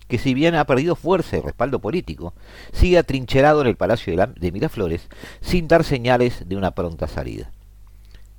que 0.08 0.18
si 0.18 0.34
bien 0.34 0.54
ha 0.54 0.66
perdido 0.66 0.96
fuerza 0.96 1.36
y 1.36 1.40
respaldo 1.40 1.80
político, 1.80 2.34
sigue 2.72 2.98
atrincherado 2.98 3.60
en 3.60 3.68
el 3.68 3.76
Palacio 3.76 4.14
de, 4.16 4.52
Miraflores 4.52 5.08
sin 5.40 5.68
dar 5.68 5.84
señales 5.84 6.48
de 6.48 6.56
una 6.56 6.72
pronta 6.72 7.06
salida. 7.06 7.50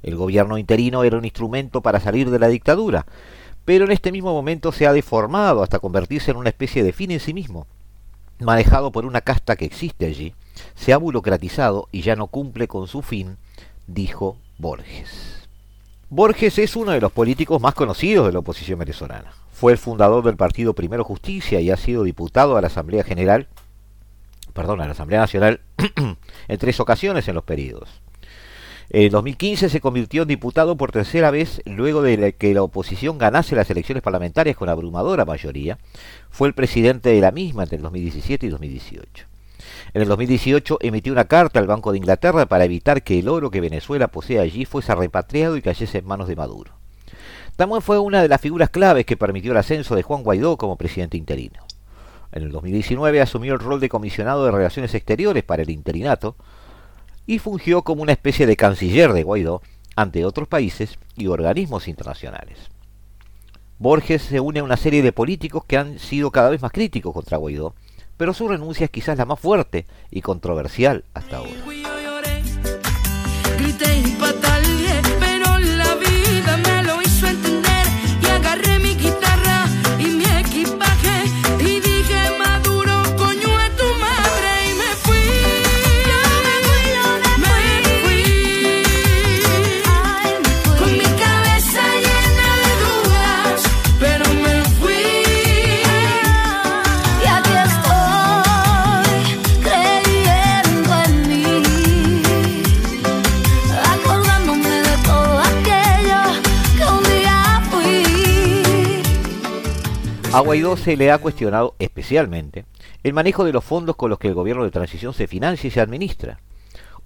El 0.03 0.16
gobierno 0.16 0.58
interino 0.58 1.03
era 1.03 1.18
un 1.18 1.26
instrumento 1.26 1.82
para 1.82 1.99
salir 1.99 2.30
de 2.30 2.39
la 2.39 2.47
dictadura, 2.47 3.05
pero 3.66 3.86
en 3.86 3.91
este 3.91 4.12
mismo 4.12 4.32
momento 4.32 4.72
se 4.72 4.88
ha 4.88 4.93
deformado 4.93 5.64
hasta 5.64 5.80
convertirse 5.80 6.32
en 6.32 6.38
una 6.38 6.49
especie 6.49 6.84
de 6.84 6.93
fin 6.93 7.12
en 7.12 7.20
sí 7.20 7.34
mismo, 7.34 7.68
manejado 8.39 8.91
por 8.91 9.05
una 9.05 9.21
casta 9.21 9.55
que 9.55 9.65
existe 9.65 10.05
allí 10.05 10.33
se 10.75 10.93
ha 10.93 10.97
burocratizado 10.97 11.88
y 11.91 12.01
ya 12.01 12.15
no 12.15 12.27
cumple 12.27 12.67
con 12.67 12.88
su 12.88 13.01
fin, 13.01 13.38
dijo 13.88 14.38
Borges. 14.57 15.47
Borges 16.09 16.57
es 16.57 16.75
uno 16.75 16.91
de 16.91 17.01
los 17.01 17.11
políticos 17.11 17.61
más 17.61 17.73
conocidos 17.73 18.27
de 18.27 18.33
la 18.33 18.39
oposición 18.39 18.79
venezolana. 18.79 19.31
Fue 19.51 19.71
el 19.71 19.77
fundador 19.77 20.23
del 20.23 20.38
partido 20.38 20.73
Primero 20.73 21.03
Justicia 21.03 21.59
y 21.59 21.69
ha 21.69 21.77
sido 21.77 22.03
diputado 22.03 22.57
a 22.57 22.61
la 22.61 22.67
Asamblea 22.67 23.03
General, 23.03 23.47
perdón, 24.53 24.81
a 24.81 24.85
la 24.85 24.91
Asamblea 24.91 25.19
Nacional 25.19 25.61
en 26.47 26.57
tres 26.57 26.79
ocasiones 26.79 27.27
en 27.27 27.35
los 27.35 27.43
periodos. 27.43 27.89
En 28.89 29.11
2015 29.11 29.67
se 29.67 29.81
convirtió 29.81 30.21
en 30.21 30.29
diputado 30.29 30.77
por 30.77 30.93
tercera 30.93 31.29
vez 31.29 31.61
luego 31.65 32.01
de 32.01 32.33
que 32.33 32.53
la 32.53 32.63
oposición 32.63 33.17
ganase 33.17 33.53
las 33.53 33.69
elecciones 33.69 34.01
parlamentarias 34.01 34.55
con 34.55 34.69
abrumadora 34.69 35.25
mayoría. 35.25 35.77
Fue 36.29 36.47
el 36.47 36.53
presidente 36.53 37.09
de 37.09 37.19
la 37.19 37.31
misma 37.31 37.63
entre 37.63 37.75
el 37.75 37.83
2017 37.83 38.45
y 38.45 38.49
2018. 38.49 39.25
En 39.93 40.01
el 40.01 40.07
2018 40.07 40.77
emitió 40.81 41.11
una 41.11 41.25
carta 41.25 41.59
al 41.59 41.67
Banco 41.67 41.91
de 41.91 41.97
Inglaterra 41.97 42.45
para 42.45 42.63
evitar 42.63 43.03
que 43.03 43.19
el 43.19 43.27
oro 43.27 43.51
que 43.51 43.59
Venezuela 43.59 44.07
posee 44.07 44.39
allí 44.39 44.63
fuese 44.63 44.95
repatriado 44.95 45.57
y 45.57 45.61
cayese 45.61 45.97
en 45.97 46.05
manos 46.05 46.29
de 46.29 46.38
Maduro. 46.38 46.71
También 47.57 47.81
fue 47.81 47.99
una 47.99 48.21
de 48.21 48.29
las 48.29 48.39
figuras 48.39 48.69
claves 48.69 49.05
que 49.05 49.17
permitió 49.17 49.51
el 49.51 49.57
ascenso 49.57 49.95
de 49.95 50.03
Juan 50.03 50.23
Guaidó 50.23 50.55
como 50.57 50.77
presidente 50.77 51.17
interino. 51.17 51.61
En 52.31 52.43
el 52.43 52.51
2019 52.51 53.19
asumió 53.19 53.53
el 53.53 53.59
rol 53.59 53.81
de 53.81 53.89
comisionado 53.89 54.45
de 54.45 54.51
Relaciones 54.51 54.93
Exteriores 54.93 55.43
para 55.43 55.63
el 55.63 55.71
interinato, 55.71 56.35
y 57.28 57.39
fungió 57.39 57.84
como 57.84 58.01
una 58.01 58.13
especie 58.13 58.47
de 58.47 58.55
canciller 58.55 59.13
de 59.13 59.23
Guaidó 59.23 59.61
ante 59.95 60.25
otros 60.25 60.47
países 60.47 60.97
y 61.15 61.28
organismos 61.28 61.88
internacionales. 61.88 62.57
Borges 63.78 64.23
se 64.23 64.39
une 64.39 64.61
a 64.61 64.63
una 64.63 64.78
serie 64.78 65.03
de 65.03 65.11
políticos 65.11 65.63
que 65.65 65.78
han 65.78 65.99
sido 65.99 66.32
cada 66.32 66.49
vez 66.49 66.61
más 66.61 66.71
críticos 66.71 67.13
contra 67.13 67.38
Guaidó, 67.38 67.75
pero 68.15 68.34
su 68.34 68.47
renuncia 68.47 68.86
es 68.86 68.89
quizás 68.89 69.17
la 69.17 69.25
más 69.25 69.39
fuerte 69.39 69.86
y 70.09 70.21
controversial 70.21 71.03
hasta 71.13 71.38
ahora. 71.38 71.51
A 110.38 110.41
Guaidó 110.41 110.77
se 110.77 110.95
le 110.95 111.11
ha 111.11 111.17
cuestionado 111.17 111.73
especialmente 111.79 112.65
el 113.01 113.11
manejo 113.11 113.43
de 113.43 113.51
los 113.51 113.63
fondos 113.63 113.95
con 113.95 114.11
los 114.11 114.19
que 114.19 114.27
el 114.27 114.35
gobierno 114.35 114.63
de 114.63 114.69
transición 114.69 115.15
se 115.15 115.25
financia 115.25 115.67
y 115.67 115.71
se 115.71 115.81
administra. 115.81 116.41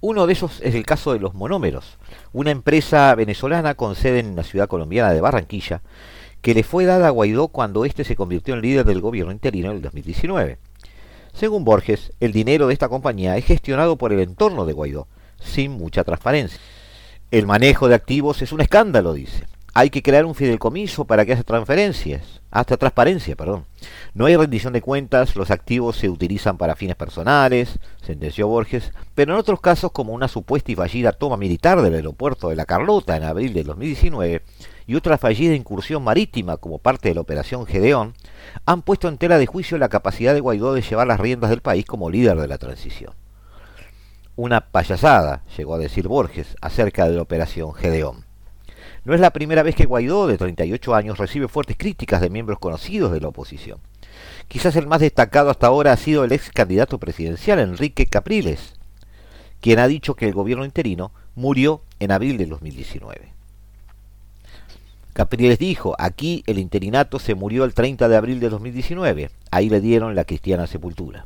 Uno 0.02 0.28
de 0.28 0.34
esos 0.34 0.60
es 0.60 0.76
el 0.76 0.86
caso 0.86 1.14
de 1.14 1.20
los 1.22 1.34
monómeros, 1.34 1.98
una 2.34 2.52
empresa 2.52 3.16
venezolana 3.16 3.76
con 3.76 3.96
sede 3.96 4.20
en 4.20 4.36
la 4.36 4.44
ciudad 4.44 4.68
colombiana 4.68 5.14
de 5.14 5.22
Barranquilla, 5.22 5.82
que 6.42 6.54
le 6.54 6.64
fue 6.64 6.84
dada 6.84 7.08
a 7.08 7.12
Guaidó 7.12 7.48
cuando 7.48 7.86
éste 7.86 8.04
se 8.04 8.18
convirtió 8.18 8.54
en 8.54 8.64
líder 8.64 8.84
del 8.84 9.00
gobierno 9.00 9.32
interino 9.32 9.70
en 9.70 9.78
el 9.78 9.82
2019. 9.82 10.58
Según 11.32 11.64
Borges, 11.64 12.12
el 12.20 12.34
dinero 12.34 12.68
de 12.68 12.74
esta 12.74 12.90
compañía 12.90 13.38
es 13.38 13.46
gestionado 13.46 13.96
por 13.98 14.12
el 14.12 14.20
entorno 14.20 14.66
de 14.66 14.74
Guaidó, 14.74 15.08
sin 15.40 15.72
mucha 15.72 16.04
transparencia. 16.04 16.60
El 17.32 17.48
manejo 17.48 17.88
de 17.88 17.96
activos 17.96 18.42
es 18.42 18.52
un 18.52 18.60
escándalo, 18.60 19.14
dice. 19.14 19.46
Hay 19.74 19.90
que 19.90 20.04
crear 20.04 20.26
un 20.26 20.36
fideicomiso 20.36 21.06
para 21.06 21.26
que 21.26 21.32
haya 21.32 21.44
transferencias, 21.44 22.42
hasta 22.52 22.76
transparencia, 22.76 23.38
perdón. 23.38 23.66
No 24.14 24.26
hay 24.26 24.36
rendición 24.36 24.74
de 24.74 24.82
cuentas, 24.82 25.38
los 25.38 25.50
activos 25.50 25.96
se 25.96 26.10
utilizan 26.10 26.58
para 26.58 26.76
fines 26.76 26.98
personales, 26.98 27.80
sentenció 28.06 28.50
Borges, 28.50 28.92
pero 29.16 29.34
en 29.34 29.40
otros 29.40 29.62
casos, 29.62 29.94
como 29.94 30.12
una 30.12 30.28
supuesta 30.28 30.74
y 30.74 30.76
fallida 30.76 31.14
toma 31.14 31.38
militar 31.38 31.82
del 31.82 31.94
aeropuerto 31.94 32.50
de 32.50 32.58
La 32.58 32.66
Carlota 32.66 33.16
en 33.16 33.24
abril 33.24 33.54
de 33.54 33.64
2019 33.64 34.44
y 34.88 34.96
otra 34.96 35.18
fallida 35.18 35.56
incursión 35.56 36.04
marítima 36.04 36.58
como 36.58 36.78
parte 36.78 37.08
de 37.08 37.16
la 37.16 37.22
operación 37.22 37.66
Gedeón, 37.66 38.14
han 38.66 38.82
puesto 38.82 39.08
en 39.08 39.18
tela 39.18 39.38
de 39.38 39.46
juicio 39.46 39.78
la 39.78 39.88
capacidad 39.88 40.34
de 40.34 40.42
Guaidó 40.42 40.74
de 40.74 40.82
llevar 40.82 41.08
las 41.08 41.20
riendas 41.22 41.50
del 41.50 41.62
país 41.62 41.86
como 41.86 42.10
líder 42.10 42.36
de 42.36 42.50
la 42.50 42.58
transición. 42.58 43.14
Una 44.36 44.60
payasada, 44.60 45.44
llegó 45.56 45.76
a 45.76 45.80
decir 45.80 46.10
Borges, 46.10 46.58
acerca 46.60 47.08
de 47.08 47.16
la 47.16 47.22
operación 47.22 47.74
Gedeón. 47.74 48.31
No 49.04 49.16
es 49.16 49.20
la 49.20 49.32
primera 49.32 49.64
vez 49.64 49.76
que 49.76 49.86
Guaidó, 49.86 50.28
de 50.28 50.38
38 50.38 50.94
años, 50.94 51.18
recibe 51.18 51.48
fuertes 51.48 51.76
críticas 51.78 52.22
de 52.22 52.30
miembros 52.30 52.60
conocidos 52.60 53.12
de 53.12 53.20
la 53.20 53.30
oposición. 53.30 53.80
Quizás 54.48 54.76
el 54.76 54.86
más 54.86 55.00
destacado 55.00 55.50
hasta 55.50 55.68
ahora 55.68 55.92
ha 55.92 55.98
sido 55.98 56.24
el 56.24 56.32
ex 56.32 56.52
candidato 56.52 57.00
presidencial 57.00 57.60
Enrique 57.60 58.06
Capriles, 58.06 58.76
quien 59.60 59.80
ha 59.80 59.88
dicho 59.88 60.16
que 60.16 60.28
el 60.28 60.34
gobierno 60.34 60.66
interino 60.66 61.12
murió 61.36 61.82
en 62.00 62.12
abril 62.12 62.38
de 62.38 62.46
2019. 62.46 63.34
Capriles 65.14 65.60
dijo, 65.60 65.96
aquí 65.98 66.44
el 66.46 66.60
interinato 66.60 67.20
se 67.20 67.36
murió 67.36 67.66
el 67.66 67.74
30 67.74 68.08
de 68.08 68.16
abril 68.16 68.40
de 68.40 68.50
2019, 68.50 69.32
ahí 69.50 69.70
le 69.70 69.82
dieron 69.82 70.16
la 70.16 70.26
cristiana 70.26 70.68
sepultura. 70.68 71.26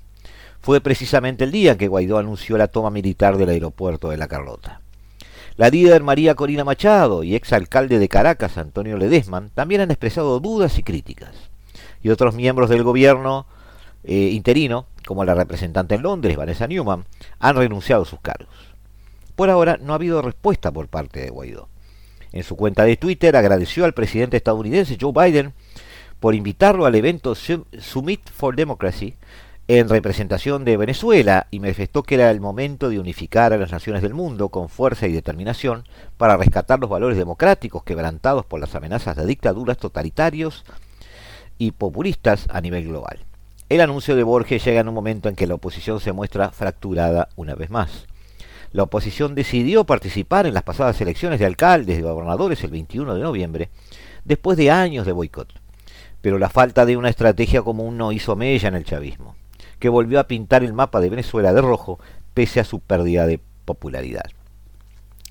Fue 0.61 0.81
precisamente 0.81 1.43
el 1.43 1.51
día 1.51 1.77
que 1.77 1.87
Guaidó 1.87 2.17
anunció 2.17 2.57
la 2.57 2.67
toma 2.67 2.89
militar 2.89 3.37
del 3.37 3.49
aeropuerto 3.49 4.09
de 4.09 4.17
La 4.17 4.27
Carlota. 4.27 4.81
La 5.57 5.69
líder 5.69 6.03
María 6.03 6.35
Corina 6.35 6.65
Machado 6.65 7.23
y 7.23 7.33
ex 7.33 7.53
alcalde 7.53 7.97
de 7.97 8.09
Caracas, 8.09 8.57
Antonio 8.57 8.97
Ledesman, 8.97 9.51
también 9.53 9.79
han 9.79 9.89
expresado 9.89 10.41
dudas 10.41 10.77
y 10.77 10.83
críticas. 10.83 11.31
Y 12.03 12.09
otros 12.09 12.35
miembros 12.35 12.69
del 12.69 12.83
gobierno 12.83 13.45
eh, 14.03 14.31
interino, 14.33 14.85
como 15.07 15.23
la 15.23 15.33
representante 15.33 15.95
en 15.95 16.01
Londres, 16.01 16.35
Vanessa 16.35 16.67
Newman, 16.67 17.05
han 17.39 17.55
renunciado 17.55 18.03
a 18.03 18.05
sus 18.05 18.19
cargos. 18.19 18.53
Por 19.37 19.49
ahora 19.49 19.77
no 19.81 19.93
ha 19.93 19.95
habido 19.95 20.21
respuesta 20.21 20.73
por 20.73 20.89
parte 20.89 21.21
de 21.21 21.29
Guaidó. 21.29 21.69
En 22.33 22.43
su 22.43 22.57
cuenta 22.57 22.83
de 22.83 22.97
Twitter 22.97 23.37
agradeció 23.37 23.85
al 23.85 23.93
presidente 23.93 24.35
estadounidense 24.35 24.97
Joe 24.99 25.13
Biden 25.13 25.53
por 26.19 26.35
invitarlo 26.35 26.85
al 26.85 26.95
evento 26.95 27.33
Summit 27.33 28.29
for 28.29 28.57
Democracy 28.57 29.15
en 29.67 29.89
representación 29.89 30.63
de 30.63 30.77
Venezuela 30.77 31.47
y 31.49 31.59
manifestó 31.59 32.03
que 32.03 32.15
era 32.15 32.29
el 32.29 32.39
momento 32.39 32.89
de 32.89 32.99
unificar 32.99 33.51
a 33.51 33.57
las 33.57 33.71
naciones 33.71 34.03
del 34.03 34.13
mundo 34.13 34.49
con 34.49 34.69
fuerza 34.69 35.07
y 35.07 35.11
determinación 35.11 35.85
para 36.17 36.37
rescatar 36.37 36.79
los 36.79 36.89
valores 36.89 37.17
democráticos 37.17 37.83
quebrantados 37.83 38.45
por 38.45 38.59
las 38.59 38.75
amenazas 38.75 39.15
de 39.15 39.25
dictaduras 39.25 39.77
totalitarios 39.77 40.65
y 41.57 41.71
populistas 41.71 42.45
a 42.51 42.61
nivel 42.61 42.87
global. 42.87 43.25
El 43.67 43.81
anuncio 43.81 44.15
de 44.15 44.21
Borges 44.21 44.63
llega 44.63 44.81
en 44.81 44.87
un 44.87 44.93
momento 44.93 45.29
en 45.29 45.35
que 45.35 45.47
la 45.47 45.55
oposición 45.55 45.99
se 45.99 46.11
muestra 46.11 46.51
fracturada 46.51 47.29
una 47.35 47.55
vez 47.55 47.71
más. 47.71 48.05
La 48.71 48.83
oposición 48.83 49.33
decidió 49.33 49.85
participar 49.85 50.45
en 50.45 50.53
las 50.53 50.61
pasadas 50.61 51.01
elecciones 51.01 51.39
de 51.39 51.47
alcaldes 51.47 51.97
y 51.97 52.03
gobernadores 52.03 52.63
el 52.63 52.69
21 52.69 53.15
de 53.15 53.21
noviembre, 53.21 53.69
después 54.25 54.57
de 54.57 54.69
años 54.69 55.07
de 55.07 55.11
boicot. 55.13 55.51
Pero 56.21 56.37
la 56.37 56.49
falta 56.49 56.85
de 56.85 56.97
una 56.97 57.09
estrategia 57.09 57.63
común 57.63 57.97
no 57.97 58.11
hizo 58.11 58.35
mella 58.35 58.67
en 58.67 58.75
el 58.75 58.85
chavismo 58.85 59.35
que 59.79 59.89
volvió 59.89 60.19
a 60.19 60.27
pintar 60.27 60.63
el 60.63 60.73
mapa 60.73 60.99
de 60.99 61.09
Venezuela 61.09 61.53
de 61.53 61.61
rojo 61.61 61.99
pese 62.33 62.59
a 62.59 62.63
su 62.63 62.79
pérdida 62.79 63.25
de 63.27 63.39
popularidad. 63.65 64.25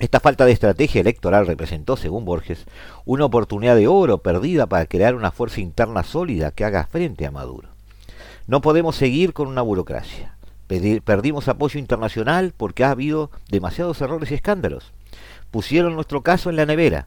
Esta 0.01 0.19
falta 0.19 0.45
de 0.45 0.53
estrategia 0.53 1.01
electoral 1.01 1.47
representó, 1.47 1.97
según 1.97 2.25
Borges, 2.25 2.67
una 3.05 3.27
oportunidad 3.27 3.77
de 3.77 3.87
oro 3.87 4.19
perdida 4.19 4.67
para 4.67 4.87
crear 4.87 5.15
una 5.15 5.31
fuerza 5.31 5.61
interna 5.61 6.03
sólida 6.03 6.51
que 6.51 6.65
haga 6.65 6.87
frente 6.87 7.27
a 7.27 7.31
Maduro. 7.31 7.69
No 8.47 8.61
podemos 8.61 8.97
seguir 8.97 9.33
con 9.33 9.47
una 9.49 9.63
burocracia. 9.63 10.37
Perdimos 10.67 11.47
apoyo 11.47 11.79
internacional 11.79 12.53
porque 12.57 12.85
ha 12.85 12.91
habido 12.91 13.31
demasiados 13.49 14.01
errores 14.01 14.31
y 14.31 14.35
escándalos. 14.35 14.93
Pusieron 15.51 15.95
nuestro 15.95 16.23
caso 16.23 16.51
en 16.51 16.57
la 16.57 16.67
nevera. 16.67 17.07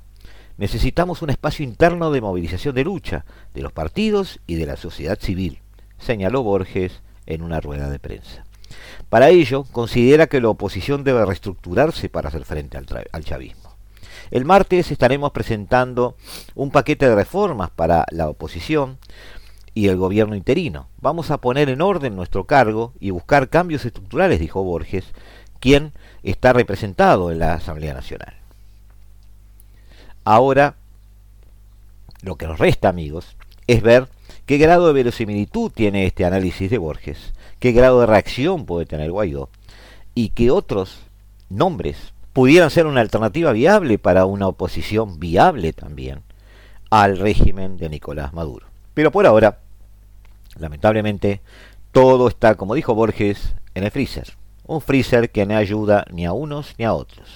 Necesitamos 0.58 1.22
un 1.22 1.30
espacio 1.30 1.66
interno 1.66 2.10
de 2.12 2.22
movilización 2.22 2.74
de 2.74 2.86
lucha 2.86 3.26
de 3.54 3.62
los 3.62 3.74
partidos 3.74 4.40
y 4.48 4.56
de 4.56 4.66
la 4.66 4.78
sociedad 4.78 5.20
civil, 5.20 5.60
señaló 6.00 6.42
Borges 6.42 7.02
en 7.28 7.44
una 7.44 7.62
rueda 7.62 7.90
de 7.90 8.00
prensa. 8.00 8.46
Para 9.10 9.30
ello, 9.30 9.64
considera 9.72 10.28
que 10.28 10.42
la 10.42 10.50
oposición 10.50 11.04
debe 11.04 11.26
reestructurarse 11.26 12.10
para 12.10 12.30
hacer 12.30 12.44
frente 12.46 12.78
al, 12.78 13.24
chavismo. 13.24 13.76
El 14.32 14.44
martes 14.44 14.92
estaremos 14.92 15.32
presentando 15.32 16.18
un 16.56 16.72
paquete 16.72 17.08
de 17.08 17.16
reformas 17.16 17.70
para 17.70 18.06
la 18.12 18.28
oposición 18.28 18.98
y 19.74 19.88
el 19.88 19.96
gobierno 19.96 20.36
interino. 20.36 20.90
Vamos 21.00 21.32
a 21.32 21.40
poner 21.40 21.70
en 21.70 21.82
orden 21.82 22.16
nuestro 22.16 22.46
cargo 22.46 22.94
y 23.00 23.12
buscar 23.12 23.48
cambios 23.48 23.86
estructurales, 23.86 24.40
dijo 24.40 24.64
Borges, 24.64 25.06
quien 25.60 25.94
está 26.24 26.52
representado 26.52 27.32
en 27.32 27.40
la 27.40 27.54
Asamblea 27.54 27.94
Nacional. 27.94 28.36
Ahora, 30.26 30.76
lo 32.22 32.36
que 32.36 32.48
nos 32.48 32.60
resta, 32.60 32.90
amigos, 32.90 33.38
es 33.68 33.82
ver 33.82 34.10
¿Qué 34.48 34.58
grado 34.58 34.88
de 34.88 34.94
verosimilitud 34.94 35.74
tiene 35.74 36.06
este 36.06 36.24
análisis 36.24 36.72
de 36.72 36.78
Borges? 36.78 37.34
¿Qué 37.60 37.74
grado 37.74 38.00
de 38.00 38.06
reacción 38.06 38.66
puede 38.66 38.86
tener 38.86 39.12
Guaidó? 39.12 39.50
¿Y 40.16 40.30
qué 40.30 40.52
otros 40.52 41.02
nombres 41.50 42.14
pudieran 42.32 42.70
ser 42.70 42.88
una 42.88 43.02
alternativa 43.02 43.52
viable 43.52 44.00
para 44.00 44.26
una 44.26 44.48
oposición 44.48 45.20
viable 45.20 45.74
también 45.74 46.22
al 46.90 47.18
régimen 47.20 47.76
de 47.76 47.90
Nicolás 47.90 48.32
Maduro? 48.32 48.68
Pero 48.94 49.12
por 49.12 49.28
ahora, 49.28 49.60
lamentablemente, 50.58 51.42
todo 51.92 52.30
está, 52.30 52.56
como 52.56 52.74
dijo 52.74 52.96
Borges, 52.96 53.54
en 53.76 53.84
el 53.84 53.92
freezer. 53.92 54.38
Un 54.66 54.80
freezer 54.80 55.30
que 55.30 55.46
no 55.46 55.58
ayuda 55.58 56.06
ni 56.10 56.26
a 56.26 56.32
unos 56.32 56.74
ni 56.78 56.86
a 56.86 56.94
otros, 56.94 57.28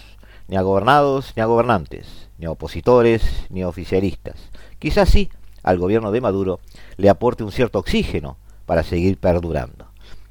ni 0.47 0.55
a 0.55 0.61
gobernados 0.61 1.33
ni 1.35 1.41
a 1.41 1.45
gobernantes, 1.45 2.29
ni 2.37 2.45
a 2.45 2.51
opositores 2.51 3.21
ni 3.49 3.63
a 3.63 3.67
oficialistas. 3.67 4.37
Quizás 4.79 5.09
sí 5.09 5.29
al 5.63 5.77
gobierno 5.77 6.11
de 6.11 6.21
Maduro 6.21 6.59
le 6.97 7.09
aporte 7.09 7.43
un 7.43 7.51
cierto 7.51 7.79
oxígeno 7.79 8.37
para 8.65 8.83
seguir 8.83 9.17
perdurando. 9.17 9.87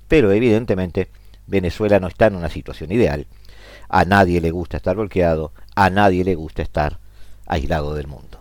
Pero 0.09 0.33
evidentemente 0.33 1.11
Venezuela 1.47 2.01
no 2.01 2.09
está 2.09 2.27
en 2.27 2.37
una 2.37 2.49
situación 2.49 2.93
ideal. 2.93 3.27
A 3.89 4.05
nadie 4.05 4.41
le 4.41 4.51
gusta 4.51 4.77
estar 4.77 4.97
bloqueado, 4.97 5.53
a 5.75 5.91
nadie 5.91 6.25
le 6.25 6.35
gusta 6.35 6.63
estar 6.63 6.99
aislado 7.47 7.95
del 7.95 8.07
mundo. 8.07 8.41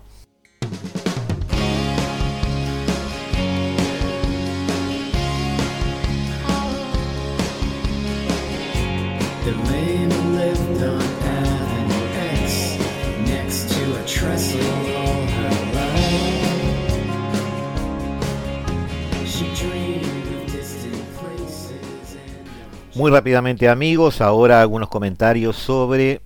Muy 23.00 23.12
rápidamente 23.12 23.70
amigos, 23.70 24.20
ahora 24.20 24.62
algunos 24.62 24.90
comentarios 24.90 25.56
sobre, 25.56 26.20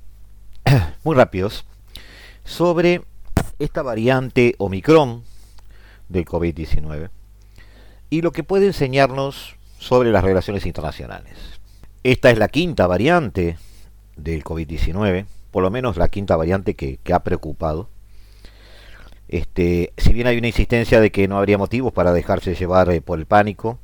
muy 1.03 1.15
rápidos, 1.15 1.67
sobre 2.45 3.03
esta 3.59 3.83
variante 3.83 4.55
Omicron 4.57 5.21
del 6.09 6.25
COVID-19 6.25 7.11
y 8.09 8.23
lo 8.23 8.31
que 8.31 8.43
puede 8.43 8.65
enseñarnos 8.65 9.55
sobre 9.77 10.11
las 10.11 10.23
relaciones 10.23 10.65
internacionales. 10.65 11.37
Esta 12.03 12.31
es 12.31 12.39
la 12.39 12.47
quinta 12.47 12.87
variante 12.87 13.59
del 14.15 14.43
COVID-19, 14.43 15.27
por 15.51 15.61
lo 15.61 15.69
menos 15.69 15.95
la 15.95 16.07
quinta 16.07 16.35
variante 16.35 16.73
que, 16.73 16.97
ha 17.13 17.19
preocupado. 17.19 17.87
Este, 19.27 19.93
si 19.97 20.11
bien 20.11 20.25
hay 20.25 20.39
una 20.39 20.47
insistencia 20.47 20.99
de 20.99 21.11
que 21.11 21.27
no 21.27 21.37
habría 21.37 21.59
motivos 21.59 21.93
para 21.93 22.13
dejarse 22.13 22.55
llevar 22.55 22.89
eh, 22.89 22.99
por 22.99 23.19
el 23.19 23.27
pánico, 23.27 23.77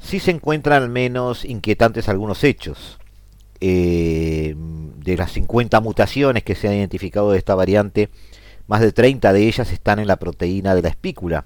sí 0.00 0.20
se 0.20 0.30
encuentran 0.30 0.82
al 0.82 0.88
menos 0.88 1.44
inquietantes 1.44 2.08
algunos 2.08 2.44
hechos. 2.44 2.98
Eh, 3.60 4.54
de 4.56 5.16
las 5.16 5.32
50 5.32 5.80
mutaciones 5.80 6.42
que 6.42 6.54
se 6.54 6.68
han 6.68 6.74
identificado 6.74 7.30
de 7.32 7.38
esta 7.38 7.54
variante, 7.54 8.08
más 8.66 8.80
de 8.80 8.92
30 8.92 9.32
de 9.32 9.46
ellas 9.46 9.70
están 9.72 9.98
en 9.98 10.06
la 10.06 10.16
proteína 10.16 10.74
de 10.74 10.82
la 10.82 10.88
espícula, 10.88 11.44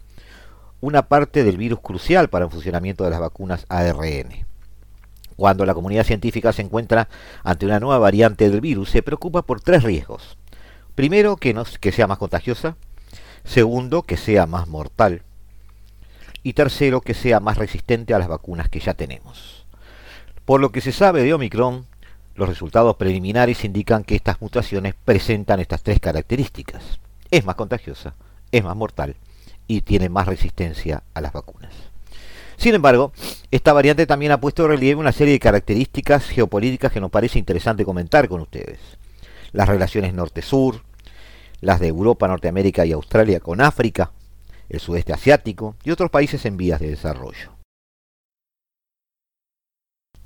una 0.81 1.09
parte 1.09 1.43
del 1.43 1.57
virus 1.57 1.81
crucial 1.81 2.29
para 2.29 2.45
el 2.45 2.51
funcionamiento 2.51 3.05
de 3.05 3.11
las 3.11 3.21
vacunas 3.21 3.67
ARN. 3.69 4.47
Cuando 5.37 5.67
la 5.67 5.75
comunidad 5.75 6.05
científica 6.05 6.53
se 6.53 6.63
encuentra 6.63 7.09
ante 7.43 7.67
una 7.67 7.81
nueva 7.81 7.99
variante 7.99 8.49
del 8.49 8.61
virus, 8.61 8.91
se 8.91 9.03
preocupa 9.03 9.43
por 9.43 9.61
tres 9.61 9.83
riesgos. 9.83 10.37
Primero, 10.95 11.37
que, 11.37 11.93
sea 11.93 12.07
más 12.07 12.19
contagiosa. 12.19 12.77
Segundo, 13.43 14.03
que 14.03 14.17
sea 14.17 14.47
más 14.47 14.69
mortal 14.69 15.23
y 16.45 16.53
tercero, 16.53 17.01
que 17.01 17.15
sea 17.15 17.41
más 17.41 17.59
resistente 17.59 18.15
a 18.15 18.21
las 18.21 18.29
vacunas 18.29 18.69
que 18.69 18.79
ya 18.79 18.95
tenemos. 18.95 19.67
Por 20.45 20.61
lo 20.61 20.71
que 20.71 20.83
se 20.83 20.93
sabe 20.93 21.25
de 21.25 21.35
Omicron, 21.35 21.87
los 22.37 22.49
resultados 22.49 22.97
preliminares 22.97 23.65
indican 23.65 24.05
que 24.05 24.15
estas 24.15 24.41
mutaciones 24.41 24.95
presentan 25.05 25.59
estas 25.59 25.83
tres 25.83 25.99
características. 26.01 27.01
Es 27.31 27.45
más 27.45 27.57
contagiosa, 27.57 28.15
es 28.53 28.63
más 28.63 28.77
mortal 28.77 29.17
y 29.67 29.81
tiene 29.81 30.09
más 30.11 30.27
resistencia 30.27 31.03
a 31.15 31.21
las 31.21 31.33
vacunas. 31.33 31.73
Sin 32.57 32.75
embargo, 32.75 33.13
esta 33.51 33.73
variante 33.73 34.07
también 34.07 34.33
ha 34.33 34.41
puesto 34.41 34.65
en 34.65 34.69
relieve 34.69 35.01
una 35.01 35.13
serie 35.13 35.33
de 35.33 35.41
características 35.41 36.27
geopolíticas 36.27 36.93
que 36.93 37.01
nos 37.01 37.11
parece 37.11 37.39
interesante 37.39 37.85
comentar 37.85 38.29
con 38.29 38.41
ustedes. 38.41 38.79
Las 39.53 39.69
relaciones 39.69 40.13
norte-sur, 40.13 40.83
las 41.61 41.81
de 41.81 41.89
Europa, 41.89 42.29
Norteamérica 42.29 42.85
y 42.85 42.93
Australia 42.93 43.41
con 43.41 43.61
África, 43.61 44.11
el 44.69 44.81
sudeste 44.81 45.13
asiático 45.13 45.77
y 45.85 45.91
otros 45.91 46.11
países 46.11 46.45
en 46.45 46.57
vías 46.57 46.81
de 46.81 46.89
desarrollo. 46.89 47.53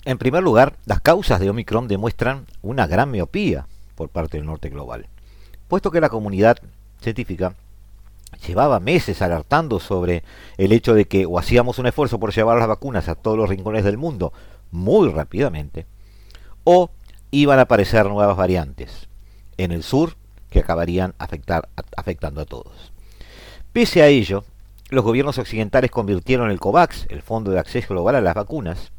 En 0.05 0.19
primer 0.19 0.43
lugar, 0.43 0.77
las 0.87 1.01
causas 1.01 1.41
de 1.41 1.51
Omicron 1.51 1.89
demuestran 1.89 2.47
una 2.63 2.87
gran 2.87 3.11
miopía 3.11 3.67
por 3.95 4.09
parte 4.09 4.39
del 4.39 4.47
norte 4.47 4.71
global, 4.71 5.07
puesto 5.67 5.91
que 5.91 6.01
la 6.01 6.09
comunidad 6.09 6.59
científica 7.01 7.55
llevaba 8.47 8.81
meses 8.81 9.21
alertando 9.23 9.81
sobre 9.81 10.23
el 10.57 10.73
hecho 10.73 10.95
de 10.95 11.07
que 11.07 11.27
o 11.27 11.39
hacíamos 11.39 11.79
un 11.79 11.87
esfuerzo 11.87 12.19
por 12.19 12.33
llevar 12.33 12.59
las 12.59 12.69
vacunas 12.69 13.09
a 13.09 13.17
todos 13.17 13.37
los 13.37 13.49
rincones 13.49 13.85
del 13.85 13.99
mundo 13.99 14.33
muy 14.71 15.11
rápidamente, 15.11 15.87
o 16.65 16.91
iban 17.31 17.59
a 17.59 17.63
aparecer 17.63 18.07
nuevas 18.07 18.37
variantes 18.37 19.09
en 19.57 19.73
el 19.73 19.83
sur 19.83 20.15
que 20.51 20.61
acabarían 20.61 21.15
afectando 21.19 22.41
a 22.41 22.45
todos. 22.45 22.93
Pese 23.79 24.03
a 24.03 24.09
ello, 24.09 24.45
los 24.91 25.05
gobiernos 25.05 25.39
occidentales 25.39 25.93
convirtieron 25.93 26.51
el 26.51 26.59
COVAX, 26.59 27.07
el 27.11 27.23
Fondo 27.23 27.53
de 27.53 27.61
Acceso 27.61 27.95
Global 27.95 28.17
a 28.17 28.21
las 28.21 28.35
Vacunas, 28.35 28.91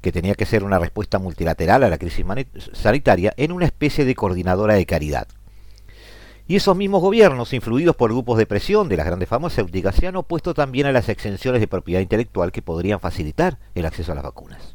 que 0.00 0.12
tenía 0.12 0.34
que 0.34 0.46
ser 0.46 0.64
una 0.64 0.78
respuesta 0.78 1.18
multilateral 1.18 1.84
a 1.84 1.90
la 1.90 1.98
crisis 1.98 2.24
sanitaria, 2.72 3.34
en 3.36 3.52
una 3.52 3.66
especie 3.66 4.06
de 4.06 4.14
coordinadora 4.14 4.72
de 4.72 4.86
caridad. 4.86 5.28
Y 6.48 6.56
esos 6.56 6.74
mismos 6.74 7.02
gobiernos, 7.02 7.52
influidos 7.52 7.96
por 7.96 8.12
grupos 8.12 8.38
de 8.38 8.46
presión 8.46 8.88
de 8.88 8.96
las 8.96 9.04
grandes 9.04 9.28
farmacéuticas, 9.28 9.94
se 9.94 10.06
han 10.06 10.16
opuesto 10.16 10.54
también 10.54 10.86
a 10.86 10.92
las 10.92 11.10
exenciones 11.10 11.60
de 11.60 11.68
propiedad 11.68 12.00
intelectual 12.00 12.52
que 12.52 12.62
podrían 12.62 12.98
facilitar 12.98 13.58
el 13.74 13.84
acceso 13.84 14.12
a 14.12 14.14
las 14.14 14.24
vacunas. 14.24 14.74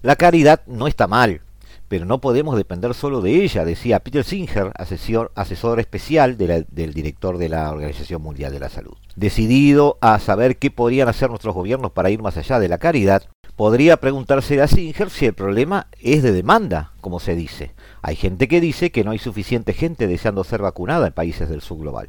La 0.00 0.16
caridad 0.16 0.62
no 0.66 0.86
está 0.86 1.06
mal, 1.06 1.42
pero 1.88 2.04
no 2.04 2.20
podemos 2.20 2.56
depender 2.56 2.94
solo 2.94 3.22
de 3.22 3.42
ella, 3.42 3.64
decía 3.64 4.00
Peter 4.00 4.22
Singer, 4.22 4.72
asesor, 4.76 5.80
especial 5.80 6.36
del 6.36 6.92
director 6.94 7.38
de 7.38 7.48
la 7.48 7.70
Organización 7.70 8.22
Mundial 8.22 8.52
de 8.52 8.60
la 8.60 8.68
Salud. 8.68 8.96
Decidido 9.16 9.98
a 10.00 10.18
saber 10.18 10.58
qué 10.58 10.70
podrían 10.70 11.08
hacer 11.08 11.30
nuestros 11.30 11.54
gobiernos 11.54 11.92
para 11.92 12.10
ir 12.10 12.22
más 12.22 12.36
allá 12.36 12.58
de 12.60 12.68
la 12.68 12.78
caridad, 12.78 13.22
podría 13.56 13.96
preguntarse 13.96 14.60
a 14.60 14.68
Singer 14.68 15.10
si 15.10 15.26
el 15.26 15.32
problema 15.32 15.88
es 16.00 16.22
de 16.22 16.32
demanda, 16.32 16.92
como 17.00 17.18
se 17.18 17.34
dice. 17.34 17.72
Hay 18.02 18.14
gente 18.14 18.46
que 18.46 18.60
dice 18.60 18.92
que 18.92 19.02
no 19.02 19.10
hay 19.10 19.18
suficiente 19.18 19.72
gente 19.72 20.06
deseando 20.06 20.44
ser 20.44 20.62
vacunada 20.62 21.06
en 21.06 21.12
países 21.12 21.48
del 21.48 21.62
sur 21.62 21.78
global. 21.78 22.08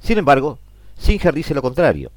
Sin 0.00 0.18
embargo, 0.18 0.58
Singer 0.98 1.32
dice 1.32 1.54
lo 1.54 1.62
contrario. 1.62 2.10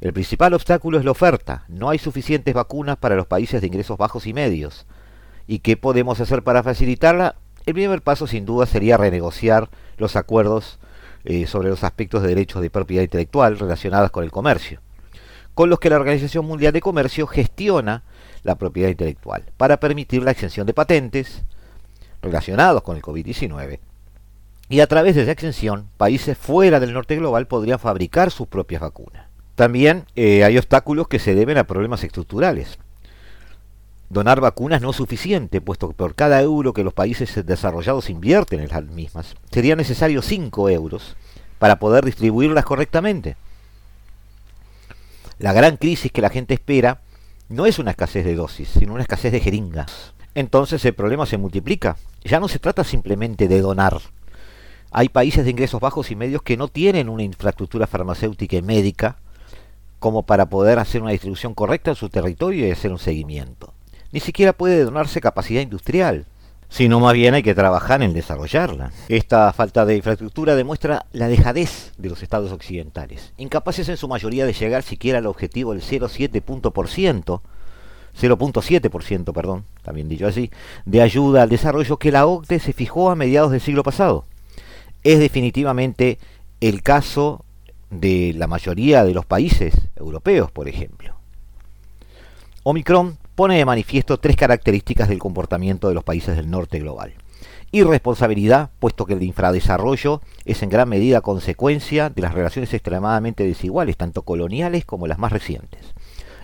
El 0.00 0.12
principal 0.12 0.52
obstáculo 0.52 0.98
es 0.98 1.04
la 1.04 1.12
oferta. 1.12 1.64
No 1.68 1.88
hay 1.88 1.98
suficientes 1.98 2.52
vacunas 2.52 2.98
para 2.98 3.16
los 3.16 3.26
países 3.26 3.60
de 3.60 3.68
ingresos 3.68 3.96
bajos 3.96 4.26
y 4.26 4.34
medios. 4.34 4.84
¿Y 5.46 5.58
qué 5.60 5.76
podemos 5.76 6.20
hacer 6.20 6.42
para 6.42 6.62
facilitarla? 6.62 7.36
El 7.66 7.74
primer 7.74 8.02
paso 8.02 8.26
sin 8.26 8.44
duda 8.44 8.66
sería 8.66 8.96
renegociar 8.96 9.70
los 9.96 10.16
acuerdos 10.16 10.78
eh, 11.24 11.46
sobre 11.46 11.68
los 11.68 11.84
aspectos 11.84 12.22
de 12.22 12.28
derechos 12.28 12.60
de 12.60 12.70
propiedad 12.70 13.02
intelectual 13.02 13.58
relacionados 13.58 14.10
con 14.10 14.24
el 14.24 14.30
comercio, 14.30 14.80
con 15.54 15.70
los 15.70 15.78
que 15.80 15.88
la 15.88 15.96
Organización 15.96 16.44
Mundial 16.44 16.72
de 16.72 16.80
Comercio 16.80 17.26
gestiona 17.26 18.02
la 18.42 18.56
propiedad 18.56 18.90
intelectual, 18.90 19.44
para 19.56 19.80
permitir 19.80 20.22
la 20.22 20.32
exención 20.32 20.66
de 20.66 20.74
patentes 20.74 21.44
relacionados 22.20 22.82
con 22.82 22.96
el 22.96 23.02
COVID-19. 23.02 23.78
Y 24.68 24.80
a 24.80 24.86
través 24.86 25.14
de 25.14 25.22
esa 25.22 25.32
exención, 25.32 25.88
países 25.96 26.36
fuera 26.36 26.80
del 26.80 26.92
norte 26.92 27.16
global 27.16 27.46
podrían 27.46 27.78
fabricar 27.78 28.30
sus 28.30 28.46
propias 28.46 28.82
vacunas. 28.82 29.26
También 29.54 30.06
eh, 30.16 30.44
hay 30.44 30.58
obstáculos 30.58 31.08
que 31.08 31.18
se 31.18 31.34
deben 31.34 31.58
a 31.58 31.64
problemas 31.64 32.02
estructurales. 32.02 32.78
Donar 34.10 34.40
vacunas 34.40 34.82
no 34.82 34.90
es 34.90 34.96
suficiente, 34.96 35.60
puesto 35.60 35.88
que 35.88 35.94
por 35.94 36.14
cada 36.14 36.40
euro 36.40 36.72
que 36.72 36.84
los 36.84 36.92
países 36.92 37.44
desarrollados 37.46 38.10
invierten 38.10 38.60
en 38.60 38.68
las 38.68 38.84
mismas, 38.84 39.34
sería 39.50 39.76
necesario 39.76 40.22
5 40.22 40.70
euros 40.70 41.16
para 41.58 41.78
poder 41.78 42.04
distribuirlas 42.04 42.64
correctamente. 42.64 43.36
La 45.38 45.52
gran 45.52 45.76
crisis 45.76 46.12
que 46.12 46.20
la 46.22 46.30
gente 46.30 46.54
espera 46.54 47.00
no 47.48 47.66
es 47.66 47.78
una 47.78 47.90
escasez 47.90 48.24
de 48.24 48.34
dosis, 48.34 48.68
sino 48.68 48.94
una 48.94 49.02
escasez 49.02 49.32
de 49.32 49.40
jeringas. 49.40 50.14
Entonces 50.34 50.84
el 50.84 50.94
problema 50.94 51.26
se 51.26 51.38
multiplica. 51.38 51.96
Ya 52.22 52.40
no 52.40 52.48
se 52.48 52.58
trata 52.58 52.84
simplemente 52.84 53.48
de 53.48 53.60
donar. 53.60 54.00
Hay 54.90 55.08
países 55.08 55.44
de 55.44 55.50
ingresos 55.50 55.80
bajos 55.80 56.10
y 56.10 56.16
medios 56.16 56.42
que 56.42 56.56
no 56.56 56.68
tienen 56.68 57.08
una 57.08 57.24
infraestructura 57.24 57.86
farmacéutica 57.86 58.56
y 58.56 58.62
médica 58.62 59.18
como 59.98 60.24
para 60.24 60.48
poder 60.48 60.78
hacer 60.78 61.02
una 61.02 61.10
distribución 61.10 61.54
correcta 61.54 61.90
en 61.90 61.96
su 61.96 62.08
territorio 62.10 62.66
y 62.66 62.70
hacer 62.70 62.92
un 62.92 62.98
seguimiento. 62.98 63.73
Ni 64.14 64.20
siquiera 64.20 64.52
puede 64.52 64.84
donarse 64.84 65.20
capacidad 65.20 65.60
industrial. 65.60 66.26
sino 66.68 67.00
más 67.00 67.14
bien 67.14 67.34
hay 67.34 67.42
que 67.42 67.54
trabajar 67.54 68.00
en 68.02 68.14
desarrollarla. 68.14 68.92
Esta 69.08 69.52
falta 69.52 69.84
de 69.84 69.96
infraestructura 69.96 70.54
demuestra 70.54 71.06
la 71.12 71.26
dejadez 71.26 71.92
de 71.98 72.08
los 72.10 72.22
estados 72.22 72.52
occidentales, 72.52 73.32
incapaces 73.36 73.88
en 73.88 73.96
su 73.96 74.06
mayoría 74.06 74.46
de 74.46 74.52
llegar 74.52 74.84
siquiera 74.84 75.18
al 75.18 75.26
objetivo 75.26 75.72
del 75.72 75.82
0,7%, 75.82 77.40
0.7%, 78.20 79.32
perdón, 79.32 79.64
también 79.82 80.08
dicho 80.08 80.28
así, 80.28 80.50
de 80.84 81.02
ayuda 81.02 81.42
al 81.42 81.48
desarrollo 81.48 81.96
que 81.96 82.12
la 82.12 82.26
OCDE 82.26 82.60
se 82.60 82.72
fijó 82.72 83.10
a 83.10 83.16
mediados 83.16 83.50
del 83.50 83.60
siglo 83.60 83.82
pasado. 83.82 84.26
Es 85.02 85.18
definitivamente 85.18 86.18
el 86.60 86.82
caso 86.82 87.44
de 87.90 88.32
la 88.36 88.46
mayoría 88.46 89.04
de 89.04 89.14
los 89.14 89.26
países 89.26 89.74
europeos, 89.96 90.52
por 90.52 90.68
ejemplo. 90.68 91.14
Omicron 92.62 93.18
pone 93.34 93.58
de 93.58 93.64
manifiesto 93.64 94.18
tres 94.18 94.36
características 94.36 95.08
del 95.08 95.18
comportamiento 95.18 95.88
de 95.88 95.94
los 95.94 96.04
países 96.04 96.36
del 96.36 96.50
norte 96.50 96.78
global. 96.78 97.14
Irresponsabilidad, 97.72 98.70
puesto 98.78 99.04
que 99.04 99.14
el 99.14 99.22
infradesarrollo 99.24 100.20
es 100.44 100.62
en 100.62 100.68
gran 100.68 100.88
medida 100.88 101.20
consecuencia 101.20 102.08
de 102.08 102.22
las 102.22 102.32
relaciones 102.32 102.72
extremadamente 102.72 103.44
desiguales, 103.44 103.96
tanto 103.96 104.22
coloniales 104.22 104.84
como 104.84 105.08
las 105.08 105.18
más 105.18 105.32
recientes. 105.32 105.94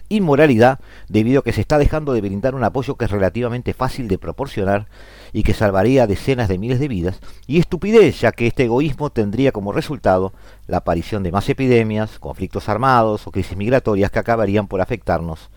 Inmoralidad, 0.08 0.80
debido 1.08 1.38
a 1.38 1.44
que 1.44 1.52
se 1.52 1.60
está 1.60 1.78
dejando 1.78 2.12
de 2.12 2.20
brindar 2.20 2.56
un 2.56 2.64
apoyo 2.64 2.96
que 2.96 3.04
es 3.04 3.12
relativamente 3.12 3.74
fácil 3.74 4.08
de 4.08 4.18
proporcionar 4.18 4.88
y 5.32 5.44
que 5.44 5.54
salvaría 5.54 6.08
decenas 6.08 6.48
de 6.48 6.58
miles 6.58 6.80
de 6.80 6.88
vidas. 6.88 7.20
Y 7.46 7.60
estupidez, 7.60 8.20
ya 8.20 8.32
que 8.32 8.48
este 8.48 8.64
egoísmo 8.64 9.10
tendría 9.10 9.52
como 9.52 9.70
resultado 9.70 10.32
la 10.66 10.78
aparición 10.78 11.22
de 11.22 11.30
más 11.30 11.48
epidemias, 11.48 12.18
conflictos 12.18 12.68
armados 12.68 13.28
o 13.28 13.30
crisis 13.30 13.56
migratorias 13.56 14.10
que 14.10 14.18
acabarían 14.18 14.66
por 14.66 14.80
afectarnos 14.80 15.48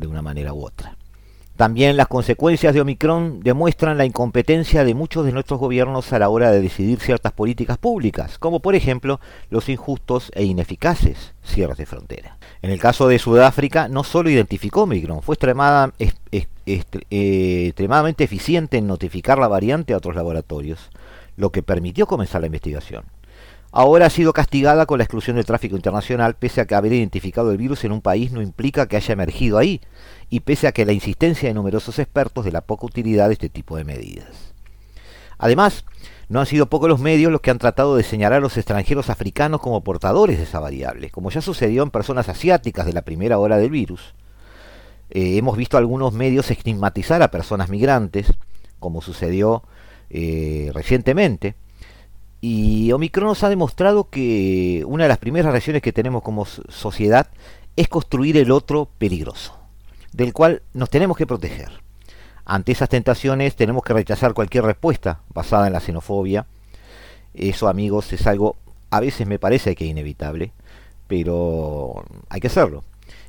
de 0.00 0.06
una 0.06 0.22
manera 0.22 0.52
u 0.52 0.64
otra. 0.64 0.96
También 1.60 1.98
las 1.98 2.08
consecuencias 2.08 2.72
de 2.72 2.80
Omicron 2.80 3.40
demuestran 3.40 3.98
la 3.98 4.06
incompetencia 4.06 4.82
de 4.82 4.94
muchos 4.94 5.26
de 5.26 5.32
nuestros 5.32 5.60
gobiernos 5.60 6.10
a 6.14 6.18
la 6.18 6.30
hora 6.30 6.50
de 6.50 6.62
decidir 6.62 7.00
ciertas 7.00 7.32
políticas 7.32 7.76
públicas, 7.76 8.38
como 8.38 8.60
por 8.60 8.74
ejemplo 8.74 9.20
los 9.50 9.68
injustos 9.68 10.32
e 10.34 10.44
ineficaces 10.44 11.34
cierres 11.44 11.76
de 11.76 11.84
frontera. 11.84 12.38
En 12.62 12.70
el 12.70 12.80
caso 12.80 13.08
de 13.08 13.18
Sudáfrica, 13.18 13.88
no 13.88 14.04
solo 14.04 14.30
identificó 14.30 14.84
Omicron, 14.84 15.20
fue 15.20 15.36
eh, 16.30 16.46
extremadamente 16.64 18.24
eficiente 18.24 18.78
en 18.78 18.86
notificar 18.86 19.38
la 19.38 19.48
variante 19.48 19.92
a 19.92 19.98
otros 19.98 20.14
laboratorios, 20.14 20.88
lo 21.36 21.50
que 21.50 21.62
permitió 21.62 22.06
comenzar 22.06 22.40
la 22.40 22.46
investigación 22.46 23.04
ahora 23.72 24.06
ha 24.06 24.10
sido 24.10 24.32
castigada 24.32 24.86
con 24.86 24.98
la 24.98 25.04
exclusión 25.04 25.36
del 25.36 25.44
tráfico 25.44 25.76
internacional, 25.76 26.34
pese 26.34 26.60
a 26.60 26.66
que 26.66 26.74
haber 26.74 26.92
identificado 26.92 27.50
el 27.52 27.58
virus 27.58 27.84
en 27.84 27.92
un 27.92 28.00
país 28.00 28.32
no 28.32 28.42
implica 28.42 28.86
que 28.86 28.96
haya 28.96 29.12
emergido 29.12 29.58
ahí, 29.58 29.80
y 30.28 30.40
pese 30.40 30.66
a 30.66 30.72
que 30.72 30.86
la 30.86 30.92
insistencia 30.92 31.48
de 31.48 31.54
numerosos 31.54 31.98
expertos 31.98 32.44
de 32.44 32.52
la 32.52 32.60
poca 32.60 32.86
utilidad 32.86 33.28
de 33.28 33.34
este 33.34 33.48
tipo 33.48 33.76
de 33.76 33.84
medidas. 33.84 34.54
Además, 35.38 35.84
no 36.28 36.38
han 36.38 36.46
sido 36.46 36.66
pocos 36.66 36.88
los 36.88 37.00
medios 37.00 37.32
los 37.32 37.40
que 37.40 37.50
han 37.50 37.58
tratado 37.58 37.96
de 37.96 38.04
señalar 38.04 38.38
a 38.38 38.40
los 38.40 38.56
extranjeros 38.56 39.10
africanos 39.10 39.60
como 39.60 39.82
portadores 39.82 40.38
de 40.38 40.44
esa 40.44 40.60
variable, 40.60 41.10
como 41.10 41.30
ya 41.30 41.40
sucedió 41.40 41.82
en 41.82 41.90
personas 41.90 42.28
asiáticas 42.28 42.86
de 42.86 42.92
la 42.92 43.02
primera 43.02 43.38
hora 43.38 43.56
del 43.56 43.70
virus. 43.70 44.14
Eh, 45.10 45.36
hemos 45.36 45.56
visto 45.56 45.76
algunos 45.76 46.12
medios 46.12 46.50
estigmatizar 46.50 47.20
a 47.22 47.32
personas 47.32 47.68
migrantes, 47.68 48.32
como 48.78 49.02
sucedió 49.02 49.64
eh, 50.08 50.70
recientemente, 50.72 51.56
y 52.40 52.90
Omicron 52.92 53.28
nos 53.28 53.44
ha 53.44 53.50
demostrado 53.50 54.08
que 54.08 54.82
una 54.86 55.04
de 55.04 55.08
las 55.08 55.18
primeras 55.18 55.52
reacciones 55.52 55.82
que 55.82 55.92
tenemos 55.92 56.22
como 56.22 56.46
sociedad 56.46 57.28
es 57.76 57.88
construir 57.88 58.36
el 58.38 58.50
otro 58.50 58.88
peligroso, 58.98 59.58
del 60.12 60.32
cual 60.32 60.62
nos 60.72 60.88
tenemos 60.88 61.16
que 61.16 61.26
proteger. 61.26 61.70
Ante 62.46 62.72
esas 62.72 62.88
tentaciones 62.88 63.56
tenemos 63.56 63.82
que 63.82 63.92
rechazar 63.92 64.32
cualquier 64.32 64.64
respuesta 64.64 65.20
basada 65.34 65.66
en 65.66 65.74
la 65.74 65.80
xenofobia. 65.80 66.46
Eso, 67.34 67.68
amigos, 67.68 68.12
es 68.12 68.26
algo 68.26 68.56
a 68.90 68.98
veces 68.98 69.26
me 69.26 69.38
parece 69.38 69.76
que 69.76 69.84
inevitable, 69.84 70.52
pero 71.06 72.04
hay 72.28 72.40
que 72.40 72.48
hacerlo. 72.48 72.82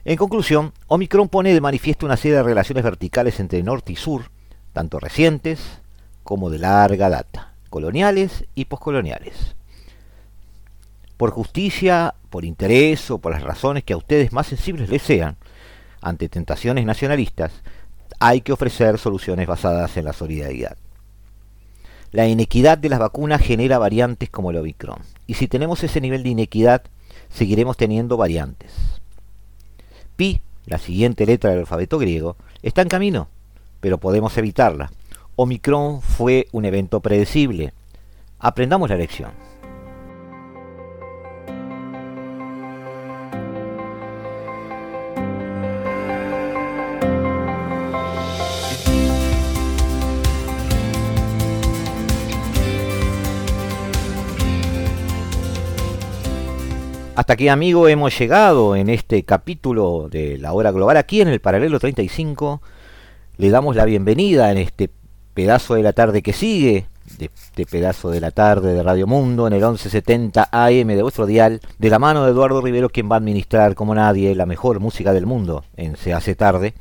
En 0.06 0.18
conclusión, 0.18 0.74
Omicron 0.88 1.30
pone 1.30 1.54
de 1.54 1.62
manifiesto 1.62 2.06
una 2.06 2.18
serie 2.18 2.38
de 2.38 2.44
relaciones 2.44 2.84
verticales 2.84 3.40
entre 3.40 3.62
norte 3.62 3.92
y 3.92 3.96
sur, 3.96 4.32
tanto 4.74 5.00
recientes 5.00 5.60
como 6.24 6.50
de 6.50 6.60
larga 6.60 7.10
data 7.10 7.51
coloniales 7.72 8.46
y 8.54 8.66
poscoloniales. 8.66 9.56
Por 11.18 11.32
justicia, 11.32 12.14
por 12.30 12.46
interés 12.46 13.10
o 13.10 13.18
por 13.18 13.32
las 13.32 13.42
razones 13.42 13.84
que 13.84 13.94
a 13.94 13.98
ustedes 13.98 14.34
más 14.34 14.48
sensibles 14.48 14.90
les 14.90 15.02
sean, 15.02 15.38
ante 16.02 16.30
tentaciones 16.30 16.86
nacionalistas, 16.86 17.52
hay 18.20 18.42
que 18.42 18.52
ofrecer 18.52 19.00
soluciones 19.00 19.48
basadas 19.48 19.96
en 19.98 20.06
la 20.06 20.14
solidaridad. 20.14 20.78
La 22.12 22.28
inequidad 22.28 22.78
de 22.78 22.90
las 22.90 23.00
vacunas 23.00 23.42
genera 23.42 23.80
variantes 23.80 24.30
como 24.30 24.52
el 24.52 24.58
Omicron, 24.58 25.00
y 25.26 25.36
si 25.36 25.48
tenemos 25.48 25.84
ese 25.84 26.02
nivel 26.02 26.24
de 26.24 26.30
inequidad, 26.30 26.84
seguiremos 27.30 27.78
teniendo 27.78 28.18
variantes. 28.18 28.72
Pi, 30.18 30.42
la 30.66 30.78
siguiente 30.78 31.26
letra 31.26 31.52
del 31.52 31.60
alfabeto 31.60 31.98
griego, 31.98 32.36
está 32.62 32.82
en 32.82 32.90
camino, 32.90 33.30
pero 33.80 33.98
podemos 33.98 34.38
evitarla. 34.38 34.92
Omicron 35.44 36.04
fue 36.04 36.48
un 36.52 36.66
evento 36.66 37.00
predecible. 37.00 37.74
Aprendamos 38.38 38.92
la 38.92 38.96
lección. 38.96 39.32
Hasta 57.16 57.34
aquí, 57.34 57.48
amigo, 57.48 57.88
hemos 57.88 58.16
llegado 58.16 58.76
en 58.76 58.90
este 58.90 59.24
capítulo 59.24 60.08
de 60.08 60.38
la 60.38 60.54
hora 60.54 60.70
global 60.70 60.98
aquí 60.98 61.20
en 61.22 61.30
el 61.30 61.42
paralelo 61.42 61.80
35. 61.80 62.62
Le 63.38 63.50
damos 63.50 63.76
la 63.76 63.86
bienvenida 63.86 64.52
en 64.52 64.60
este 64.60 64.92
pedazo 65.34 65.76
de 65.76 65.84
la 65.84 65.94
tarde 65.94 66.22
que 66.22 66.34
sigue, 66.34 66.88
de 67.18 67.26
este 67.26 67.66
pedazo 67.66 68.10
de 68.10 68.22
la 68.22 68.32
tarde 68.32 68.74
de 68.74 68.84
Radio 68.84 69.08
Mundo 69.08 69.48
en 69.48 69.54
el 69.54 69.60
1170 69.60 70.50
AM 70.52 70.88
de 70.88 71.02
vuestro 71.02 71.26
dial, 71.26 71.62
de 71.78 71.90
la 71.90 72.00
mano 72.00 72.24
de 72.24 72.32
Eduardo 72.32 72.62
Rivero, 72.62 72.90
quien 72.90 73.10
va 73.10 73.16
a 73.16 73.20
administrar 73.20 73.76
como 73.76 73.96
nadie 73.96 74.36
la 74.36 74.46
mejor 74.46 74.80
música 74.80 75.14
del 75.14 75.26
mundo 75.26 75.64
en 75.76 75.98
Se 75.98 76.14
hace 76.14 76.36
tarde. 76.36 76.74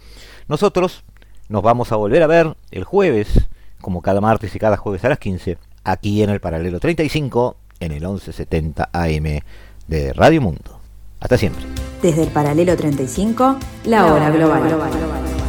Nosotros 0.48 1.04
nos 1.48 1.62
vamos 1.62 1.92
a 1.92 1.96
volver 1.96 2.22
a 2.22 2.26
ver 2.26 2.54
el 2.70 2.84
jueves, 2.84 3.48
como 3.80 4.02
cada 4.02 4.20
martes 4.20 4.54
y 4.54 4.58
cada 4.58 4.76
jueves 4.76 5.04
a 5.04 5.08
las 5.08 5.18
15, 5.18 5.58
aquí 5.84 6.22
en 6.22 6.30
el 6.30 6.40
paralelo 6.40 6.80
35, 6.80 7.56
en 7.80 7.92
el 7.92 8.00
1170 8.00 8.90
AM 8.92 9.40
de 9.88 10.12
Radio 10.12 10.40
Mundo. 10.40 10.78
Hasta 11.20 11.36
siempre. 11.36 11.64
Desde 12.02 12.22
el 12.22 12.28
paralelo 12.28 12.76
35, 12.76 13.58
la 13.84 14.06
hora 14.06 14.30
global. 14.30 15.39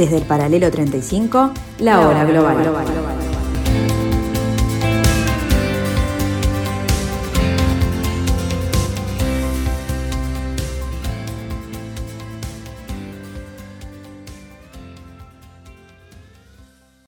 Desde 0.00 0.16
el 0.16 0.22
paralelo 0.22 0.70
35, 0.70 1.50
la 1.80 2.00
hora 2.00 2.24
global. 2.24 2.99